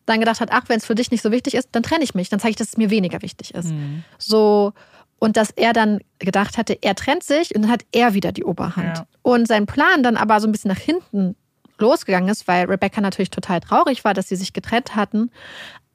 [0.07, 2.15] dann gedacht hat, ach, wenn es für dich nicht so wichtig ist, dann trenne ich
[2.15, 3.73] mich, dann zeige ich, dass es mir weniger wichtig ist.
[4.19, 4.73] So,
[5.19, 8.45] und dass er dann gedacht hatte, er trennt sich und dann hat er wieder die
[8.45, 8.99] Oberhand.
[8.99, 9.07] Ja.
[9.23, 11.37] Und sein Plan dann aber so ein bisschen nach hinten
[11.79, 15.31] losgegangen ist, weil Rebecca natürlich total traurig war, dass sie sich getrennt hatten.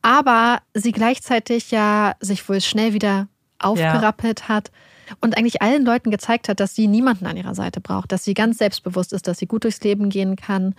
[0.01, 3.27] Aber sie gleichzeitig ja sich wohl schnell wieder
[3.59, 4.47] aufgerappelt ja.
[4.47, 4.71] hat
[5.21, 8.33] und eigentlich allen Leuten gezeigt hat, dass sie niemanden an ihrer Seite braucht, dass sie
[8.33, 10.75] ganz selbstbewusst ist, dass sie gut durchs Leben gehen kann,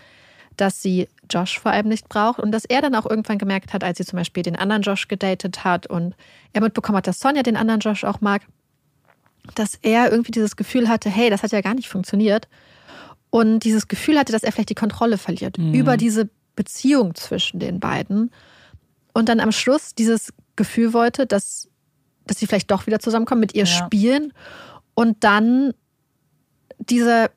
[0.56, 3.84] dass sie Josh vor allem nicht braucht und dass er dann auch irgendwann gemerkt hat,
[3.84, 6.14] als sie zum Beispiel den anderen Josh gedatet hat und
[6.52, 8.42] er mitbekommen hat, dass Sonja den anderen Josh auch mag,
[9.54, 12.48] dass er irgendwie dieses Gefühl hatte, hey, das hat ja gar nicht funktioniert
[13.30, 15.74] und dieses Gefühl hatte, dass er vielleicht die Kontrolle verliert mhm.
[15.74, 18.30] über diese Beziehung zwischen den beiden
[19.12, 21.68] und dann am Schluss dieses Gefühl wollte, dass,
[22.26, 23.66] dass sie vielleicht doch wieder zusammenkommen, mit ihr ja.
[23.66, 24.32] spielen
[24.94, 25.72] und dann
[26.78, 27.30] diese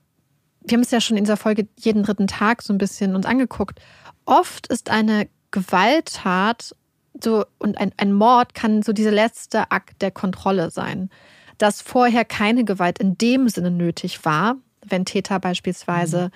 [0.66, 3.26] wir haben es ja schon in dieser Folge jeden dritten Tag so ein bisschen uns
[3.26, 3.80] angeguckt.
[4.26, 6.76] Oft ist eine Gewalttat
[7.22, 11.10] so und ein, ein Mord kann so dieser letzte Akt der Kontrolle sein.
[11.58, 14.56] Dass vorher keine Gewalt in dem Sinne nötig war,
[14.86, 16.32] wenn Täter beispielsweise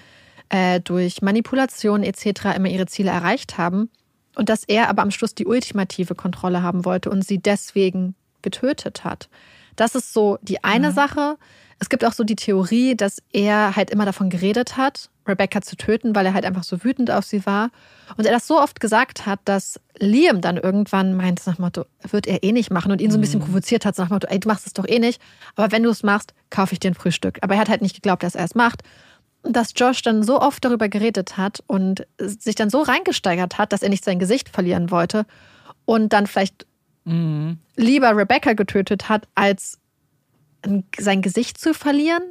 [0.52, 0.58] mhm.
[0.58, 2.56] äh, durch Manipulation etc.
[2.56, 3.90] immer ihre Ziele erreicht haben
[4.38, 9.04] und dass er aber am Schluss die ultimative Kontrolle haben wollte und sie deswegen getötet
[9.04, 9.30] hat.
[9.76, 10.96] Das ist so die eine mhm.
[10.96, 11.38] Sache.
[11.80, 15.76] Es gibt auch so die Theorie, dass er halt immer davon geredet hat, Rebecca zu
[15.76, 17.70] töten, weil er halt einfach so wütend auf sie war.
[18.16, 22.26] Und er das so oft gesagt hat, dass Liam dann irgendwann meint, nach Motto, wird
[22.26, 23.46] er eh nicht machen und ihn so ein bisschen mhm.
[23.46, 25.22] provoziert hat, nach Motto, ey, du machst es doch eh nicht.
[25.56, 27.38] Aber wenn du es machst, kaufe ich dir ein Frühstück.
[27.42, 28.82] Aber er hat halt nicht geglaubt, dass er es macht.
[29.44, 33.82] Dass Josh dann so oft darüber geredet hat und sich dann so reingesteigert hat, dass
[33.82, 35.26] er nicht sein Gesicht verlieren wollte
[35.86, 36.66] und dann vielleicht
[37.06, 37.58] mhm.
[37.76, 39.80] lieber Rebecca getötet hat, als
[40.98, 42.24] sein Gesicht zu verlieren.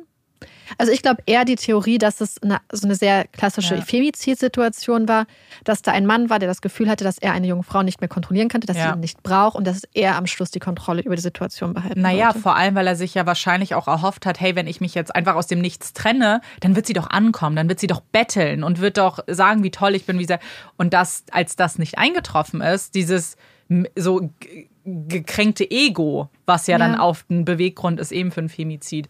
[0.78, 3.80] Also ich glaube eher die Theorie, dass es eine, so eine sehr klassische ja.
[3.80, 5.26] Femizid-Situation war,
[5.64, 8.00] dass da ein Mann war, der das Gefühl hatte, dass er eine junge Frau nicht
[8.00, 8.88] mehr kontrollieren könnte, dass ja.
[8.88, 12.00] sie ihn nicht braucht und dass er am Schluss die Kontrolle über die Situation behalten
[12.00, 12.40] Naja, wollte.
[12.40, 15.14] vor allem, weil er sich ja wahrscheinlich auch erhofft hat, hey, wenn ich mich jetzt
[15.14, 18.62] einfach aus dem Nichts trenne, dann wird sie doch ankommen, dann wird sie doch betteln
[18.62, 20.40] und wird doch sagen, wie toll ich bin, wie sehr.
[20.76, 23.36] Und das, als das nicht eingetroffen ist, dieses
[23.96, 24.30] so
[24.84, 26.78] gekränkte Ego, was ja, ja.
[26.78, 29.08] dann auf den Beweggrund ist, eben für ein Femizid.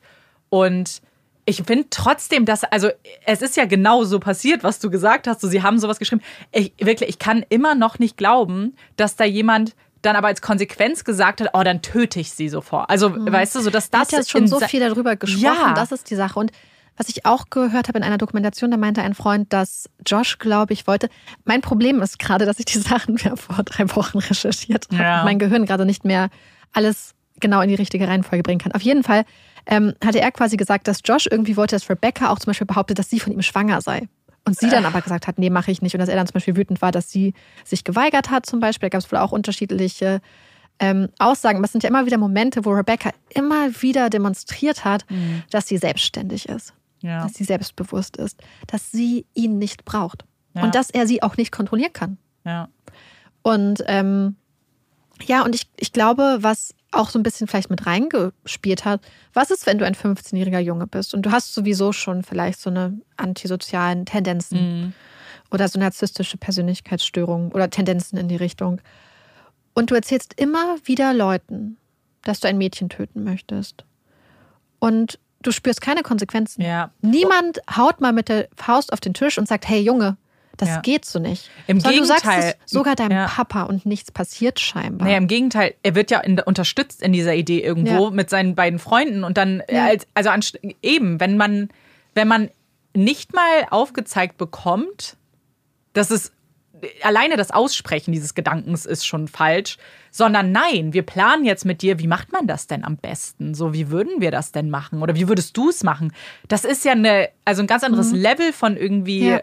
[0.49, 1.03] Und
[1.47, 2.91] ich finde trotzdem, dass, also
[3.25, 5.41] es ist ja genau so passiert, was du gesagt hast.
[5.41, 6.23] So, sie haben sowas geschrieben.
[6.51, 11.05] Ich, wirklich, ich kann immer noch nicht glauben, dass da jemand dann aber als Konsequenz
[11.05, 12.91] gesagt hat, oh, dann töte ich sie sofort.
[12.91, 13.31] Also, mhm.
[13.31, 14.03] weißt du, so dass das.
[14.03, 15.73] Hat ja schon so viel darüber gesprochen, ja.
[15.73, 16.39] das ist die Sache.
[16.39, 16.51] Und
[16.97, 20.73] was ich auch gehört habe in einer Dokumentation, da meinte ein Freund, dass Josh, glaube
[20.73, 21.09] ich, wollte.
[21.45, 25.19] Mein Problem ist gerade, dass ich die Sachen vor drei Wochen recherchiert habe ja.
[25.21, 26.29] und mein Gehirn gerade nicht mehr
[26.73, 28.73] alles genau in die richtige Reihenfolge bringen kann.
[28.73, 29.25] Auf jeden Fall
[29.67, 32.99] ähm, hatte er quasi gesagt, dass Josh irgendwie wollte, dass Rebecca auch zum Beispiel behauptet,
[32.99, 34.09] dass sie von ihm schwanger sei.
[34.45, 35.95] Und sie dann aber gesagt hat, nee, mache ich nicht.
[35.95, 37.35] Und dass er dann zum Beispiel wütend war, dass sie
[37.65, 38.89] sich geweigert hat, zum Beispiel.
[38.89, 40.21] Da gab es wohl auch unterschiedliche
[40.79, 41.59] ähm, Aussagen.
[41.59, 45.43] Aber es sind ja immer wieder Momente, wo Rebecca immer wieder demonstriert hat, mhm.
[45.51, 47.23] dass sie selbstständig ist ja.
[47.23, 50.25] dass sie selbstbewusst ist, dass sie ihn nicht braucht
[50.55, 50.63] ja.
[50.63, 52.19] und dass er sie auch nicht kontrollieren kann.
[52.45, 52.69] Ja.
[53.43, 54.37] Und ähm,
[55.25, 59.01] ja, und ich, ich glaube, was auch so ein bisschen vielleicht mit reingespielt hat,
[59.33, 62.71] was ist, wenn du ein 15-jähriger Junge bist und du hast sowieso schon vielleicht so
[62.71, 64.93] eine antisozialen Tendenzen mhm.
[65.51, 68.81] oder so narzisstische Persönlichkeitsstörungen oder Tendenzen in die Richtung.
[69.75, 71.77] Und du erzählst immer wieder Leuten,
[72.23, 73.85] dass du ein Mädchen töten möchtest.
[74.79, 76.63] Und du spürst keine Konsequenzen.
[76.63, 76.91] Ja.
[77.03, 80.17] Niemand haut mal mit der Faust auf den Tisch und sagt, hey Junge,
[80.57, 80.81] das ja.
[80.81, 81.51] geht so nicht.
[81.67, 82.21] Im Sondern Gegenteil.
[82.21, 83.27] Du sagst es sogar deinem ja.
[83.27, 85.07] Papa und nichts passiert scheinbar.
[85.07, 88.11] Naja, im Gegenteil, er wird ja in, unterstützt in dieser Idee irgendwo ja.
[88.11, 90.41] mit seinen beiden Freunden und dann, als, also an,
[90.83, 91.69] eben, wenn man,
[92.15, 92.51] wenn man
[92.95, 95.17] nicht mal aufgezeigt bekommt,
[95.93, 96.33] dass es
[97.03, 99.79] alleine das Aussprechen dieses Gedankens ist schon falsch,
[100.11, 103.55] sondern nein, wir planen jetzt mit dir, wie macht man das denn am besten?
[103.55, 105.03] So, wie würden wir das denn machen?
[105.03, 106.13] Oder wie würdest du es machen?
[106.49, 108.19] Das ist ja eine, also ein ganz anderes mhm.
[108.19, 109.41] Level von irgendwie ja.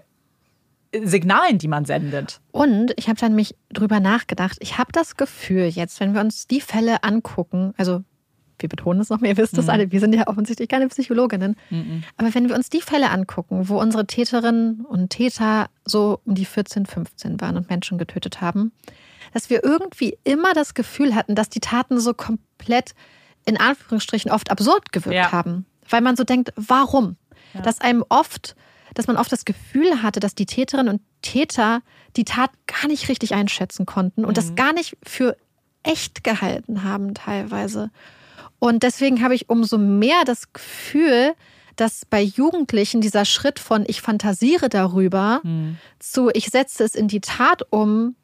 [1.02, 2.40] Signalen, die man sendet.
[2.52, 4.58] Und ich habe dann mich drüber nachgedacht.
[4.60, 8.04] Ich habe das Gefühl, jetzt, wenn wir uns die Fälle angucken, also
[8.60, 9.72] wir betonen es nochmal, ihr wisst das mhm.
[9.72, 11.56] alle, wir sind ja offensichtlich keine Psychologinnen.
[11.70, 12.04] Mhm.
[12.18, 16.46] Aber wenn wir uns die Fälle angucken, wo unsere Täterinnen und Täter so um die
[16.46, 18.72] 14, 15 waren und Menschen getötet haben,
[19.34, 22.94] dass wir irgendwie immer das Gefühl hatten, dass die Taten so komplett
[23.46, 25.32] in Anführungsstrichen oft absurd gewirkt ja.
[25.32, 25.66] haben.
[25.90, 27.18] Weil man so denkt, warum?
[27.54, 27.62] Ja.
[27.62, 28.56] Dass einem oft,
[28.94, 31.82] dass man oft das Gefühl hatte, dass die Täterinnen und Täter
[32.16, 34.36] die Tat gar nicht richtig einschätzen konnten und mhm.
[34.36, 35.36] das gar nicht für
[35.84, 37.92] echt gehalten haben teilweise.
[38.60, 41.34] Und deswegen habe ich umso mehr das Gefühl,
[41.76, 45.78] dass bei Jugendlichen dieser Schritt von ich fantasiere darüber mhm.
[46.00, 48.16] zu ich setze es in die Tat um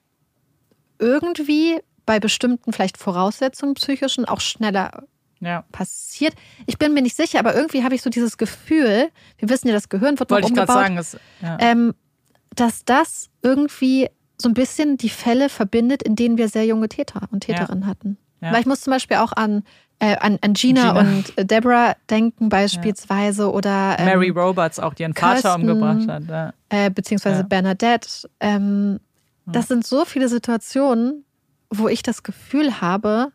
[1.00, 5.04] irgendwie bei bestimmten vielleicht Voraussetzungen psychischen auch schneller
[5.40, 5.64] ja.
[5.72, 6.34] passiert.
[6.66, 9.74] Ich bin mir nicht sicher, aber irgendwie habe ich so dieses Gefühl, wir wissen ja,
[9.74, 11.58] das Gehirn wird Wollte noch umgebaut, ich sagen, ist, ja.
[11.60, 11.94] ähm,
[12.56, 17.22] dass das irgendwie so ein bisschen die Fälle verbindet, in denen wir sehr junge Täter
[17.32, 17.88] und Täterinnen ja.
[17.88, 18.18] hatten.
[18.42, 18.54] Ja.
[18.54, 19.64] Weil ich muss zum Beispiel auch an,
[20.00, 25.04] äh, an, an Gina, Gina, und Deborah denken beispielsweise oder ähm, Mary Roberts auch, die
[25.04, 26.54] ihren Kirsten, Vater umgebracht hat.
[26.70, 28.30] Äh, beziehungsweise Bernadette.
[28.40, 29.00] Ähm,
[29.46, 31.26] das sind so viele Situationen,
[31.72, 33.32] wo ich das Gefühl habe,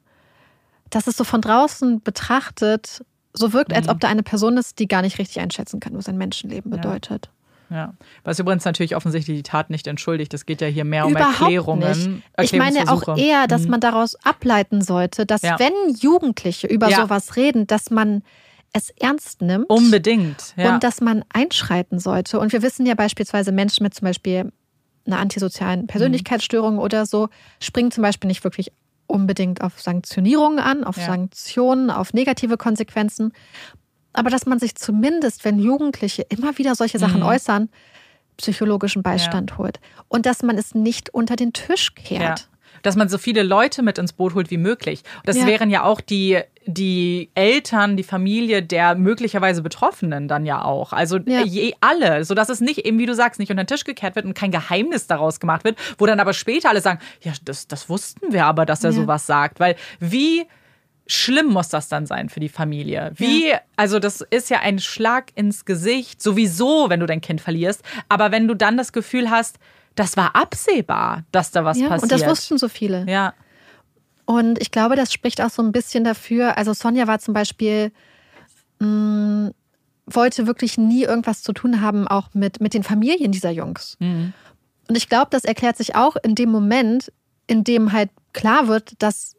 [0.95, 4.01] dass es so von draußen betrachtet so wirkt, als ob mhm.
[4.01, 7.31] da eine Person ist, die gar nicht richtig einschätzen kann, was ein Menschenleben bedeutet.
[7.71, 7.95] Ja.
[8.23, 10.33] Was übrigens natürlich offensichtlich die Tat nicht entschuldigt.
[10.35, 12.23] Es geht ja hier mehr Überhaupt um Erklärungen.
[12.39, 12.53] Nicht.
[12.53, 13.71] Ich meine auch eher, dass mhm.
[13.71, 15.59] man daraus ableiten sollte, dass ja.
[15.59, 17.03] wenn Jugendliche über ja.
[17.03, 18.23] sowas reden, dass man
[18.73, 19.69] es ernst nimmt.
[19.69, 20.55] Unbedingt.
[20.57, 20.75] Ja.
[20.75, 22.39] Und dass man einschreiten sollte.
[22.39, 24.53] Und wir wissen ja beispielsweise Menschen mit zum Beispiel
[25.07, 25.87] einer antisozialen mhm.
[25.87, 26.81] Persönlichkeitsstörung mhm.
[26.81, 27.29] oder so,
[27.61, 28.73] springen zum Beispiel nicht wirklich
[29.07, 33.33] unbedingt auf Sanktionierungen an, auf Sanktionen, auf negative Konsequenzen
[34.15, 37.27] aber dass man sich zumindest, wenn Jugendliche immer wieder solche Sachen mhm.
[37.27, 37.69] äußern,
[38.39, 39.59] psychologischen Beistand ja.
[39.59, 39.81] holt.
[40.09, 42.41] Und dass man es nicht unter den Tisch kehrt.
[42.41, 42.47] Ja.
[42.85, 45.03] Dass man so viele Leute mit ins Boot holt wie möglich.
[45.25, 45.47] Das ja.
[45.47, 50.93] wären ja auch die, die Eltern, die Familie der möglicherweise Betroffenen dann ja auch.
[50.93, 54.15] Also je, alle, sodass es nicht, eben wie du sagst, nicht unter den Tisch gekehrt
[54.15, 57.67] wird und kein Geheimnis daraus gemacht wird, wo dann aber später alle sagen, ja, das,
[57.67, 59.59] das wussten wir aber, dass er sowas sagt.
[59.59, 60.45] Weil wie
[61.07, 63.13] schlimm muss das dann sein für die Familie?
[63.17, 63.61] Wie, ja.
[63.77, 67.83] also das ist ja ein Schlag ins Gesicht, sowieso, wenn du dein Kind verlierst.
[68.09, 69.59] Aber wenn du dann das Gefühl hast,
[69.95, 72.03] das war absehbar, dass da was ja, passiert.
[72.03, 73.05] Und das wussten so viele.
[73.09, 73.35] Ja.
[74.27, 76.57] Und ich glaube, das spricht auch so ein bisschen dafür.
[76.57, 77.93] Also Sonja war zum Beispiel,
[78.81, 79.55] mh, mm,
[80.07, 83.97] wollte wirklich nie irgendwas zu tun haben, auch mit, mit den Familien dieser Jungs.
[84.01, 84.33] Mhm.
[84.89, 87.11] Und ich glaube, das erklärt sich auch in dem Moment,
[87.47, 89.35] in dem halt klar wird, dass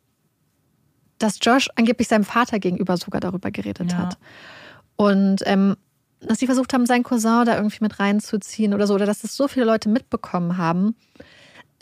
[1.18, 3.98] dass Josh angeblich seinem Vater gegenüber sogar darüber geredet ja.
[3.98, 4.18] hat.
[4.98, 5.78] Und ähm,
[6.22, 9.36] dass sie versucht haben, seinen Cousin da irgendwie mit reinzuziehen oder so, oder dass es
[9.36, 10.96] so viele Leute mitbekommen haben.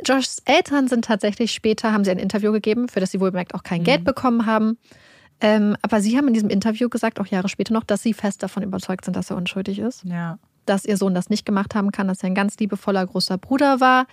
[0.06, 3.64] Joshs Eltern sind tatsächlich später, haben sie ein Interview gegeben, für das sie wohlbemerkt auch
[3.64, 3.86] kein mhm.
[3.86, 4.78] Geld bekommen haben.
[5.40, 8.44] Ähm, aber sie haben in diesem Interview gesagt, auch Jahre später noch, dass sie fest
[8.44, 10.04] davon überzeugt sind, dass er unschuldig ist.
[10.06, 10.40] Ja.
[10.66, 13.80] Dass ihr Sohn das nicht gemacht haben kann, dass er ein ganz liebevoller großer Bruder
[13.80, 14.08] war,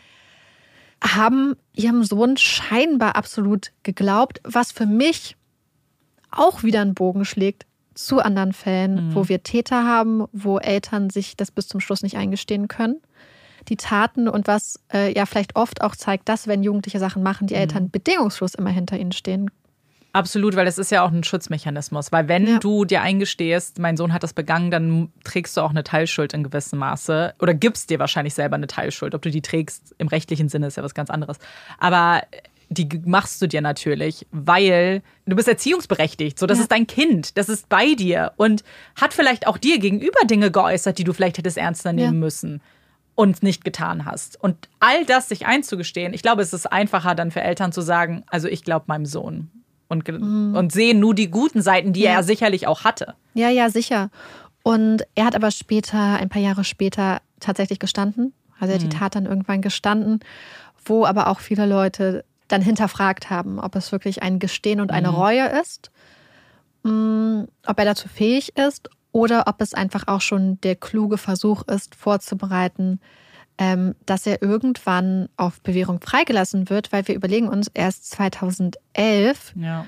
[1.03, 5.37] haben ihrem Sohn scheinbar absolut geglaubt, was für mich
[6.31, 7.67] auch wieder einen Bogen schlägt
[8.05, 9.15] zu anderen Fällen, mhm.
[9.15, 12.97] wo wir Täter haben, wo Eltern sich das bis zum Schluss nicht eingestehen können.
[13.69, 17.47] Die Taten und was äh, ja vielleicht oft auch zeigt, dass wenn Jugendliche Sachen machen,
[17.47, 17.61] die mhm.
[17.61, 19.51] Eltern bedingungslos immer hinter ihnen stehen
[20.13, 22.11] Absolut, weil es ist ja auch ein Schutzmechanismus.
[22.11, 22.59] Weil wenn ja.
[22.59, 26.43] du dir eingestehst, mein Sohn hat das begangen, dann trägst du auch eine Teilschuld in
[26.43, 29.15] gewissem Maße oder gibst dir wahrscheinlich selber eine Teilschuld.
[29.15, 31.39] Ob du die trägst im rechtlichen Sinne ist ja was ganz anderes.
[31.79, 32.23] Aber
[32.71, 36.39] die machst du dir natürlich, weil du bist erziehungsberechtigt.
[36.39, 36.63] So, das ja.
[36.63, 38.63] ist dein Kind, das ist bei dir und
[38.99, 42.21] hat vielleicht auch dir gegenüber Dinge geäußert, die du vielleicht hättest ernster nehmen ja.
[42.21, 42.63] müssen
[43.17, 44.41] und nicht getan hast.
[44.41, 48.23] Und all das sich einzugestehen, ich glaube, es ist einfacher dann für Eltern zu sagen,
[48.29, 49.51] also ich glaube meinem Sohn
[49.89, 50.55] und, mhm.
[50.57, 52.13] und sehen nur die guten Seiten, die ja.
[52.13, 53.15] er sicherlich auch hatte.
[53.35, 54.11] Ja, ja, sicher.
[54.63, 58.33] Und er hat aber später, ein paar Jahre später, tatsächlich gestanden.
[58.61, 58.91] Also er hat mhm.
[58.91, 60.21] die Tat dann irgendwann gestanden,
[60.85, 65.11] wo aber auch viele Leute dann hinterfragt haben, ob es wirklich ein Gestehen und eine
[65.11, 65.15] mhm.
[65.15, 65.91] Reue ist,
[66.83, 71.63] mm, ob er dazu fähig ist oder ob es einfach auch schon der kluge Versuch
[71.69, 73.01] ist, vorzubereiten,
[73.59, 79.53] ähm, dass er irgendwann auf Bewährung freigelassen wird, weil wir überlegen uns, er ist 2011
[79.57, 79.87] ja.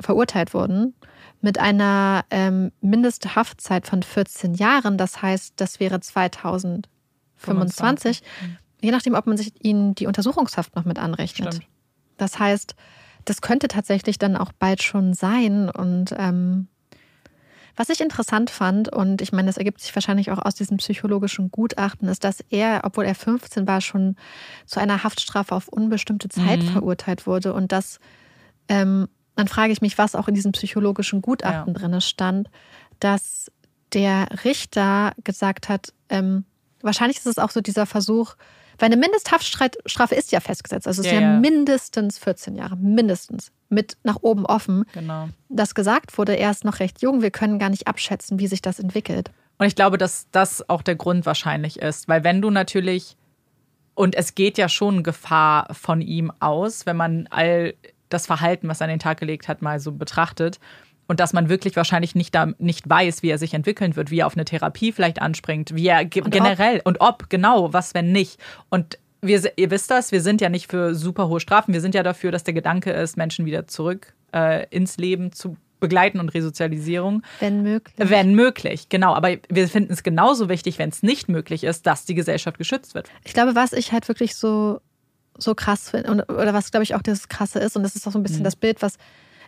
[0.00, 0.94] verurteilt worden
[1.40, 4.96] mit einer ähm, Mindesthaftzeit von 14 Jahren.
[4.96, 6.88] Das heißt, das wäre 2025.
[7.36, 8.22] 25.
[8.84, 11.54] Je nachdem, ob man sich ihnen die Untersuchungshaft noch mit anrechnet.
[11.54, 11.68] Stimmt.
[12.18, 12.74] Das heißt,
[13.24, 15.70] das könnte tatsächlich dann auch bald schon sein.
[15.70, 16.68] Und ähm,
[17.76, 21.50] was ich interessant fand, und ich meine, das ergibt sich wahrscheinlich auch aus diesem psychologischen
[21.50, 24.16] Gutachten, ist, dass er, obwohl er 15 war, schon
[24.66, 26.68] zu einer Haftstrafe auf unbestimmte Zeit mhm.
[26.68, 27.54] verurteilt wurde.
[27.54, 27.98] Und das,
[28.68, 31.80] ähm, dann frage ich mich, was auch in diesem psychologischen Gutachten ja.
[31.80, 32.50] drin stand,
[33.00, 33.50] dass
[33.94, 36.44] der Richter gesagt hat, ähm,
[36.82, 38.36] wahrscheinlich ist es auch so dieser Versuch,
[38.78, 40.86] weil eine Mindesthaftstrafe ist ja festgesetzt.
[40.86, 43.52] Also es ja, ist ja, ja, mindestens 14 Jahre, mindestens.
[43.68, 44.84] Mit nach oben offen.
[44.92, 45.28] Genau.
[45.48, 47.22] Das gesagt wurde, er ist noch recht jung.
[47.22, 49.30] Wir können gar nicht abschätzen, wie sich das entwickelt.
[49.58, 52.08] Und ich glaube, dass das auch der Grund wahrscheinlich ist.
[52.08, 53.16] Weil wenn du natürlich,
[53.94, 57.74] und es geht ja schon Gefahr von ihm aus, wenn man all
[58.08, 60.60] das Verhalten, was er an den Tag gelegt hat, mal so betrachtet
[61.06, 64.20] und dass man wirklich wahrscheinlich nicht, da, nicht weiß, wie er sich entwickeln wird, wie
[64.20, 66.86] er auf eine Therapie vielleicht anspringt, wie er und generell ob.
[66.86, 68.40] und ob, genau, was, wenn nicht.
[68.70, 71.94] Und wir, ihr wisst das, wir sind ja nicht für super hohe Strafen, wir sind
[71.94, 76.30] ja dafür, dass der Gedanke ist, Menschen wieder zurück äh, ins Leben zu begleiten und
[76.30, 77.22] Resozialisierung.
[77.40, 77.94] Wenn möglich.
[77.98, 79.14] Wenn möglich, genau.
[79.14, 82.94] Aber wir finden es genauso wichtig, wenn es nicht möglich ist, dass die Gesellschaft geschützt
[82.94, 83.10] wird.
[83.24, 84.80] Ich glaube, was ich halt wirklich so,
[85.36, 88.12] so krass finde, oder was, glaube ich, auch das Krasse ist, und das ist auch
[88.12, 88.44] so ein bisschen mhm.
[88.44, 88.96] das Bild, was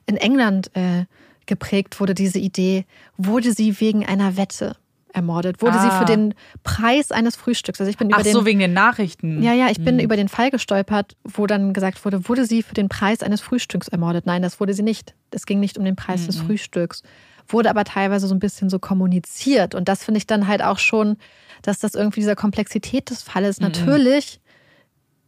[0.04, 1.06] in England äh,
[1.46, 2.84] geprägt wurde, diese Idee,
[3.16, 4.76] wurde sie wegen einer Wette
[5.16, 5.62] ermordet.
[5.62, 5.90] Wurde ah.
[5.90, 7.80] sie für den Preis eines Frühstücks.
[7.80, 9.42] Also ich bin Ach über den, so, wegen den Nachrichten.
[9.42, 10.04] Ja, ja, ich bin hm.
[10.04, 13.88] über den Fall gestolpert, wo dann gesagt wurde, wurde sie für den Preis eines Frühstücks
[13.88, 14.26] ermordet.
[14.26, 15.14] Nein, das wurde sie nicht.
[15.30, 16.26] Es ging nicht um den Preis mhm.
[16.26, 17.02] des Frühstücks.
[17.48, 19.74] Wurde aber teilweise so ein bisschen so kommuniziert.
[19.74, 21.16] Und das finde ich dann halt auch schon,
[21.62, 23.66] dass das irgendwie dieser Komplexität des Falles mhm.
[23.66, 24.40] natürlich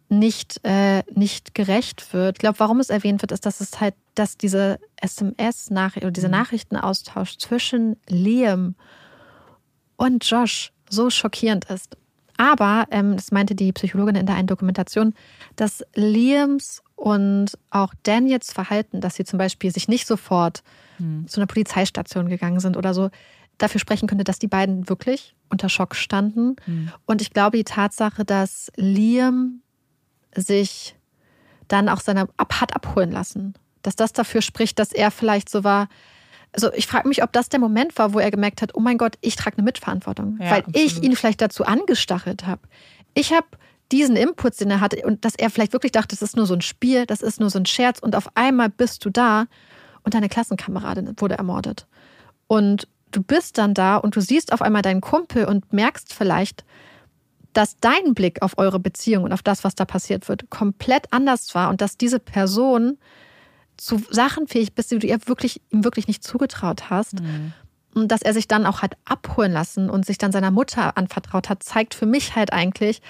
[0.09, 2.37] nicht, äh, nicht gerecht wird.
[2.37, 6.29] Ich glaube, warum es erwähnt wird, ist, dass es halt, dass diese SMS-Nachricht oder dieser
[6.29, 6.35] mhm.
[6.35, 8.75] Nachrichtenaustausch zwischen Liam
[9.97, 11.97] und Josh so schockierend ist.
[12.39, 15.13] Aber, ähm, das meinte die Psychologin in der einen Dokumentation,
[15.57, 20.63] dass Liams und auch Daniels Verhalten, dass sie zum Beispiel sich nicht sofort
[20.99, 21.27] hm.
[21.29, 23.11] zu einer Polizeistation gegangen sind oder so,
[23.59, 26.57] dafür sprechen könnte, dass die beiden wirklich unter Schock standen.
[26.65, 26.93] Hm.
[27.07, 29.63] Und ich glaube, die Tatsache, dass Liam
[30.41, 30.97] sich
[31.69, 35.65] dann auch seine ab hat abholen lassen, dass das dafür spricht, dass er vielleicht so
[35.65, 35.89] war,
[36.53, 38.99] also ich frage mich, ob das der Moment war, wo er gemerkt hat, oh mein
[38.99, 40.77] Gott, ich trage eine Mitverantwortung, ja, weil absolut.
[40.77, 42.63] ich ihn vielleicht dazu angestachelt habe.
[43.15, 43.47] Ich habe
[43.93, 46.55] diesen Input, den er hatte und dass er vielleicht wirklich dachte, das ist nur so
[46.55, 49.47] ein Spiel, das ist nur so ein Scherz und auf einmal bist du da
[50.03, 51.87] und deine Klassenkameradin wurde ermordet.
[52.47, 56.65] Und du bist dann da und du siehst auf einmal deinen Kumpel und merkst vielleicht,
[57.53, 61.55] dass dein Blick auf eure Beziehung und auf das, was da passiert wird, komplett anders
[61.55, 62.99] war und dass diese Person
[63.77, 67.21] zu Sachen fähig bist, die du ihr wirklich, ihm wirklich nicht zugetraut hast.
[67.21, 67.53] Mhm.
[67.95, 71.49] Und dass er sich dann auch hat abholen lassen und sich dann seiner Mutter anvertraut
[71.49, 73.01] hat, zeigt für mich halt eigentlich,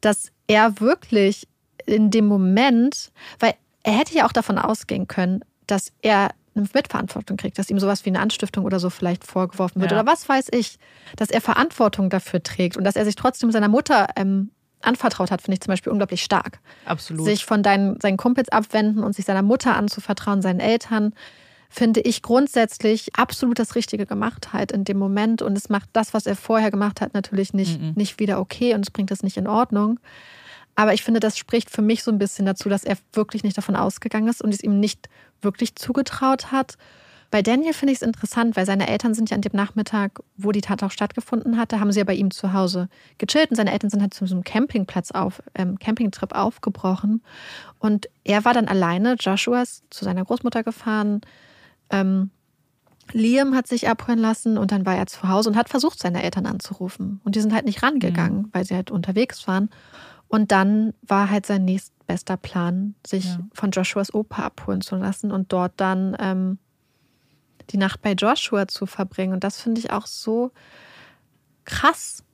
[0.00, 1.46] dass er wirklich
[1.86, 7.36] in dem Moment, weil er hätte ja auch davon ausgehen können, dass er eine Mitverantwortung
[7.36, 10.00] kriegt, dass ihm sowas wie eine Anstiftung oder so vielleicht vorgeworfen wird ja.
[10.00, 10.78] oder was weiß ich,
[11.16, 14.50] dass er Verantwortung dafür trägt und dass er sich trotzdem seiner Mutter ähm,
[14.82, 16.60] anvertraut hat, finde ich zum Beispiel unglaublich stark.
[16.84, 17.24] Absolut.
[17.24, 21.14] Sich von deinen, seinen Kumpels abwenden und sich seiner Mutter anzuvertrauen, seinen Eltern,
[21.70, 25.42] finde ich grundsätzlich absolut das Richtige gemacht halt in dem Moment.
[25.42, 27.92] Und es macht das, was er vorher gemacht hat, natürlich nicht, mhm.
[27.96, 29.98] nicht wieder okay und es bringt es nicht in Ordnung.
[30.76, 33.56] Aber ich finde, das spricht für mich so ein bisschen dazu, dass er wirklich nicht
[33.56, 35.08] davon ausgegangen ist und es ihm nicht
[35.40, 36.76] wirklich zugetraut hat.
[37.30, 40.52] Bei Daniel finde ich es interessant, weil seine Eltern sind ja an dem Nachmittag, wo
[40.52, 42.88] die Tat auch stattgefunden hatte, haben sie ja bei ihm zu Hause
[43.18, 47.22] gechillt und seine Eltern sind halt zu so einem Campingplatz auf, ähm, Campingtrip aufgebrochen.
[47.80, 51.22] Und er war dann alleine, Joshua ist zu seiner Großmutter gefahren.
[51.90, 52.30] Ähm,
[53.12, 56.22] Liam hat sich abholen lassen und dann war er zu Hause und hat versucht, seine
[56.22, 57.20] Eltern anzurufen.
[57.24, 58.48] Und die sind halt nicht rangegangen, mhm.
[58.52, 59.70] weil sie halt unterwegs waren.
[60.34, 63.38] Und dann war halt sein nächstbester Plan, sich ja.
[63.52, 66.58] von Joshuas Opa abholen zu lassen und dort dann ähm,
[67.70, 69.32] die Nacht bei Joshua zu verbringen.
[69.32, 70.50] Und das finde ich auch so
[71.64, 72.24] krass.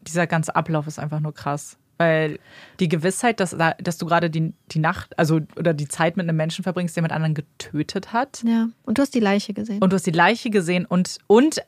[0.00, 1.76] Dieser ganze Ablauf ist einfach nur krass.
[1.98, 2.38] Weil
[2.80, 6.38] die Gewissheit, dass, dass du gerade die, die Nacht, also oder die Zeit mit einem
[6.38, 8.42] Menschen verbringst, der mit anderen getötet hat.
[8.42, 8.70] Ja.
[8.86, 9.82] Und du hast die Leiche gesehen.
[9.82, 11.60] Und du hast die Leiche gesehen und, und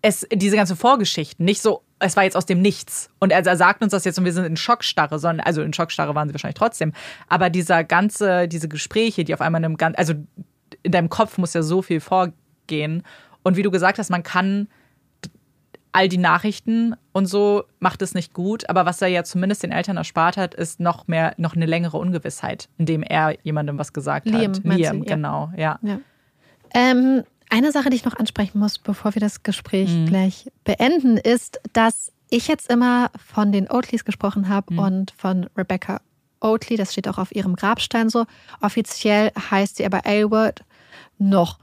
[0.00, 3.10] es, diese ganze Vorgeschichten, nicht so, es war jetzt aus dem Nichts.
[3.18, 5.72] Und er, er sagt uns das jetzt und wir sind in Schockstarre, sondern, also in
[5.72, 6.92] Schockstarre waren sie wahrscheinlich trotzdem.
[7.28, 10.14] Aber dieser ganze, diese Gespräche, die auf einmal in einem ganz, also
[10.82, 13.02] in deinem Kopf muss ja so viel vorgehen.
[13.42, 14.68] Und wie du gesagt hast, man kann
[15.92, 18.68] all die Nachrichten und so macht es nicht gut.
[18.68, 21.96] Aber was er ja zumindest den Eltern erspart hat, ist noch mehr, noch eine längere
[21.96, 24.64] Ungewissheit, indem er jemandem was gesagt Liam, hat.
[24.64, 25.78] Liam, genau, ja.
[25.82, 25.98] ja.
[26.74, 30.06] Ähm, eine Sache, die ich noch ansprechen muss, bevor wir das Gespräch mhm.
[30.06, 34.78] gleich beenden, ist, dass ich jetzt immer von den Oatleys gesprochen habe mhm.
[34.78, 36.00] und von Rebecca
[36.40, 38.26] Oatley, das steht auch auf ihrem Grabstein so.
[38.60, 40.64] Offiziell heißt sie aber Aylward
[41.18, 41.58] noch.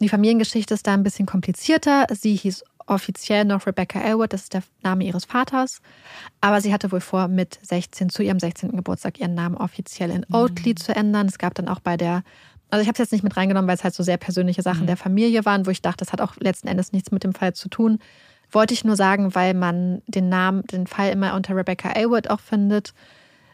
[0.00, 2.06] Die Familiengeschichte ist da ein bisschen komplizierter.
[2.10, 5.80] Sie hieß offiziell noch Rebecca Elwood, das ist der Name ihres Vaters.
[6.40, 8.72] Aber sie hatte wohl vor, mit 16 zu ihrem 16.
[8.72, 10.76] Geburtstag ihren Namen offiziell in Oatley mhm.
[10.76, 11.26] zu ändern.
[11.26, 12.22] Es gab dann auch bei der,
[12.70, 14.82] also ich habe es jetzt nicht mit reingenommen, weil es halt so sehr persönliche Sachen
[14.82, 14.86] mhm.
[14.86, 17.54] der Familie waren, wo ich dachte, das hat auch letzten Endes nichts mit dem Fall
[17.54, 17.98] zu tun.
[18.50, 22.40] Wollte ich nur sagen, weil man den Namen, den Fall immer unter Rebecca Elwood auch
[22.40, 22.94] findet.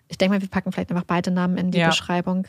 [0.09, 1.89] Ich denke mal, wir packen vielleicht einfach beide Namen in die ja.
[1.89, 2.47] Beschreibung.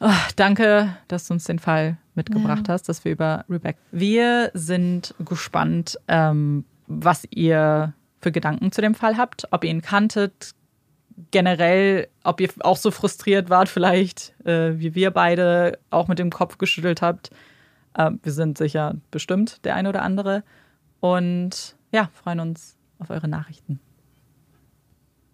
[0.00, 2.74] Oh, danke, dass du uns den Fall mitgebracht ja.
[2.74, 3.78] hast, dass wir über Rebecca.
[3.92, 9.82] Wir sind gespannt, ähm, was ihr für Gedanken zu dem Fall habt, ob ihr ihn
[9.82, 10.52] kanntet,
[11.30, 16.30] generell, ob ihr auch so frustriert wart, vielleicht äh, wie wir beide auch mit dem
[16.30, 17.30] Kopf geschüttelt habt.
[17.94, 20.42] Äh, wir sind sicher bestimmt der eine oder andere.
[21.00, 23.80] Und ja, freuen uns auf eure Nachrichten.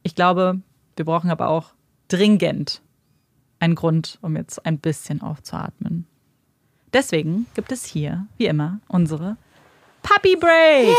[0.02, 0.60] Ich glaube,
[0.96, 1.74] wir brauchen aber auch
[2.08, 2.82] dringend
[3.60, 6.06] einen Grund, um jetzt ein bisschen aufzuatmen.
[6.92, 9.36] Deswegen gibt es hier, wie immer, unsere
[10.02, 10.94] Puppy Break.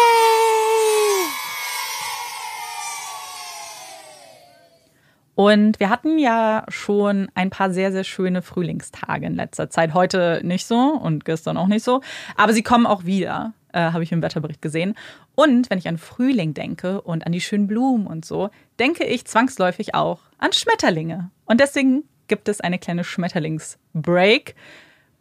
[5.35, 9.93] Und wir hatten ja schon ein paar sehr, sehr schöne Frühlingstage in letzter Zeit.
[9.93, 12.01] Heute nicht so und gestern auch nicht so.
[12.35, 14.95] Aber sie kommen auch wieder, äh, habe ich im Wetterbericht gesehen.
[15.35, 19.26] Und wenn ich an Frühling denke und an die schönen Blumen und so, denke ich
[19.26, 21.31] zwangsläufig auch an Schmetterlinge.
[21.45, 24.55] Und deswegen gibt es eine kleine Schmetterlingsbreak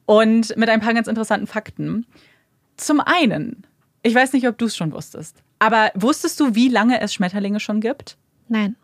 [0.05, 2.07] und mit ein paar ganz interessanten Fakten.
[2.77, 3.67] Zum einen,
[4.03, 7.61] ich weiß nicht, ob du es schon wusstest, aber wusstest du, wie lange es Schmetterlinge
[7.61, 8.19] schon gibt?
[8.49, 8.77] Nein.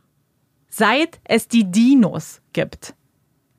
[0.68, 2.94] Seit es die Dinos gibt.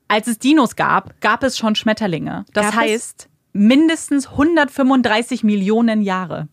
[0.08, 2.44] Als es Dinos gab, gab es schon Schmetterlinge.
[2.52, 6.48] Das Gab heißt mindestens 135 Millionen Jahre.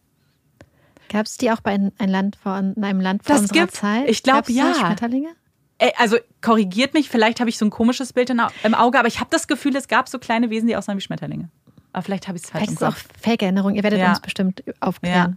[1.09, 3.59] Gab es die auch bei ein, ein Land von in einem Land vor Das unserer
[3.61, 3.79] gibt's.
[3.79, 4.09] Zeit?
[4.09, 4.73] Ich glaub, Gab's da ja.
[4.75, 5.29] Schmetterlinge?
[5.77, 9.19] Äh, Also korrigiert mich, vielleicht habe ich so ein komisches Bild im Auge, aber ich
[9.19, 11.49] habe das Gefühl, es gab so kleine Wesen, die aussahen wie Schmetterlinge.
[11.93, 13.21] Aber vielleicht habe ich es falsch Vielleicht ist es auch.
[13.21, 13.75] Fake-Erinnerung.
[13.75, 14.09] Ihr werdet Ja.
[14.09, 14.63] uns bestimmt
[15.03, 15.33] Ja.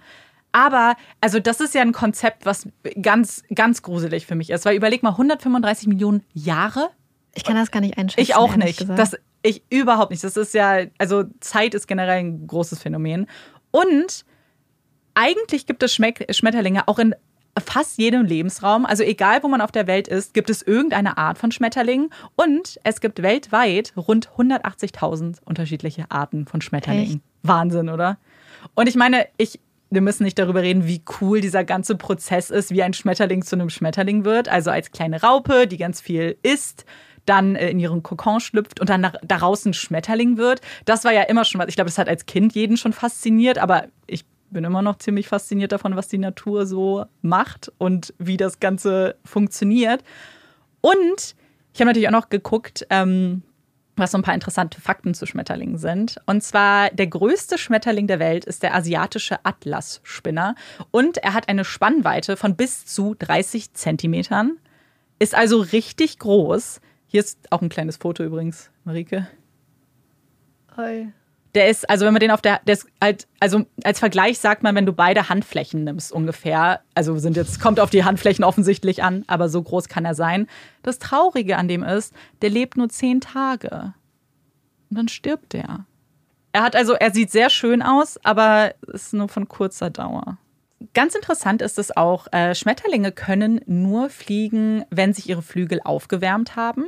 [0.52, 2.68] Aber, also das ist ja ein Konzept, was
[3.00, 4.64] ganz, ganz gruselig für mich ist.
[4.64, 6.90] Weil überleg mal, 135 Millionen Jahre?
[7.34, 8.20] Ich kann das gar nicht einschätzen.
[8.20, 8.80] Ich auch nicht.
[8.80, 8.98] Gesagt.
[8.98, 10.24] Das, ich überhaupt nicht.
[10.24, 13.26] Das ist ja, also Zeit ist generell ein großes Phänomen.
[13.70, 14.24] Und
[15.14, 17.14] eigentlich gibt es Schmeck Schmetterlinge auch in
[17.58, 18.86] fast jedem Lebensraum.
[18.86, 22.10] Also egal, wo man auf der Welt ist, gibt es irgendeine Art von Schmetterlingen.
[22.36, 27.16] Und es gibt weltweit rund 180.000 unterschiedliche Arten von Schmetterlingen.
[27.16, 27.20] Echt?
[27.42, 28.18] Wahnsinn, oder?
[28.74, 29.60] Und ich meine, ich,
[29.90, 33.56] wir müssen nicht darüber reden, wie cool dieser ganze Prozess ist, wie ein Schmetterling zu
[33.56, 34.48] einem Schmetterling wird.
[34.48, 36.84] Also als kleine Raupe, die ganz viel isst,
[37.26, 40.60] dann äh, in ihren Kokon schlüpft und dann daraus ein Schmetterling wird.
[40.84, 41.68] Das war ja immer schon was.
[41.68, 45.28] Ich glaube, das hat als Kind jeden schon fasziniert, aber ich bin immer noch ziemlich
[45.28, 50.02] fasziniert davon, was die Natur so macht und wie das Ganze funktioniert.
[50.80, 51.36] Und
[51.72, 53.42] ich habe natürlich auch noch geguckt, ähm,
[54.00, 56.16] was so ein paar interessante Fakten zu Schmetterlingen sind.
[56.26, 60.54] Und zwar der größte Schmetterling der Welt ist der asiatische Atlasspinner.
[60.90, 64.58] Und er hat eine Spannweite von bis zu 30 Zentimetern.
[65.18, 66.80] Ist also richtig groß.
[67.06, 69.28] Hier ist auch ein kleines Foto übrigens, Marike.
[71.54, 74.74] Der ist, also wenn man den auf der, der halt, also als Vergleich sagt man,
[74.76, 79.24] wenn du beide Handflächen nimmst ungefähr, also sind jetzt, kommt auf die Handflächen offensichtlich an,
[79.26, 80.46] aber so groß kann er sein.
[80.82, 83.94] Das Traurige an dem ist, der lebt nur zehn Tage.
[84.90, 85.86] Und dann stirbt er.
[86.52, 90.38] Er hat also, er sieht sehr schön aus, aber ist nur von kurzer Dauer.
[90.94, 96.56] Ganz interessant ist es auch, äh, Schmetterlinge können nur fliegen, wenn sich ihre Flügel aufgewärmt
[96.56, 96.86] haben.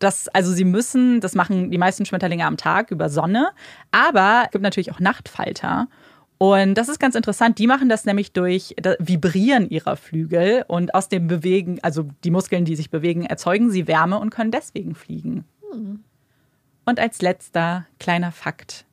[0.00, 3.50] Das, also sie müssen, das machen die meisten Schmetterlinge am Tag über Sonne,
[3.92, 5.86] aber es gibt natürlich auch Nachtfalter.
[6.38, 7.58] Und das ist ganz interessant.
[7.58, 12.30] Die machen das nämlich durch das Vibrieren ihrer Flügel und aus dem Bewegen, also die
[12.30, 15.44] Muskeln, die sich bewegen, erzeugen sie Wärme und können deswegen fliegen.
[16.86, 18.86] Und als letzter kleiner Fakt.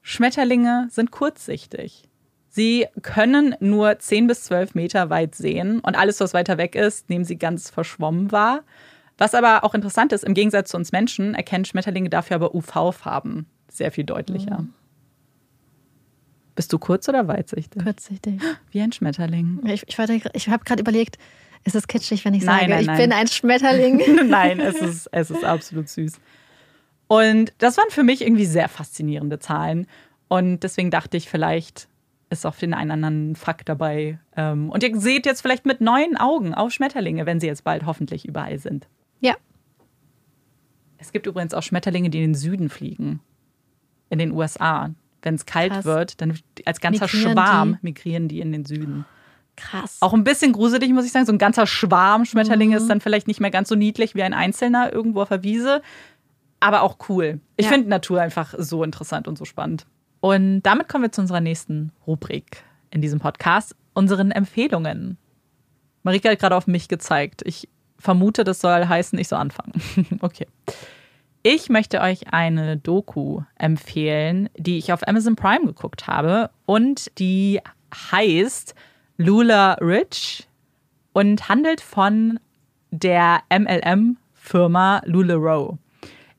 [0.00, 2.04] Schmetterlinge sind kurzsichtig.
[2.48, 7.10] Sie können nur 10 bis 12 Meter weit sehen und alles, was weiter weg ist,
[7.10, 8.62] nehmen sie ganz verschwommen wahr.
[9.18, 13.46] Was aber auch interessant ist, im Gegensatz zu uns Menschen erkennen Schmetterlinge dafür aber UV-Farben
[13.68, 14.64] sehr viel deutlicher.
[16.54, 17.82] Bist du kurz- oder weitsichtig?
[17.82, 18.40] Kurzsichtig.
[18.70, 19.60] Wie ein Schmetterling.
[19.66, 21.18] Ich, ich, ich habe gerade überlegt,
[21.64, 22.96] ist es kitschig, wenn ich Nein, sage, nein, ich nein.
[22.96, 24.02] bin ein Schmetterling?
[24.28, 26.20] Nein, es ist, es ist absolut süß.
[27.08, 29.86] Und das waren für mich irgendwie sehr faszinierende Zahlen.
[30.28, 31.88] Und deswegen dachte ich, vielleicht
[32.30, 34.18] ist auch den einen anderen Fakt dabei.
[34.36, 37.86] Ähm, Und ihr seht jetzt vielleicht mit neuen Augen auf Schmetterlinge, wenn sie jetzt bald
[37.86, 38.88] hoffentlich überall sind.
[39.20, 39.34] Ja.
[40.98, 43.20] Es gibt übrigens auch Schmetterlinge, die in den Süden fliegen.
[44.08, 44.90] In den USA.
[45.22, 45.84] Wenn es kalt Krass.
[45.84, 47.78] wird, dann als ganzer Migrieren Schwarm die?
[47.82, 49.04] migrieren die in den Süden.
[49.56, 49.96] Krass.
[50.00, 51.26] Auch ein bisschen gruselig, muss ich sagen.
[51.26, 52.82] So ein ganzer Schwarm Schmetterlinge Mhm.
[52.82, 55.82] ist dann vielleicht nicht mehr ganz so niedlich wie ein einzelner irgendwo auf der Wiese.
[56.60, 57.40] Aber auch cool.
[57.56, 57.72] Ich Ja.
[57.72, 59.86] finde Natur einfach so interessant und so spannend.
[60.20, 65.18] Und damit kommen wir zu unserer nächsten Rubrik in diesem Podcast, unseren Empfehlungen.
[66.02, 67.42] Marika hat gerade auf mich gezeigt.
[67.44, 67.68] Ich
[67.98, 69.72] vermute, das soll heißen, ich soll anfangen.
[70.20, 70.46] okay.
[71.42, 77.60] Ich möchte euch eine Doku empfehlen, die ich auf Amazon Prime geguckt habe und die
[77.94, 78.74] heißt
[79.16, 80.48] Lula Rich
[81.12, 82.40] und handelt von
[82.90, 85.78] der MLM-Firma LuLaRoe.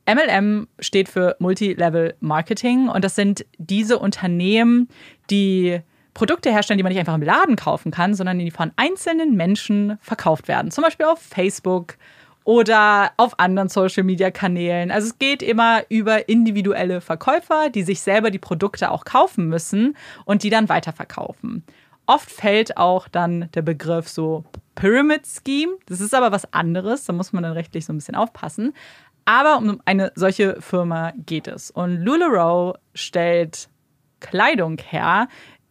[0.08, 4.88] MLM steht für Multilevel Marketing und das sind diese Unternehmen,
[5.30, 5.80] die
[6.18, 10.00] Produkte herstellen, die man nicht einfach im Laden kaufen kann, sondern die von einzelnen Menschen
[10.02, 10.72] verkauft werden.
[10.72, 11.96] Zum Beispiel auf Facebook
[12.44, 14.90] oder auf anderen Social-Media-Kanälen.
[14.90, 19.96] Also es geht immer über individuelle Verkäufer, die sich selber die Produkte auch kaufen müssen
[20.26, 21.64] und die dann weiterverkaufen.
[22.08, 25.74] Oft fällt auch dann der Begriff so Pyramid Scheme.
[25.86, 28.74] Das ist aber was anderes, da muss man dann rechtlich so ein bisschen aufpassen.
[29.26, 31.70] Aber um eine solche Firma geht es.
[31.70, 33.70] Und LuLaRoe stellt
[34.20, 35.28] Kleidung her,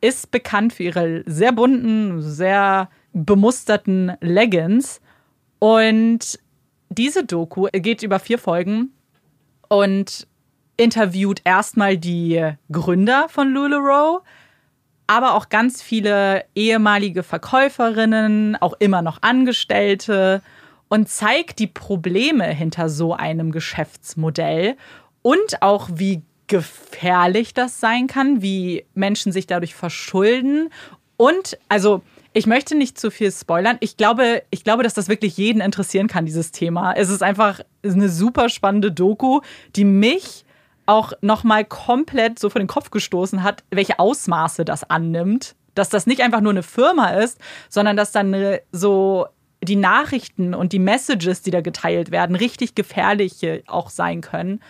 [0.06, 5.00] ist bekannt für ihre sehr bunten, sehr bemusterten Leggings.
[5.58, 6.38] Und
[6.88, 8.92] diese Doku geht über vier Folgen
[9.68, 10.28] und
[10.76, 14.20] interviewt erstmal die Gründer von LuLaRoe,
[15.08, 20.42] aber auch ganz viele ehemalige Verkäuferinnen, auch immer noch Angestellte
[20.88, 24.76] und zeigt die Probleme hinter so einem Geschäftsmodell
[25.22, 30.70] und auch wie gefährlich das sein kann, wie Menschen sich dadurch verschulden
[31.16, 32.02] und also
[32.32, 33.78] ich möchte nicht zu viel spoilern.
[33.81, 36.93] Ich glaube, ich glaube, dass das wirklich jeden interessieren kann, dieses Thema.
[36.93, 39.40] Es ist einfach eine super spannende Doku,
[39.74, 40.44] die mich
[40.85, 45.56] auch nochmal komplett so vor den Kopf gestoßen hat, welche Ausmaße das annimmt.
[45.74, 47.39] Dass das nicht einfach nur eine Firma ist,
[47.70, 49.27] sondern dass dann so
[49.62, 54.60] die Nachrichten und die Messages, die da geteilt werden, richtig gefährliche auch sein können.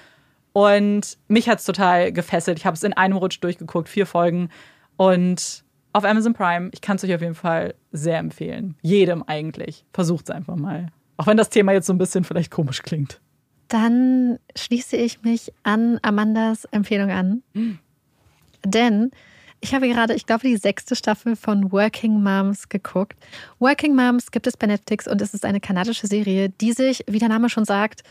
[0.57, 2.59] Und mich hat es total gefesselt.
[2.59, 4.49] Ich habe es in einem Rutsch durchgeguckt, vier Folgen.
[4.97, 5.63] Und
[5.93, 6.71] auf Amazon Prime.
[6.73, 8.75] Ich kann es euch auf jeden Fall sehr empfehlen.
[8.81, 9.85] Jedem eigentlich.
[9.93, 10.87] Versucht es einfach mal.
[11.19, 13.21] Auch wenn das Thema jetzt so ein bisschen vielleicht komisch klingt.
[13.69, 17.43] Dann schließe ich mich an Amandas Empfehlung an.
[18.65, 19.11] Denn
[19.61, 23.19] ich habe gerade, ich glaube, die sechste Staffel von Working Moms geguckt.
[23.59, 27.19] Working Moms gibt es bei Netflix und es ist eine kanadische Serie, die sich, wie
[27.19, 28.05] der Name schon sagt,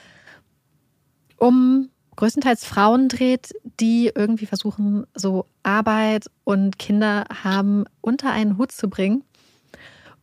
[1.37, 8.71] um größtenteils Frauen dreht, die irgendwie versuchen, so Arbeit und Kinder haben unter einen Hut
[8.71, 9.23] zu bringen.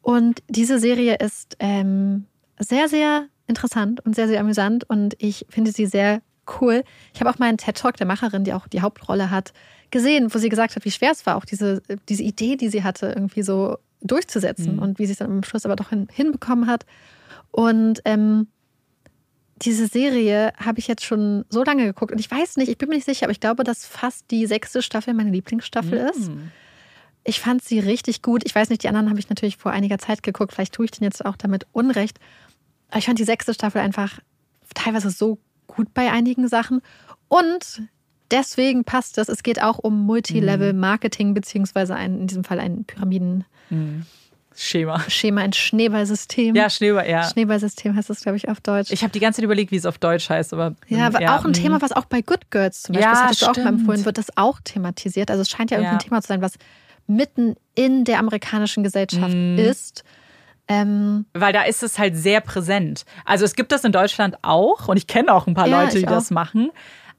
[0.00, 2.26] Und diese Serie ist ähm,
[2.58, 6.22] sehr, sehr interessant und sehr, sehr amüsant und ich finde sie sehr
[6.60, 6.82] cool.
[7.14, 9.52] Ich habe auch mal einen TED Talk der Macherin, die auch die Hauptrolle hat,
[9.90, 12.82] gesehen, wo sie gesagt hat, wie schwer es war, auch diese, diese Idee, die sie
[12.82, 14.82] hatte, irgendwie so durchzusetzen mhm.
[14.82, 16.86] und wie sie es dann am Schluss aber doch hin, hinbekommen hat.
[17.50, 18.48] Und ähm,
[19.62, 22.88] diese Serie habe ich jetzt schon so lange geguckt und ich weiß nicht, ich bin
[22.88, 26.08] mir nicht sicher, aber ich glaube, dass fast die sechste Staffel meine Lieblingsstaffel mm.
[26.08, 26.30] ist.
[27.24, 28.42] Ich fand sie richtig gut.
[28.44, 30.52] Ich weiß nicht, die anderen habe ich natürlich vor einiger Zeit geguckt.
[30.52, 32.18] Vielleicht tue ich den jetzt auch damit Unrecht.
[32.88, 34.18] Aber ich fand die sechste Staffel einfach
[34.74, 36.82] teilweise so gut bei einigen Sachen.
[37.28, 37.82] Und
[38.32, 39.28] deswegen passt das.
[39.28, 43.44] Es geht auch um Multilevel-Marketing, beziehungsweise ein, in diesem Fall ein Pyramiden.
[43.70, 44.00] Mm.
[44.56, 45.00] Schema.
[45.08, 46.54] Schema, ein Schneeballsystem.
[46.54, 47.22] Ja, Schneeball, ja.
[47.24, 48.90] Schneeballsystem heißt das, glaube ich, auf Deutsch.
[48.90, 50.74] Ich habe die ganze Zeit überlegt, wie es auf Deutsch heißt, aber.
[50.88, 51.58] Ja, aber ja, auch ein mh.
[51.58, 53.56] Thema, was auch bei Good Girls zum Beispiel, ja, das hattest stimmt.
[53.56, 55.30] du auch mal empfohlen, wird das auch thematisiert.
[55.30, 55.98] Also es scheint ja irgendwie ja.
[55.98, 56.54] ein Thema zu sein, was
[57.06, 59.58] mitten in der amerikanischen Gesellschaft mhm.
[59.58, 60.04] ist.
[60.68, 63.04] Ähm, Weil da ist es halt sehr präsent.
[63.24, 65.98] Also es gibt das in Deutschland auch und ich kenne auch ein paar ja, Leute,
[65.98, 66.12] die auch.
[66.12, 66.70] das machen.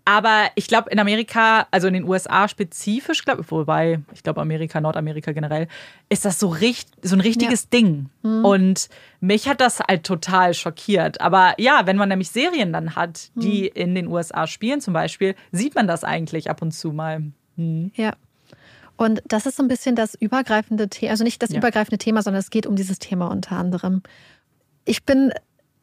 [0.06, 4.82] Aber ich glaube, in Amerika, also in den USA spezifisch, glaube wobei, ich glaube, Amerika,
[4.82, 5.68] Nordamerika generell,
[6.10, 7.80] ist das so, richt, so ein richtiges ja.
[7.80, 8.10] Ding.
[8.22, 8.44] Mhm.
[8.44, 8.90] Und
[9.22, 11.22] mich hat das halt total schockiert.
[11.22, 13.82] Aber ja, wenn man nämlich Serien dann hat, die mhm.
[13.82, 17.24] in den USA spielen zum Beispiel, sieht man das eigentlich ab und zu mal.
[17.56, 17.92] Mhm.
[17.96, 18.14] Ja.
[18.98, 21.58] Und das ist so ein bisschen das übergreifende Thema, also nicht das ja.
[21.58, 24.04] übergreifende Thema, sondern es geht um dieses Thema unter anderem.
[24.86, 25.32] Ich bin,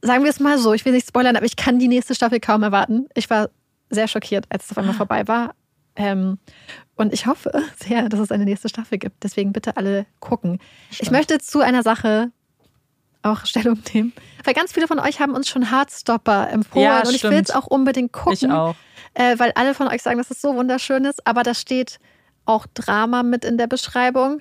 [0.03, 2.39] sagen wir es mal so, ich will nicht spoilern, aber ich kann die nächste Staffel
[2.39, 3.09] kaum erwarten.
[3.15, 3.49] Ich war
[3.91, 4.99] sehr schockiert, als es auf einmal ah.
[4.99, 5.55] vorbei war.
[5.97, 6.39] Ähm,
[6.97, 9.23] und ich hoffe sehr, dass es eine nächste Staffel gibt.
[9.23, 10.61] Deswegen bitte alle gucken.
[10.91, 11.03] Stimmt.
[11.03, 12.31] Ich möchte zu einer Sache
[13.23, 14.13] auch Stellung nehmen.
[14.45, 16.85] Weil ganz viele von euch haben uns schon Hardstopper empfohlen.
[16.85, 18.51] Ja, und ich will es auch unbedingt gucken.
[18.51, 18.77] Ich auch.
[19.15, 21.27] Äh, weil alle von euch sagen, dass es so wunderschön ist.
[21.27, 21.99] Aber da steht
[22.45, 24.41] auch Drama mit in der Beschreibung.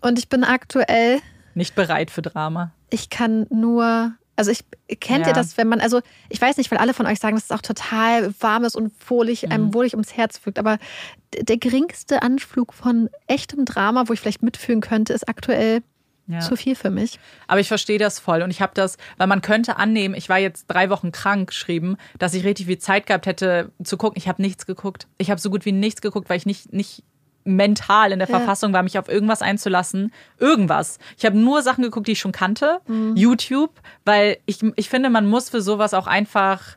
[0.00, 1.20] Und ich bin aktuell.
[1.54, 2.72] Nicht bereit für Drama.
[2.90, 4.64] Ich kann nur also ich
[5.00, 5.28] kennt ja.
[5.28, 7.50] ihr das, wenn man, also ich weiß nicht, weil alle von euch sagen, dass es
[7.50, 9.52] auch total warmes und wohlig, mhm.
[9.52, 10.78] einem wohlig ums Herz wirkt, aber
[11.38, 15.82] der geringste Anflug von echtem Drama, wo ich vielleicht mitfühlen könnte, ist aktuell
[16.26, 16.40] ja.
[16.40, 17.18] zu viel für mich.
[17.46, 20.38] Aber ich verstehe das voll und ich habe das, weil man könnte annehmen, ich war
[20.38, 24.18] jetzt drei Wochen krank geschrieben, dass ich richtig viel Zeit gehabt hätte zu gucken.
[24.18, 25.06] Ich habe nichts geguckt.
[25.18, 27.04] Ich habe so gut wie nichts geguckt, weil ich nicht, nicht
[27.44, 28.38] mental in der ja.
[28.38, 30.12] Verfassung war, mich auf irgendwas einzulassen.
[30.38, 30.98] Irgendwas.
[31.16, 32.80] Ich habe nur Sachen geguckt, die ich schon kannte.
[32.86, 33.16] Mhm.
[33.16, 33.72] YouTube,
[34.04, 36.76] weil ich, ich finde, man muss für sowas auch einfach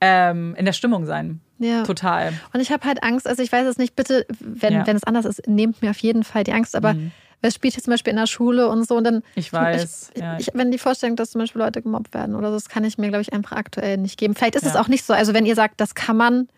[0.00, 1.40] ähm, in der Stimmung sein.
[1.58, 1.82] Ja.
[1.82, 2.32] Total.
[2.52, 4.86] Und ich habe halt Angst, also ich weiß es nicht, bitte, wenn, ja.
[4.86, 7.10] wenn es anders ist, nehmt mir auf jeden Fall die Angst, aber mhm.
[7.42, 9.22] es spielt jetzt zum Beispiel in der Schule und so und dann.
[9.34, 10.12] Ich weiß.
[10.14, 10.38] Ich, ja.
[10.38, 12.96] ich, wenn die Vorstellung, dass zum Beispiel Leute gemobbt werden oder so, das kann ich
[12.96, 14.34] mir, glaube ich, einfach aktuell nicht geben.
[14.34, 15.12] Vielleicht ist es auch nicht so.
[15.12, 16.48] Also wenn ihr sagt, das kann man,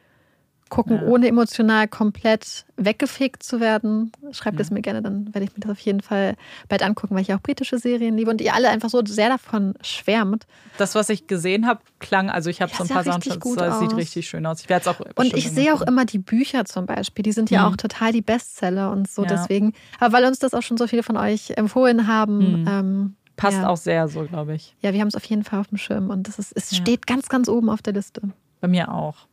[0.71, 1.03] gucken, ja.
[1.03, 4.13] ohne emotional komplett weggefegt zu werden.
[4.31, 4.63] Schreibt ja.
[4.63, 6.37] es mir gerne, dann werde ich mir das auf jeden Fall
[6.69, 9.75] bald angucken, weil ich auch britische Serien liebe und ihr alle einfach so sehr davon
[9.83, 10.47] schwärmt.
[10.79, 13.21] Das, was ich gesehen habe, klang, also ich habe ja, so ein paar Sachen,
[13.57, 14.61] das sieht richtig schön aus.
[14.63, 17.51] Ich werde es auch Und ich sehe auch immer die Bücher zum Beispiel, die sind
[17.51, 17.73] ja mhm.
[17.73, 19.75] auch total die Bestseller und so deswegen.
[19.99, 22.69] Aber weil uns das auch schon so viele von euch empfohlen haben, mhm.
[22.69, 24.77] ähm, passt auch sehr so, glaube ich.
[24.81, 27.07] Ja, wir haben es auf jeden Fall auf dem Schirm und das ist, es steht
[27.07, 28.23] ganz, ganz oben auf der Liste.
[28.61, 29.27] Bei mir auch.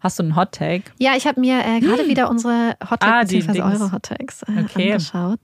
[0.00, 0.84] Hast du einen Hot Take?
[0.98, 3.62] Ja, ich habe mir äh, gerade wieder unsere Hot Takes Ah, bzw.
[3.62, 4.92] Eure Hot Takes äh, Okay.
[4.92, 5.40] angeschaut.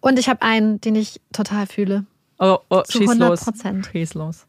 [0.00, 2.04] Und ich habe einen, den ich total fühle.
[2.38, 3.40] Oh, oh Zu schieß 100 los.
[3.44, 3.86] Prozent.
[3.92, 4.46] Schieß los.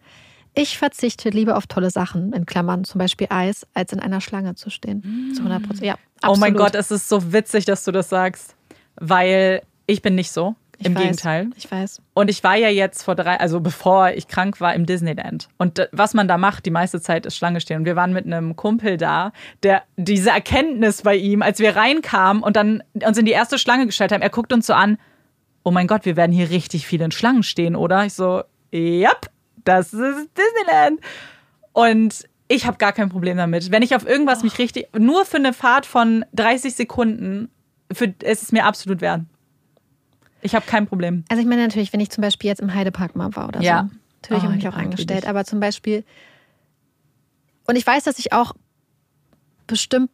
[0.56, 4.56] Ich verzichte lieber auf tolle Sachen, in Klammern, zum Beispiel Eis, als in einer Schlange
[4.56, 5.32] zu stehen.
[5.36, 5.86] Zu 100 Prozent.
[5.86, 6.58] Ja, Oh mein absolut.
[6.58, 8.56] Gott, es ist so witzig, dass du das sagst.
[8.96, 10.56] Weil ich bin nicht so.
[10.80, 11.50] Ich Im weiß, Gegenteil.
[11.56, 12.02] Ich weiß.
[12.14, 15.48] Und ich war ja jetzt vor drei, also bevor ich krank war, im Disneyland.
[15.58, 17.80] Und was man da macht, die meiste Zeit ist Schlange stehen.
[17.80, 19.32] Und wir waren mit einem Kumpel da,
[19.64, 23.86] der diese Erkenntnis bei ihm, als wir reinkamen und dann uns in die erste Schlange
[23.86, 24.98] gestellt haben, er guckt uns so an,
[25.64, 28.06] oh mein Gott, wir werden hier richtig viel in Schlangen stehen, oder?
[28.06, 28.44] Ich so,
[28.74, 29.30] yep,
[29.64, 31.02] das ist Disneyland.
[31.74, 33.72] Und ich habe gar kein Problem damit.
[33.72, 37.50] Wenn ich auf irgendwas mich richtig, nur für eine Fahrt von 30 Sekunden,
[37.92, 39.22] für, es ist mir absolut wert.
[40.42, 41.24] Ich habe kein Problem.
[41.30, 43.88] Also ich meine natürlich, wenn ich zum Beispiel jetzt im Heidepark mal war oder Ja.
[43.92, 43.96] so.
[44.22, 45.26] Natürlich Oh, habe ich mich auch angestellt.
[45.28, 46.04] Aber zum Beispiel,
[47.68, 48.54] und ich weiß, dass ich auch
[49.68, 50.10] bestimmt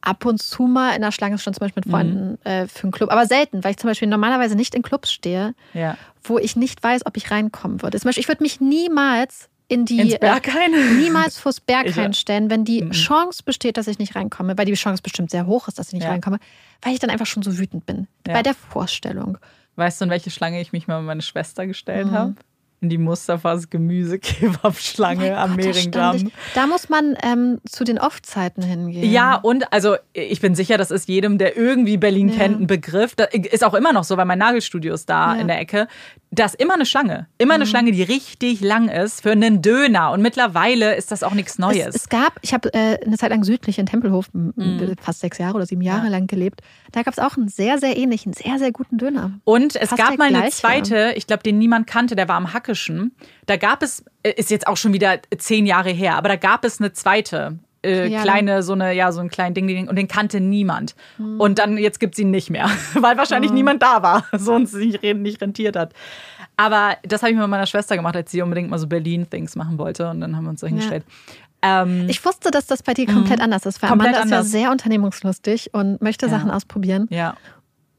[0.00, 2.38] ab und zu mal in der Schlange schon zum Beispiel mit Freunden Mhm.
[2.44, 5.54] äh, für einen Club, aber selten, weil ich zum Beispiel normalerweise nicht in Clubs stehe,
[5.74, 5.96] Ja.
[6.22, 7.98] wo ich nicht weiß, ob ich reinkommen würde.
[7.98, 10.14] Zum Beispiel, ich würde mich niemals in die?
[10.14, 10.40] Äh,
[10.96, 12.90] niemals vors Berghain stellen, wenn die Mhm.
[12.92, 15.94] Chance besteht, dass ich nicht reinkomme, weil die Chance bestimmt sehr hoch ist, dass ich
[15.94, 16.10] nicht Ja.
[16.10, 16.38] reinkomme,
[16.82, 18.32] weil ich dann einfach schon so wütend bin Ja.
[18.34, 19.38] bei der Vorstellung.
[19.76, 22.12] Weißt du, in welche Schlange ich mich mal mit meiner Schwester gestellt Mhm.
[22.12, 22.34] habe?
[22.80, 26.30] In die Mustafas Gemüse-Kebab-Schlange am Oh stand Mehringdamm.
[26.54, 29.10] Da muss man ähm, zu den Off-Zeiten hingehen.
[29.10, 32.36] Ja, und also ich bin sicher, das ist jedem, der irgendwie Berlin Ja.
[32.36, 33.14] kennt, ein Begriff.
[33.16, 35.40] Das ist auch immer noch so, weil mein Nagelstudio ist da Ja.
[35.40, 35.88] in der Ecke.
[36.30, 37.26] Da ist immer eine Schlange.
[37.38, 40.10] Immer eine Schlange, die richtig lang ist für einen Döner.
[40.12, 41.86] Und mittlerweile ist das auch nichts Neues.
[41.88, 44.94] Es, es gab, ich habe äh, eine Zeit lang südlich in Tempelhof, Mhm.
[45.00, 46.60] fast sechs Jahre oder sieben Jahre lang gelebt.
[46.92, 49.32] Da gab es auch einen sehr, sehr ähnlichen, sehr, sehr guten Döner.
[49.44, 52.52] Und es Fast gab mal eine zweite, ich glaube, den niemand kannte, der war am
[52.68, 53.12] Hackischen.
[53.46, 56.64] Da gab es, äh, ist jetzt auch schon wieder zehn Jahre her, aber da gab
[56.64, 57.58] es eine zweite.
[57.84, 60.96] Äh, Ja, kleine, so eine, ja, so ein kleinen Ding, Ding, und den kannte niemand.
[61.16, 61.40] Hm.
[61.40, 64.72] Und dann, jetzt gibt es ihn nicht mehr, weil wahrscheinlich niemand da war, so uns
[64.72, 65.92] nicht, nicht rentiert hat.
[66.56, 69.78] Aber das habe ich mit meiner Schwester gemacht, als sie unbedingt mal so Berlin-Things machen
[69.78, 70.10] wollte.
[70.10, 71.04] Und dann haben wir uns so hingestellt.
[71.62, 73.92] Ähm, Ich wusste, dass das bei dir komplett anders ist, weil Mhm.
[73.92, 76.30] Komplett Amanda ist ja sehr unternehmungslustig und möchte Ja.
[76.30, 77.06] Sachen ausprobieren.
[77.10, 77.36] Ja.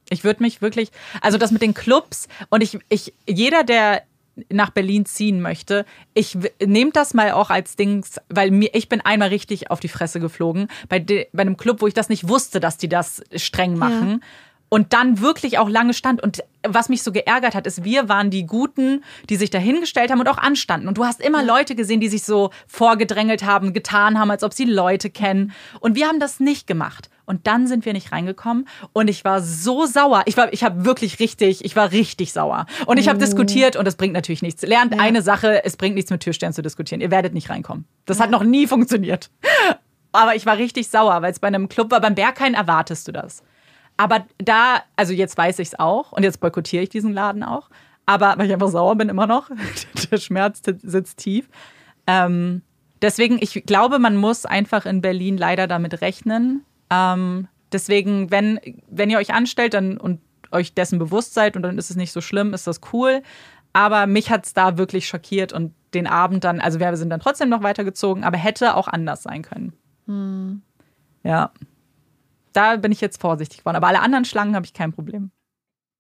[0.10, 0.92] Ich würde mich wirklich,
[1.22, 4.02] also das mit den Clubs und ich, ich, jeder, der
[4.50, 9.02] nach Berlin ziehen möchte, ich nehme das mal auch als Dings, weil mir, ich bin
[9.02, 12.28] einmal richtig auf die Fresse geflogen bei, de, bei einem Club, wo ich das nicht
[12.28, 14.24] wusste, dass die das streng machen.
[14.72, 16.22] Und dann wirklich auch lange stand.
[16.22, 20.12] Und was mich so geärgert hat, ist, wir waren die Guten, die sich da hingestellt
[20.12, 20.88] haben und auch anstanden.
[20.88, 24.54] Und du hast immer Leute gesehen, die sich so vorgedrängelt haben, getan haben, als ob
[24.54, 25.54] sie Leute kennen.
[25.80, 27.10] Und wir haben das nicht gemacht.
[27.26, 28.68] Und dann sind wir nicht reingekommen.
[28.92, 30.24] Und ich war so sauer.
[30.26, 32.66] Ich war, ich habe wirklich richtig, ich war richtig sauer.
[32.88, 34.64] Und ich habe diskutiert und das bringt natürlich nichts.
[34.64, 37.02] Lernt eine Sache, es bringt nichts mit Türstern zu diskutieren.
[37.02, 37.86] Ihr werdet nicht reinkommen.
[38.06, 39.30] Das hat noch nie funktioniert.
[40.12, 42.02] Aber ich war richtig sauer, weil es bei einem Club war.
[42.02, 43.44] Beim Berghain erwartest du das.
[44.00, 47.70] Aber da, also jetzt weiß ich es auch und jetzt boykottiere ich diesen Laden auch.
[48.06, 49.50] Aber weil ich einfach sauer bin immer noch.
[50.12, 51.50] Der Schmerz sitzt tief.
[52.08, 52.62] Ähm,
[53.02, 56.64] deswegen, ich glaube, man muss einfach in Berlin leider damit rechnen.
[56.90, 60.22] Ähm, deswegen, wenn, wenn ihr euch anstellt dann, und
[60.52, 63.22] euch dessen bewusst seid und dann ist es nicht so schlimm, ist das cool.
[63.74, 67.20] Aber mich hat es da wirklich schockiert und den Abend dann, also wir sind dann
[67.20, 69.74] trotzdem noch weitergezogen, aber hätte auch anders sein können.
[71.24, 71.52] Ja.
[72.54, 73.76] Da bin ich jetzt vorsichtig geworden.
[73.78, 75.32] Aber alle anderen Schlangen habe ich kein Problem.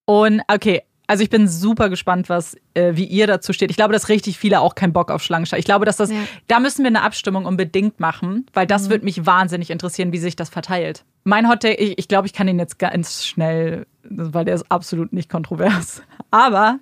[0.06, 3.72] Und okay, also ich bin super gespannt, was, äh, wie ihr dazu steht.
[3.72, 5.58] Ich glaube, dass richtig viele auch keinen Bock auf Schlangen haben.
[5.60, 6.18] Ich glaube, dass das, Ja.
[6.48, 10.36] da müssen wir eine Abstimmung unbedingt machen, weil das würde mich wahnsinnig interessieren, wie sich
[10.36, 11.06] das verteilt.
[11.24, 14.72] Mein Hot Take, ich, ich glaube, ich kann ihn jetzt ganz schnell, weil der ist
[14.72, 16.04] absolut nicht kontrovers.
[16.32, 16.80] Aber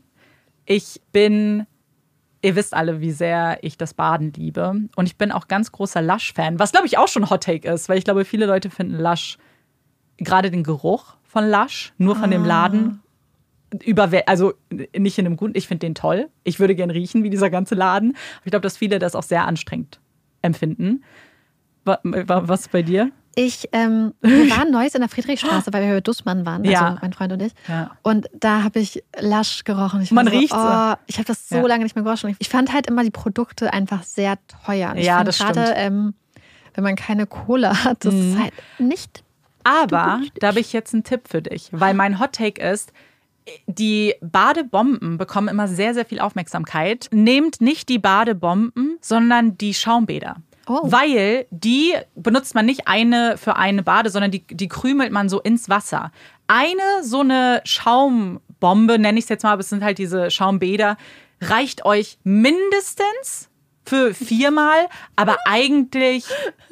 [0.66, 1.66] ich bin
[2.44, 4.74] Ihr wisst alle, wie sehr ich das Baden liebe.
[4.96, 7.90] Und ich bin auch ganz großer Lush-Fan, was glaube ich auch schon Hot Take ist,
[7.90, 9.38] weil ich glaube, viele Leute finden Lush,
[10.18, 13.02] gerade den Geruch von Lush, nur von dem Laden,
[13.84, 14.54] überwäl also
[14.96, 16.30] nicht in einem guten, ich finde den toll.
[16.44, 18.16] Ich würde gern riechen wie dieser ganze Laden.
[18.46, 20.00] Ich glaube, dass viele das auch sehr anstrengend
[20.42, 21.04] empfinden.
[21.84, 23.12] Wa- wa- Was bei dir?
[23.36, 26.98] Ich, ähm, wir waren neues in der Friedrichstraße, weil wir bei Dussmann waren, also Ja.
[27.02, 27.52] mein Freund und ich.
[27.68, 27.92] Ja.
[28.04, 30.02] Und da habe ich Lasch gerochen.
[30.02, 30.56] Ich Man so, riecht's.
[30.56, 31.68] Oh, ich habe das so Ja.
[31.68, 32.36] lange nicht mehr gerochen.
[32.40, 34.92] Ich fand halt immer die Produkte einfach sehr teuer.
[34.92, 35.76] Und ich Ja, das gerade, stimmt.
[35.78, 36.14] ähm,
[36.74, 39.24] wenn man keine Kohle hat, das ist halt nicht.
[39.68, 42.94] Aber da habe ich jetzt einen Tipp für dich, weil mein Hot Take ist,
[43.66, 47.10] die Badebomben bekommen immer sehr, sehr viel Aufmerksamkeit.
[47.12, 50.38] Nehmt nicht die Badebomben, sondern die Schaumbäder.
[50.68, 50.82] Oh.
[50.84, 55.42] Weil die benutzt man nicht eine für eine Bade, sondern die, die krümelt man so
[55.42, 56.12] ins Wasser.
[56.48, 60.98] Eine so eine Schaumbombe, nenne ich es jetzt mal, aber es sind halt diese Schaumbäder,
[61.42, 63.47] reicht euch mindestens
[63.88, 66.26] für viermal, aber eigentlich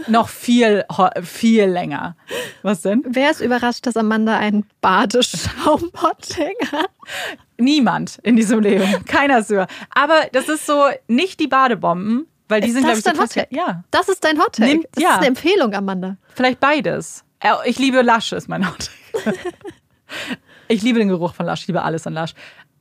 [0.08, 0.84] noch viel,
[1.24, 2.16] viel länger.
[2.62, 3.04] Was denn?
[3.08, 6.90] Wer ist überrascht, dass Amanda einen Badeschaumpottling hat?
[7.58, 9.06] Niemand in diesem Leben.
[9.06, 9.66] Keiner so.
[9.92, 13.22] Aber das ist so nicht die Badebomben, weil die ist sind, glaube ich, dein so
[13.22, 13.48] Hottag?
[13.52, 13.84] Ja.
[13.92, 14.68] Das ist dein Hottag.
[14.68, 15.12] Nimm- das ja.
[15.12, 16.18] ist eine Empfehlung, Amanda.
[16.34, 17.24] Vielleicht beides.
[17.40, 18.92] Äh, Ich liebe Lush, ist mein Haut.
[20.68, 22.34] ich liebe den Geruch von Lush, ich liebe alles an Lush.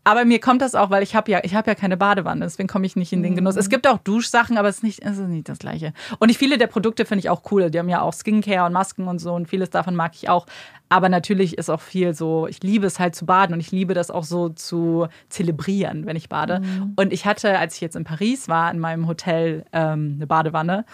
[0.04, 2.68] Aber mir kommt das auch, weil ich habe ja, ich habe ja keine Badewanne, deswegen
[2.68, 3.56] komme ich nicht in den Genuss.
[3.56, 5.94] Es gibt auch Duschsachen, aber es ist nicht, es ist nicht das Gleiche.
[6.18, 7.70] Und ich, viele der Produkte finde ich auch cool.
[7.70, 10.46] Die haben ja auch Skincare und Masken und so und vieles davon mag ich auch.
[10.94, 13.94] Aber natürlich ist auch viel so, ich liebe es halt zu baden und ich liebe
[13.94, 16.62] das auch so zu zelebrieren, wenn ich bade.
[16.94, 20.84] Und ich hatte, als ich jetzt in Paris war, in meinem Hotel ähm, eine Badewanne.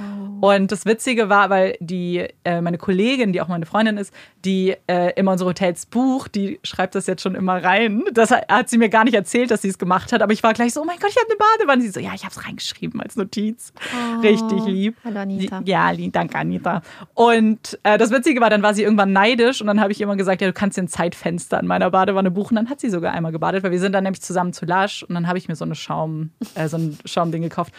[0.41, 4.15] Und das Witzige war, weil die, äh, meine Kollegin, die auch meine Freundin ist,
[4.47, 8.03] die äh, immer unsere Hotels bucht, die schreibt das jetzt schon immer rein.
[8.15, 10.23] Das hat, sie mir gar nicht erzählt, dass sie es gemacht hat.
[10.23, 11.83] Aber ich war gleich so, oh mein Gott, ich habe eine Badewanne.
[11.83, 13.75] Sie so, ja, ich habe es reingeschrieben als Notiz.
[14.23, 14.97] Richtig lieb.
[15.05, 15.61] Hallo, Anita.
[15.67, 16.81] Ja, lieb, danke, Anita.
[17.13, 20.17] Und äh, das Witzige war, dann war sie irgendwann neidisch und dann habe ich immer
[20.17, 22.57] gesagt, ja, du kannst dir ein Zeitfenster in meiner Badewanne buchen.
[22.57, 25.15] Dann hat sie sogar einmal gebadet, weil wir sind dann nämlich zusammen zu Lush und
[25.15, 27.73] dann habe ich mir so eine Schaum, äh, so ein Schaumding gekauft.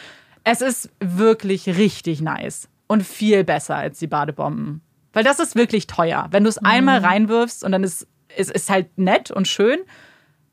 [0.44, 4.82] Es ist wirklich richtig nice und viel besser als die Badebomben.
[5.14, 6.28] Weil das ist wirklich teuer.
[6.32, 9.80] Wenn du es einmal reinwirfst und dann ist es ist halt nett und schön,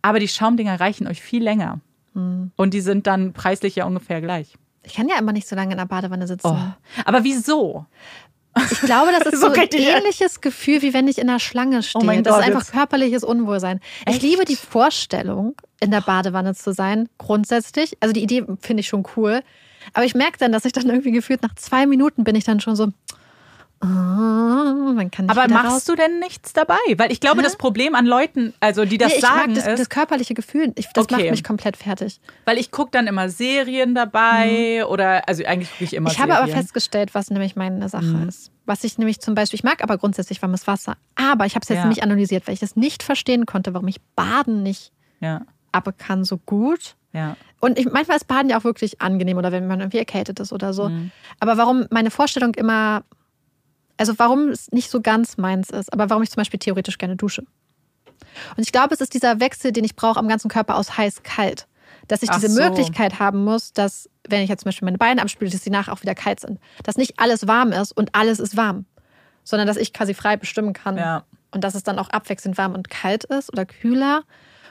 [0.02, 1.80] aber die Schaumdinger reichen euch viel länger.
[2.56, 4.56] Und die sind dann preislich ja ungefähr gleich.
[4.82, 6.48] Ich kann ja immer nicht so lange in der Badewanne sitzen.
[6.48, 7.02] Oh.
[7.04, 7.86] Aber wieso?
[8.70, 11.82] Ich glaube, das ist So so, ein ähnliches Gefühl, wie wenn ich in der Schlange
[11.82, 12.02] stehe.
[12.02, 13.80] Oh mein das Gott, ist einfach jetzt- körperliches Unwohlsein.
[14.06, 14.22] Ich Echt?
[14.22, 17.96] liebe die Vorstellung, in der Badewanne zu sein, grundsätzlich.
[18.00, 19.42] Also die Idee finde ich schon cool.
[19.94, 22.60] Aber ich merke dann, dass ich dann irgendwie gefühlt nach zwei Minuten bin ich dann
[22.60, 22.88] schon so,
[23.82, 26.76] oh, man kann nicht Aber machst du denn nichts dabei?
[26.96, 27.44] Weil ich glaube, Hä?
[27.44, 30.34] das Problem an Leuten, also die das nee, ich sagen, mag das, ist, das körperliche
[30.34, 30.72] Gefühl.
[30.76, 31.16] Ich, das Okay.
[31.16, 32.20] macht mich komplett fertig.
[32.44, 36.12] weil ich gucke dann immer Serien dabei oder, also eigentlich gucke ich immer Mhm.
[36.12, 36.50] Ich habe Serien.
[36.50, 38.28] aber festgestellt, was nämlich meine Sache Mhm.
[38.28, 38.50] ist.
[38.66, 40.96] Was ich nämlich zum Beispiel, ich mag aber grundsätzlich warmes Wasser.
[41.14, 41.84] Aber ich habe es jetzt Ja.
[41.84, 45.42] nämlich analysiert, weil ich es nicht verstehen konnte, warum ich Baden nicht Ja,
[45.72, 46.94] ab kann so gut.
[47.12, 47.36] ja.
[47.60, 50.52] Und ich, manchmal ist Baden ja auch wirklich angenehm oder wenn man irgendwie erkältet ist
[50.52, 50.90] oder so.
[50.90, 51.10] Mhm.
[51.40, 53.02] Aber warum meine Vorstellung immer,
[53.98, 57.16] also warum es nicht so ganz meins ist, aber warum ich zum Beispiel theoretisch gerne
[57.16, 57.42] dusche.
[58.56, 61.66] Und ich glaube, es ist dieser Wechsel, den ich brauche am ganzen Körper aus heiß-kalt.
[62.06, 62.62] Dass ich Ach diese so.
[62.62, 65.92] Möglichkeit haben muss, dass, wenn ich jetzt zum Beispiel meine Beine abspüle, dass sie nachher
[65.92, 66.58] auch wieder kalt sind.
[66.82, 68.86] Dass nicht alles warm ist und alles ist warm.
[69.44, 70.96] Sondern dass ich quasi frei bestimmen kann.
[70.96, 71.24] Ja.
[71.50, 74.22] Und dass es dann auch abwechselnd warm und kalt ist oder kühler.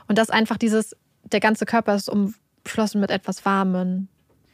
[0.07, 4.09] Und dass einfach dieses, der ganze Körper ist umschlossen mit etwas Warmen,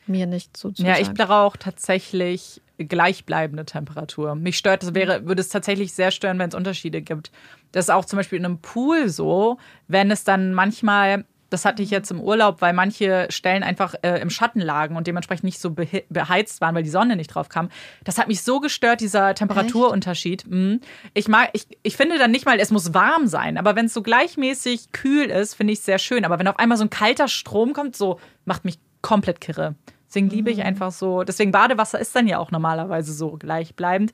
[0.07, 0.93] mir nicht zuzusagen.
[0.93, 4.35] Ja, ich brauche tatsächlich gleichbleibende Temperatur.
[4.35, 7.31] Mich stört, es wäre, würde es tatsächlich sehr stören, wenn es Unterschiede gibt.
[7.71, 11.83] Das ist auch zum Beispiel in einem Pool so, wenn es dann manchmal, das hatte
[11.83, 15.59] ich jetzt im Urlaub, weil manche Stellen einfach äh, im Schatten lagen und dementsprechend nicht
[15.59, 17.69] so behe- beheizt waren, weil die Sonne nicht drauf kam.
[18.03, 20.49] Das hat mich so gestört, dieser Temperaturunterschied.
[20.49, 20.81] Mhm.
[21.13, 23.93] Ich mag, ich, ich finde dann nicht mal, es muss warm sein, aber wenn es
[23.93, 26.25] so gleichmäßig kühl ist, finde ich es sehr schön.
[26.25, 29.75] Aber wenn auf einmal so ein kalter Strom kommt, so macht mich komplett kirre.
[30.13, 31.23] Deswegen liebe ich einfach so.
[31.23, 34.13] Deswegen Badewasser ist dann ja auch normalerweise so gleichbleibend.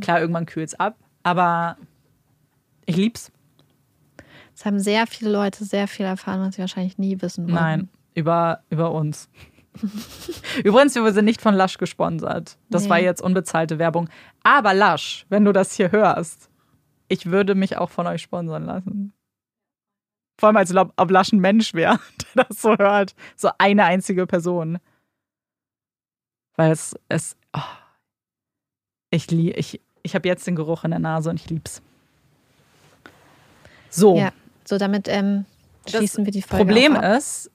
[0.00, 1.76] Klar, irgendwann kühlt es ab, aber
[2.86, 3.30] ich lieb's.
[4.54, 7.54] Es haben sehr viele Leute sehr viel erfahren, was sie wahrscheinlich nie wissen wollen.
[7.54, 9.28] Nein, über, über uns.
[10.64, 12.56] Übrigens, wir sind nicht von Lush gesponsert.
[12.70, 12.88] Das Nee.
[12.90, 14.08] war jetzt unbezahlte Werbung.
[14.42, 16.48] Aber Lush, wenn du das hier hörst,
[17.08, 19.12] ich würde mich auch von euch sponsern lassen.
[20.40, 21.98] Vor allem, als ob ob Lush ein Mensch wäre,
[22.34, 23.14] der das so hört.
[23.36, 24.78] So eine einzige Person.
[26.58, 27.60] Weil es, es oh.
[29.10, 31.80] ich, lie- ich, ich habe jetzt den Geruch in der Nase und ich lieb's.
[33.90, 34.16] So.
[34.16, 34.32] Ja,
[34.64, 35.44] so damit ähm,
[35.84, 37.48] Das schließen wir die Folge Problem ist,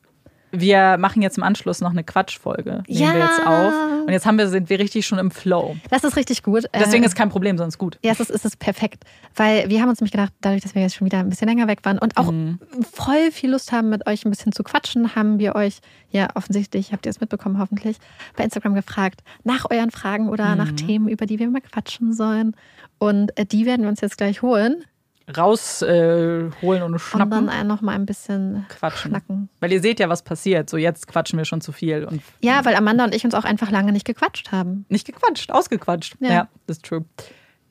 [0.56, 2.84] wir machen jetzt im Anschluss noch eine Quatschfolge.
[2.88, 3.26] Nehmen wir Ja.
[3.26, 3.74] jetzt auf.
[4.06, 5.76] Und jetzt haben wir, sind wir richtig schon im Flow.
[5.90, 6.66] Das ist richtig gut.
[6.74, 7.98] Deswegen Äh, ist kein Problem, sonst gut.
[8.04, 9.04] Ja, es ist, es ist perfekt.
[9.36, 11.68] Weil wir haben uns nämlich gedacht, dadurch, dass wir jetzt schon wieder ein bisschen länger
[11.68, 12.60] weg waren und auch Mhm.
[12.94, 15.80] voll viel Lust haben, mit euch ein bisschen zu quatschen, haben wir euch,
[16.12, 17.98] ja offensichtlich, habt ihr es mitbekommen hoffentlich,
[18.36, 20.78] bei Instagram gefragt nach euren Fragen oder nach Mhm.
[20.78, 22.56] Themen, über die wir mal quatschen sollen.
[23.00, 24.84] Und äh, die werden wir uns jetzt gleich holen
[25.36, 27.50] Rausholen äh, holen und und dann schnappen.
[27.50, 29.12] ein- noch mal ein bisschen Quatschen.
[29.12, 29.50] schnacken.
[29.60, 30.70] Weil ihr seht ja, was passiert.
[30.70, 33.46] So jetzt quatschen wir schon zu viel und Ja, weil Amanda und ich uns auch
[33.46, 34.86] einfach lange nicht gequatscht haben.
[34.90, 36.16] nicht gequatscht, ausgequatscht.
[36.20, 36.48] Ja, Ja.
[36.68, 37.06] das ist true.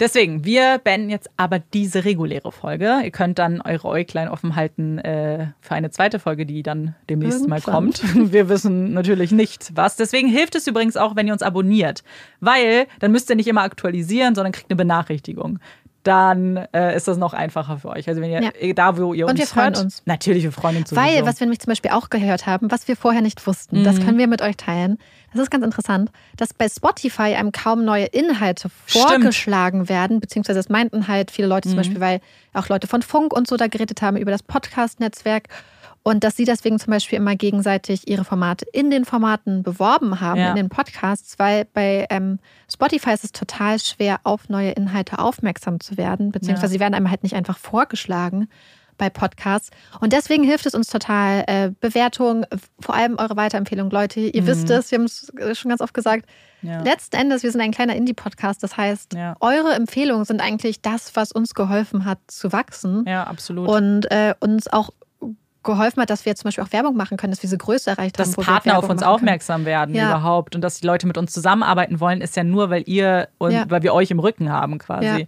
[0.01, 3.03] Deswegen, wir beenden jetzt aber diese reguläre Folge.
[3.05, 7.47] Ihr könnt dann eure Äuglein offen halten äh, für eine zweite Folge, die dann demnächst
[7.47, 7.74] mal Irgendwann.
[7.93, 8.03] kommt.
[8.33, 9.95] Wir wissen natürlich nicht was.
[9.95, 12.03] Deswegen hilft es übrigens auch, wenn ihr uns abonniert.
[12.41, 15.61] Weil dann müsst ihr nicht immer aktualisieren, sondern kriegt eine Benachrichtigung.
[16.03, 18.09] Dann äh, ist das noch einfacher für euch.
[18.09, 18.73] Also wenn ihr Ja.
[18.74, 20.03] da, wo ihr Und uns wir freuen hört, uns.
[20.05, 21.07] natürlich, wir freuen uns sowieso.
[21.07, 24.01] Weil, was wir nämlich zum Beispiel auch gehört haben, was wir vorher nicht wussten, das
[24.01, 24.99] können wir mit euch teilen.
[25.33, 29.05] Das ist ganz interessant, dass bei Spotify einem kaum neue Inhalte Stimmt.
[29.05, 32.20] vorgeschlagen werden, beziehungsweise das meinten halt viele Leute zum Beispiel, weil
[32.53, 35.49] auch Leute von Funk und so da geredet haben über das Podcast-Netzwerk
[36.05, 40.41] und dass sie deswegen zum Beispiel immer gegenseitig ihre Formate in den Formaten beworben haben,
[40.41, 40.51] Ja.
[40.51, 42.39] in den Podcasts, weil bei ähm,
[42.70, 46.77] Spotify ist es total schwer, auf neue Inhalte aufmerksam zu werden, beziehungsweise Ja.
[46.77, 48.49] sie werden einem halt nicht einfach vorgeschlagen
[48.99, 49.70] bei Podcasts.
[50.01, 52.47] Und deswegen hilft es uns total, äh, Bewertungen,
[52.79, 53.91] vor allem eure Weiterempfehlung.
[53.91, 56.27] Leute, ihr wisst es, wir haben es schon ganz oft gesagt.
[56.61, 56.69] Mhm.
[56.70, 56.83] Ja.
[56.83, 58.62] Letzten Endes, wir sind ein kleiner Indie-Podcast.
[58.62, 59.35] Das heißt, Ja.
[59.41, 63.69] eure Empfehlungen sind eigentlich das, was uns geholfen hat zu wachsen ja, absolut.
[63.69, 64.91] und äh, uns auch
[65.62, 67.90] geholfen hat, dass wir jetzt zum Beispiel auch Werbung machen können, dass wir diese Größe
[67.90, 68.36] erreicht dass haben.
[68.39, 70.10] wir Partner auf uns aufmerksam werden Ja.
[70.10, 73.52] überhaupt und dass die Leute mit uns zusammenarbeiten wollen, ist ja nur, weil ihr und
[73.52, 73.64] Ja.
[73.68, 75.06] weil wir euch im Rücken haben quasi.
[75.20, 75.26] Ja.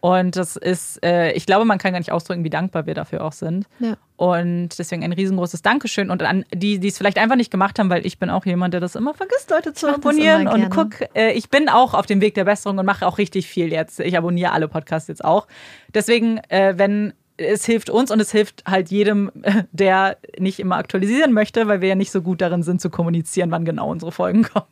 [0.00, 3.24] Und das ist, äh, ich glaube, man kann gar nicht ausdrücken, wie dankbar wir dafür
[3.24, 3.66] auch sind.
[3.80, 3.94] Ja.
[4.14, 6.10] Und deswegen ein riesengroßes Dankeschön.
[6.10, 8.72] Und an die, die es vielleicht einfach nicht gemacht haben, weil ich bin auch jemand,
[8.72, 10.46] der das immer vergisst, Leute zu abonnieren.
[10.46, 13.48] Und guck, äh, ich bin auch auf dem Weg der Besserung und mache auch richtig
[13.48, 13.98] viel jetzt.
[13.98, 15.48] Ich abonniere alle Podcasts jetzt auch.
[15.92, 19.30] Deswegen, äh, wenn es hilft uns und es hilft halt jedem,
[19.72, 23.50] der nicht immer aktualisieren möchte, weil wir ja nicht so gut darin sind zu kommunizieren,
[23.50, 24.66] wann genau unsere Folgen kommen.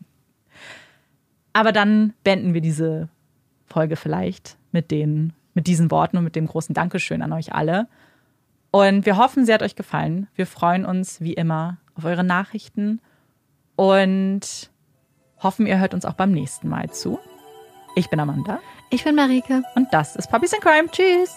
[1.52, 3.08] Aber dann beenden wir diese
[3.66, 7.86] Folge vielleicht mit den, mit diesen Worten und mit dem großen Dankeschön an euch alle.
[8.70, 10.26] Und wir hoffen, sie hat euch gefallen.
[10.34, 13.00] Wir freuen uns wie immer auf eure Nachrichten
[13.76, 14.70] und
[15.40, 17.20] hoffen, ihr hört uns auch beim nächsten Mal zu.
[17.94, 18.58] Ich bin Amanda
[18.90, 19.62] Ich bin Marike.
[19.76, 20.88] und das ist Puppies in Crime.
[20.90, 21.36] Tschüss.